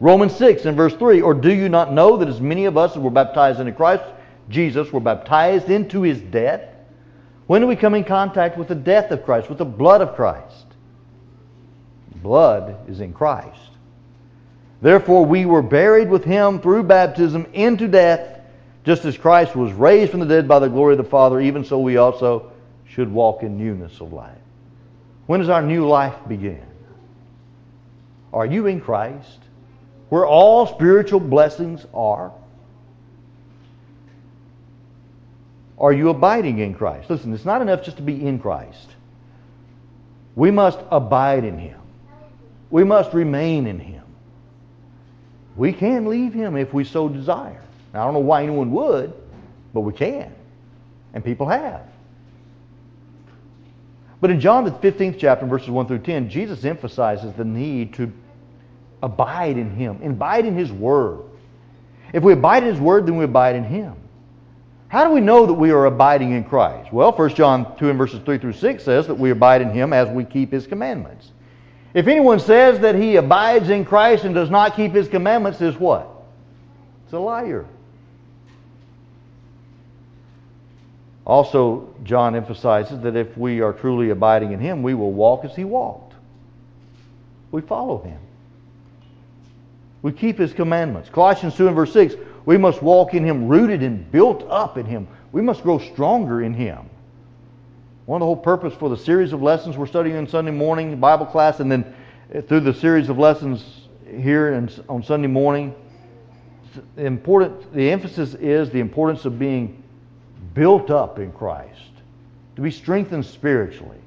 Romans 0.00 0.34
6 0.34 0.64
and 0.64 0.76
verse 0.76 0.94
3 0.94 1.20
Or 1.20 1.32
do 1.32 1.54
you 1.54 1.68
not 1.68 1.92
know 1.92 2.16
that 2.16 2.28
as 2.28 2.40
many 2.40 2.64
of 2.64 2.76
us 2.76 2.96
as 2.96 2.98
were 2.98 3.10
baptized 3.10 3.60
into 3.60 3.70
Christ 3.70 4.02
Jesus 4.48 4.92
were 4.92 4.98
baptized 4.98 5.70
into 5.70 6.02
his 6.02 6.20
death? 6.20 6.62
When 7.46 7.60
do 7.60 7.68
we 7.68 7.76
come 7.76 7.94
in 7.94 8.02
contact 8.02 8.58
with 8.58 8.66
the 8.66 8.74
death 8.74 9.12
of 9.12 9.24
Christ, 9.24 9.48
with 9.48 9.58
the 9.58 9.64
blood 9.64 10.00
of 10.00 10.16
Christ? 10.16 10.66
Blood 12.16 12.88
is 12.90 13.00
in 13.00 13.12
Christ. 13.12 13.71
Therefore, 14.82 15.24
we 15.24 15.46
were 15.46 15.62
buried 15.62 16.10
with 16.10 16.24
him 16.24 16.60
through 16.60 16.82
baptism 16.82 17.46
into 17.54 17.88
death, 17.88 18.40
just 18.84 19.06
as 19.06 19.16
Christ 19.16 19.56
was 19.56 19.72
raised 19.72 20.10
from 20.10 20.20
the 20.20 20.26
dead 20.26 20.46
by 20.46 20.58
the 20.58 20.68
glory 20.68 20.94
of 20.94 20.98
the 20.98 21.04
Father, 21.04 21.40
even 21.40 21.64
so 21.64 21.78
we 21.78 21.96
also 21.96 22.52
should 22.86 23.10
walk 23.10 23.42
in 23.42 23.56
newness 23.56 24.00
of 24.00 24.12
life. 24.12 24.36
When 25.26 25.40
does 25.40 25.48
our 25.48 25.62
new 25.62 25.88
life 25.88 26.16
begin? 26.28 26.60
Are 28.34 28.44
you 28.44 28.66
in 28.66 28.80
Christ? 28.80 29.38
where 30.12 30.26
all 30.26 30.66
spiritual 30.66 31.20
blessings 31.20 31.86
are? 31.94 32.32
Are 35.78 35.90
you 35.90 36.10
abiding 36.10 36.58
in 36.58 36.74
Christ? 36.74 37.08
Listen, 37.08 37.32
it's 37.32 37.46
not 37.46 37.62
enough 37.62 37.82
just 37.82 37.96
to 37.96 38.02
be 38.02 38.26
in 38.26 38.38
Christ. 38.38 38.88
We 40.36 40.50
must 40.50 40.78
abide 40.90 41.44
in 41.44 41.56
Him. 41.56 41.80
We 42.68 42.84
must 42.84 43.14
remain 43.14 43.66
in 43.66 43.80
Him. 43.80 43.91
We 45.56 45.72
can 45.72 46.06
leave 46.06 46.32
Him 46.32 46.56
if 46.56 46.72
we 46.72 46.84
so 46.84 47.08
desire. 47.08 47.62
Now, 47.92 48.02
I 48.02 48.04
don't 48.04 48.14
know 48.14 48.20
why 48.20 48.42
anyone 48.42 48.70
would, 48.72 49.12
but 49.74 49.80
we 49.80 49.92
can. 49.92 50.34
And 51.14 51.24
people 51.24 51.48
have. 51.48 51.82
But 54.20 54.30
in 54.30 54.40
John 54.40 54.64
the 54.64 54.70
15th 54.70 55.18
chapter, 55.18 55.46
verses 55.46 55.68
1 55.68 55.88
through 55.88 55.98
10, 55.98 56.30
Jesus 56.30 56.64
emphasizes 56.64 57.34
the 57.34 57.44
need 57.44 57.94
to 57.94 58.12
abide 59.02 59.58
in 59.58 59.74
Him, 59.74 60.00
abide 60.02 60.46
in 60.46 60.56
His 60.56 60.70
Word. 60.70 61.22
If 62.12 62.22
we 62.22 62.32
abide 62.32 62.62
in 62.62 62.70
His 62.70 62.80
Word, 62.80 63.06
then 63.06 63.16
we 63.16 63.24
abide 63.24 63.56
in 63.56 63.64
Him. 63.64 63.96
How 64.88 65.04
do 65.04 65.12
we 65.12 65.20
know 65.20 65.46
that 65.46 65.54
we 65.54 65.70
are 65.70 65.86
abiding 65.86 66.32
in 66.32 66.44
Christ? 66.44 66.92
Well, 66.92 67.12
1 67.12 67.34
John 67.34 67.76
2 67.78 67.90
and 67.90 67.98
verses 67.98 68.20
3 68.24 68.38
through 68.38 68.52
6 68.52 68.84
says 68.84 69.06
that 69.06 69.14
we 69.14 69.30
abide 69.30 69.60
in 69.60 69.70
Him 69.70 69.92
as 69.92 70.08
we 70.08 70.24
keep 70.24 70.52
His 70.52 70.66
commandments. 70.66 71.32
If 71.94 72.06
anyone 72.06 72.40
says 72.40 72.80
that 72.80 72.94
he 72.94 73.16
abides 73.16 73.68
in 73.68 73.84
Christ 73.84 74.24
and 74.24 74.34
does 74.34 74.50
not 74.50 74.76
keep 74.76 74.92
His 74.92 75.08
commandments, 75.08 75.60
is 75.60 75.76
what? 75.76 76.08
It's 77.04 77.12
a 77.12 77.18
liar. 77.18 77.66
Also, 81.24 81.94
John 82.02 82.34
emphasizes 82.34 83.00
that 83.02 83.14
if 83.14 83.36
we 83.36 83.60
are 83.60 83.72
truly 83.72 84.10
abiding 84.10 84.52
in 84.52 84.58
Him, 84.58 84.82
we 84.82 84.94
will 84.94 85.12
walk 85.12 85.44
as 85.44 85.54
He 85.54 85.64
walked. 85.64 86.14
We 87.50 87.60
follow 87.60 88.02
Him. 88.02 88.18
We 90.02 90.10
keep 90.12 90.36
his 90.36 90.52
commandments. 90.52 91.08
Colossians 91.08 91.54
2 91.56 91.68
and 91.68 91.76
verse 91.76 91.92
6, 91.92 92.16
we 92.44 92.58
must 92.58 92.82
walk 92.82 93.14
in 93.14 93.24
him 93.24 93.48
rooted 93.48 93.82
and 93.82 94.10
built 94.10 94.44
up 94.50 94.76
in 94.76 94.84
him. 94.84 95.06
We 95.30 95.42
must 95.42 95.62
grow 95.62 95.78
stronger 95.78 96.42
in 96.42 96.54
him. 96.54 96.90
One 98.04 98.20
of 98.20 98.20
the 98.20 98.26
whole 98.26 98.36
purpose 98.36 98.74
for 98.74 98.88
the 98.88 98.96
series 98.96 99.32
of 99.32 99.42
lessons 99.42 99.76
we're 99.76 99.86
studying 99.86 100.16
on 100.16 100.26
Sunday 100.26 100.50
morning, 100.50 100.98
Bible 100.98 101.26
class, 101.26 101.60
and 101.60 101.70
then 101.70 101.94
through 102.48 102.60
the 102.60 102.74
series 102.74 103.08
of 103.08 103.16
lessons 103.16 103.86
here 104.04 104.54
and 104.54 104.84
on 104.88 105.04
Sunday 105.04 105.28
morning, 105.28 105.72
the 106.96 107.04
important 107.04 107.72
the 107.72 107.90
emphasis 107.90 108.34
is 108.34 108.70
the 108.70 108.80
importance 108.80 109.24
of 109.24 109.38
being 109.38 109.84
built 110.52 110.90
up 110.90 111.20
in 111.20 111.30
Christ, 111.30 111.92
to 112.56 112.62
be 112.62 112.72
strengthened 112.72 113.24
spiritually. 113.24 114.00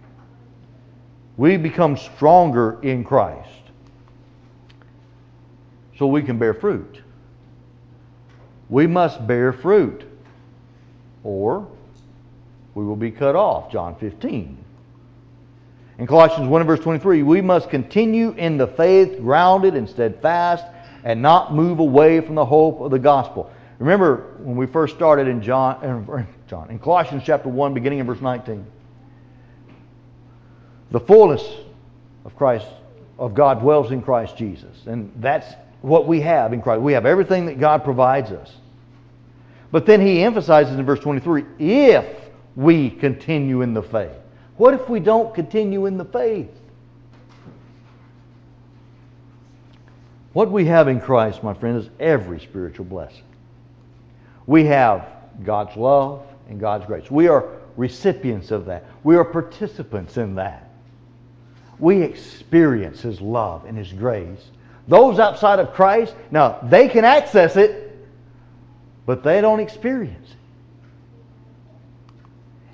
We 1.37 1.55
become 1.55 1.95
stronger 1.95 2.81
in 2.81 3.05
Christ 3.05 3.49
so 5.97 6.07
we 6.07 6.21
can 6.21 6.37
bear 6.37 6.53
fruit. 6.53 7.01
We 8.69 8.87
must 8.87 9.25
bear 9.25 9.53
fruit, 9.53 10.03
or 11.23 11.67
we 12.75 12.85
will 12.85 12.95
be 12.95 13.09
cut 13.09 13.35
off. 13.35 13.71
John 13.71 13.95
15. 13.95 14.57
In 15.97 16.07
Colossians 16.07 16.49
1 16.49 16.63
verse 16.67 16.81
23, 16.81 17.23
we 17.23 17.41
must 17.41 17.69
continue 17.69 18.31
in 18.31 18.57
the 18.57 18.67
faith, 18.67 19.19
grounded 19.21 19.75
and 19.75 19.89
steadfast, 19.89 20.65
and 21.03 21.21
not 21.21 21.53
move 21.53 21.79
away 21.79 22.19
from 22.19 22.35
the 22.35 22.45
hope 22.45 22.81
of 22.81 22.91
the 22.91 22.99
gospel. 22.99 23.49
Remember 23.79 24.35
when 24.39 24.57
we 24.57 24.67
first 24.67 24.95
started 24.95 25.27
in 25.27 25.41
John, 25.41 25.83
in 25.83 26.27
John, 26.47 26.69
in 26.69 26.79
Colossians 26.79 27.23
chapter 27.25 27.49
1, 27.49 27.73
beginning 27.73 27.99
in 27.99 28.05
verse 28.05 28.21
19. 28.21 28.65
The 30.91 30.99
fullness 30.99 31.43
of 32.25 32.35
Christ, 32.35 32.67
of 33.17 33.33
God 33.33 33.61
dwells 33.61 33.91
in 33.91 34.01
Christ 34.01 34.37
Jesus. 34.37 34.85
And 34.85 35.11
that's 35.17 35.47
what 35.81 36.07
we 36.07 36.21
have 36.21 36.51
in 36.53 36.61
Christ. 36.61 36.81
We 36.81 36.93
have 36.93 37.05
everything 37.05 37.45
that 37.45 37.59
God 37.59 37.83
provides 37.83 38.31
us. 38.31 38.53
But 39.71 39.85
then 39.85 40.01
he 40.01 40.23
emphasizes 40.23 40.77
in 40.77 40.85
verse 40.85 40.99
23 40.99 41.43
if 41.59 42.24
we 42.55 42.89
continue 42.89 43.61
in 43.61 43.73
the 43.73 43.83
faith. 43.83 44.15
What 44.57 44.73
if 44.73 44.87
we 44.87 44.99
don't 44.99 45.33
continue 45.35 45.85
in 45.85 45.97
the 45.97 46.05
faith? 46.05 46.49
What 50.33 50.51
we 50.51 50.65
have 50.65 50.87
in 50.87 50.99
Christ, 50.99 51.43
my 51.43 51.53
friend, 51.53 51.77
is 51.77 51.89
every 51.99 52.39
spiritual 52.39 52.85
blessing. 52.85 53.23
We 54.45 54.65
have 54.65 55.07
God's 55.43 55.75
love 55.75 56.25
and 56.49 56.59
God's 56.59 56.85
grace. 56.85 57.09
We 57.09 57.27
are 57.27 57.49
recipients 57.77 58.51
of 58.51 58.65
that. 58.65 58.85
We 59.03 59.15
are 59.15 59.23
participants 59.23 60.17
in 60.17 60.35
that. 60.35 60.69
We 61.79 62.01
experience 62.01 63.01
His 63.01 63.19
love 63.19 63.65
and 63.65 63.77
His 63.77 63.91
grace. 63.91 64.49
Those 64.87 65.19
outside 65.19 65.59
of 65.59 65.73
Christ, 65.73 66.13
now 66.31 66.59
they 66.63 66.87
can 66.87 67.05
access 67.05 67.55
it, 67.55 67.97
but 69.05 69.23
they 69.23 69.41
don't 69.41 69.59
experience 69.59 70.29
it. 70.29 70.37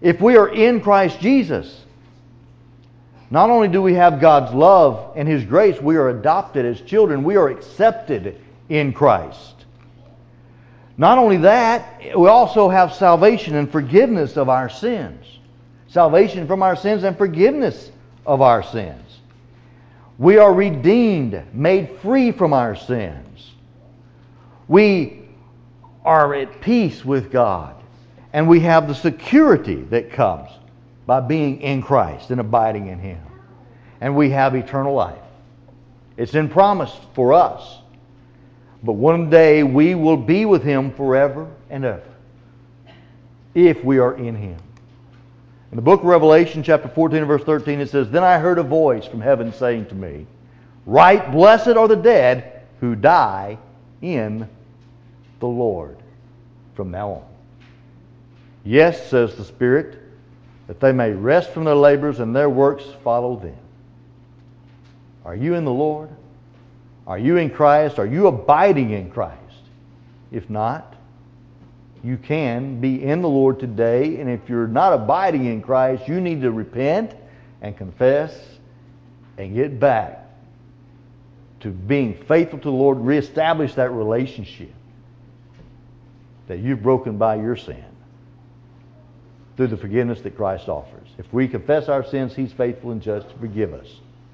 If 0.02 0.20
we 0.20 0.36
are 0.36 0.50
in 0.50 0.82
Christ 0.82 1.20
Jesus, 1.20 1.86
not 3.30 3.50
only 3.50 3.68
do 3.68 3.82
we 3.82 3.94
have 3.94 4.20
God's 4.20 4.54
love 4.54 5.14
and 5.16 5.28
His 5.28 5.46
grace, 5.46 5.80
we 5.80 5.96
are 5.96 6.10
adopted 6.10 6.66
as 6.66 6.82
children. 6.82 7.24
We 7.24 7.38
are 7.38 7.50
accepted 7.50 8.42
in 8.68 8.94
Christ. 8.94 9.66
Not 10.98 11.18
only 11.18 11.38
that, 11.38 12.18
we 12.18 12.28
also 12.28 12.68
have 12.68 12.94
salvation 12.94 13.56
and 13.56 13.72
forgiveness 13.72 14.38
of 14.38 14.50
our 14.50 14.70
sins. 14.70 15.26
Salvation 15.88 16.48
from 16.48 16.62
our 16.62 16.76
sins 16.76 17.04
and 17.04 17.18
forgiveness 17.18 17.92
of 18.26 18.42
our 18.42 18.64
sins. 18.64 19.20
We 20.18 20.38
are 20.38 20.54
redeemed, 20.54 21.42
made 21.54 22.00
free 22.02 22.32
from 22.32 22.54
our 22.54 22.76
sins. 22.76 23.52
We 24.68 25.24
are 26.04 26.34
at 26.36 26.62
peace 26.62 27.04
with 27.04 27.32
God. 27.32 27.81
And 28.34 28.48
we 28.48 28.62
have 28.62 28.88
the 28.88 28.96
security 28.96 29.82
that 29.84 30.12
comes 30.12 30.50
by 31.06 31.20
being 31.20 31.62
in 31.62 31.82
Christ 31.82 32.32
and 32.32 32.40
abiding 32.40 32.88
in 32.88 33.00
Him. 33.00 33.20
And 34.00 34.16
we 34.16 34.30
have 34.32 34.56
eternal 34.56 34.94
life. 34.94 35.20
It's 36.18 36.34
in 36.36 36.50
promise 36.50 36.94
for 37.14 37.34
us. 37.34 37.80
But 38.84 38.94
one 38.94 39.30
day 39.30 39.64
we 39.64 39.96
will 39.96 40.18
be 40.18 40.46
with 40.46 40.64
Him 40.64 40.92
forever 40.94 41.48
and 41.70 41.86
ever 41.86 42.04
if 43.54 43.84
we 43.84 44.00
are 44.00 44.16
in 44.16 44.36
Him. 44.36 44.58
In 45.72 45.76
the 45.76 45.82
book 45.82 46.02
of 46.02 46.06
Revelation, 46.06 46.64
chapter 46.64 46.90
14 46.90 47.20
and 47.20 47.28
verse 47.28 47.44
13, 47.44 47.80
it 47.80 47.90
says, 47.90 48.10
Then 48.10 48.24
I 48.24 48.40
heard 48.40 48.58
a 48.58 48.64
voice 48.64 49.06
from 49.06 49.22
heaven 49.22 49.54
saying 49.54 49.88
to 49.88 49.96
me, 49.96 50.26
Write, 50.86 51.32
blessed 51.32 51.70
are 51.70 51.88
the 51.88 51.96
dead 51.96 52.64
who 52.80 52.96
die 52.96 53.58
in 54.02 54.50
the 55.40 55.48
Lord 55.48 55.98
from 56.76 56.92
now 56.92 57.10
on. 57.10 57.31
Yes, 58.64 59.10
says 59.10 59.36
the 59.36 59.44
Spirit, 59.44 60.00
that 60.68 60.80
they 60.80 60.92
may 60.92 61.12
rest 61.12 61.50
from 61.52 61.64
their 61.64 61.76
labors 61.76 62.20
and 62.20 62.36
their 62.36 62.50
works 62.50 62.84
follow 63.04 63.36
them. 63.38 63.58
Are 65.26 65.36
you 65.36 65.56
in 65.56 65.66
the 65.66 65.72
Lord? 65.72 66.10
Are 67.08 67.18
you 67.18 67.38
in 67.38 67.50
Christ? 67.50 68.00
Are 68.00 68.06
you 68.06 68.28
abiding 68.28 68.92
in 68.92 69.10
Christ? 69.10 69.38
If 70.32 70.50
not, 70.50 70.96
you 72.04 72.18
can 72.18 72.80
be 72.80 73.04
in 73.04 73.22
the 73.22 73.30
Lord 73.30 73.60
today. 73.60 74.20
And 74.20 74.30
if 74.30 74.48
you're 74.48 74.68
not 74.68 74.94
abiding 74.94 75.46
in 75.46 75.62
Christ, 75.62 76.08
you 76.08 76.22
need 76.22 76.42
to 76.42 76.52
repent 76.52 77.16
and 77.62 77.76
confess 77.76 78.34
and 79.38 79.54
get 79.54 79.80
back 79.80 80.20
to 81.62 81.70
being 81.70 82.24
faithful 82.28 82.60
to 82.60 82.64
the 82.64 82.72
Lord, 82.72 83.00
reestablish 83.00 83.76
that 83.76 83.92
relationship 83.92 84.74
that 86.48 86.60
you've 86.60 86.82
broken 86.82 87.18
by 87.18 87.36
your 87.36 87.56
sin 87.56 87.91
through 89.58 89.68
the 89.68 89.78
forgiveness 89.78 90.22
that 90.22 90.36
Christ 90.36 90.70
offers. 90.70 91.08
If 91.18 91.32
we 91.34 91.48
confess 91.48 91.90
our 91.90 92.04
sins, 92.06 92.36
He's 92.36 92.54
faithful 92.54 92.92
and 92.92 93.02
just 93.02 93.30
to 93.30 93.36
forgive 93.36 93.74
us 93.74 93.88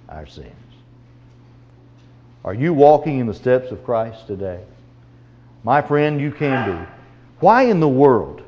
our 0.10 0.26
sins. 0.26 0.54
Are 2.46 2.54
you 2.54 2.74
walking 2.74 3.20
in 3.20 3.28
the 3.28 3.34
steps 3.34 3.72
of 3.72 3.84
Christ 3.84 4.28
today? 4.28 4.64
My 5.64 5.82
friend, 5.82 6.22
you 6.22 6.32
can 6.32 6.72
be. 6.72 6.88
Why 7.40 7.64
in 7.64 7.80
the 7.80 7.88
world 7.88 8.42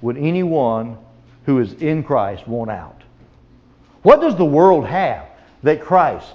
would 0.00 0.16
anyone 0.16 0.96
who 1.44 1.60
is 1.60 1.74
in 1.74 2.02
Christ 2.02 2.46
want 2.48 2.70
out? 2.70 3.02
What 4.02 4.20
does 4.20 4.36
the 4.36 4.44
world 4.44 4.86
have 4.86 5.26
that 5.62 5.80
Christ, 5.80 6.34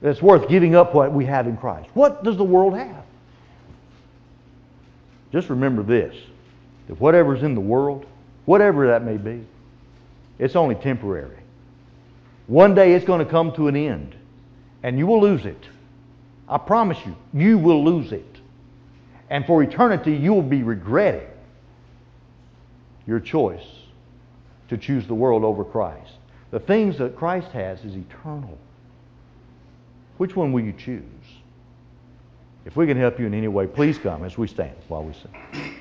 that's 0.00 0.22
worth 0.22 0.48
giving 0.48 0.74
up 0.74 0.94
what 0.94 1.12
we 1.12 1.26
have 1.26 1.46
in 1.46 1.56
Christ? 1.56 1.90
What 1.94 2.22
does 2.24 2.36
the 2.36 2.44
world 2.44 2.76
have? 2.76 3.04
Just 5.32 5.50
remember 5.50 5.82
this 5.82 6.16
that 6.86 7.00
whatever's 7.00 7.42
in 7.42 7.56
the 7.56 7.60
world, 7.60 8.06
whatever 8.46 8.86
that 8.88 9.04
may 9.04 9.18
be, 9.18 9.44
it's 10.38 10.56
only 10.56 10.74
temporary. 10.74 11.36
One 12.46 12.74
day 12.74 12.94
it's 12.94 13.04
going 13.04 13.24
to 13.24 13.30
come 13.30 13.52
to 13.52 13.68
an 13.68 13.76
end, 13.76 14.14
and 14.82 14.98
you 14.98 15.06
will 15.06 15.20
lose 15.20 15.44
it. 15.44 15.68
I 16.48 16.58
promise 16.58 16.98
you, 17.04 17.16
you 17.34 17.58
will 17.58 17.84
lose 17.84 18.12
it. 18.12 18.24
And 19.28 19.44
for 19.44 19.62
eternity, 19.62 20.12
you 20.12 20.32
will 20.32 20.42
be 20.42 20.62
regretting 20.62 21.28
your 23.06 23.20
choice 23.20 23.66
to 24.68 24.76
choose 24.76 25.06
the 25.06 25.14
world 25.14 25.44
over 25.44 25.64
Christ. 25.64 26.12
The 26.50 26.60
things 26.60 26.98
that 26.98 27.16
Christ 27.16 27.48
has 27.48 27.84
is 27.84 27.94
eternal. 27.94 28.56
Which 30.18 30.36
one 30.36 30.52
will 30.52 30.62
you 30.62 30.72
choose? 30.72 31.02
If 32.64 32.76
we 32.76 32.86
can 32.86 32.96
help 32.96 33.18
you 33.18 33.26
in 33.26 33.34
any 33.34 33.48
way, 33.48 33.66
please 33.66 33.98
come 33.98 34.24
as 34.24 34.38
we 34.38 34.46
stand 34.46 34.76
while 34.88 35.04
we 35.04 35.12
sing. 35.12 35.74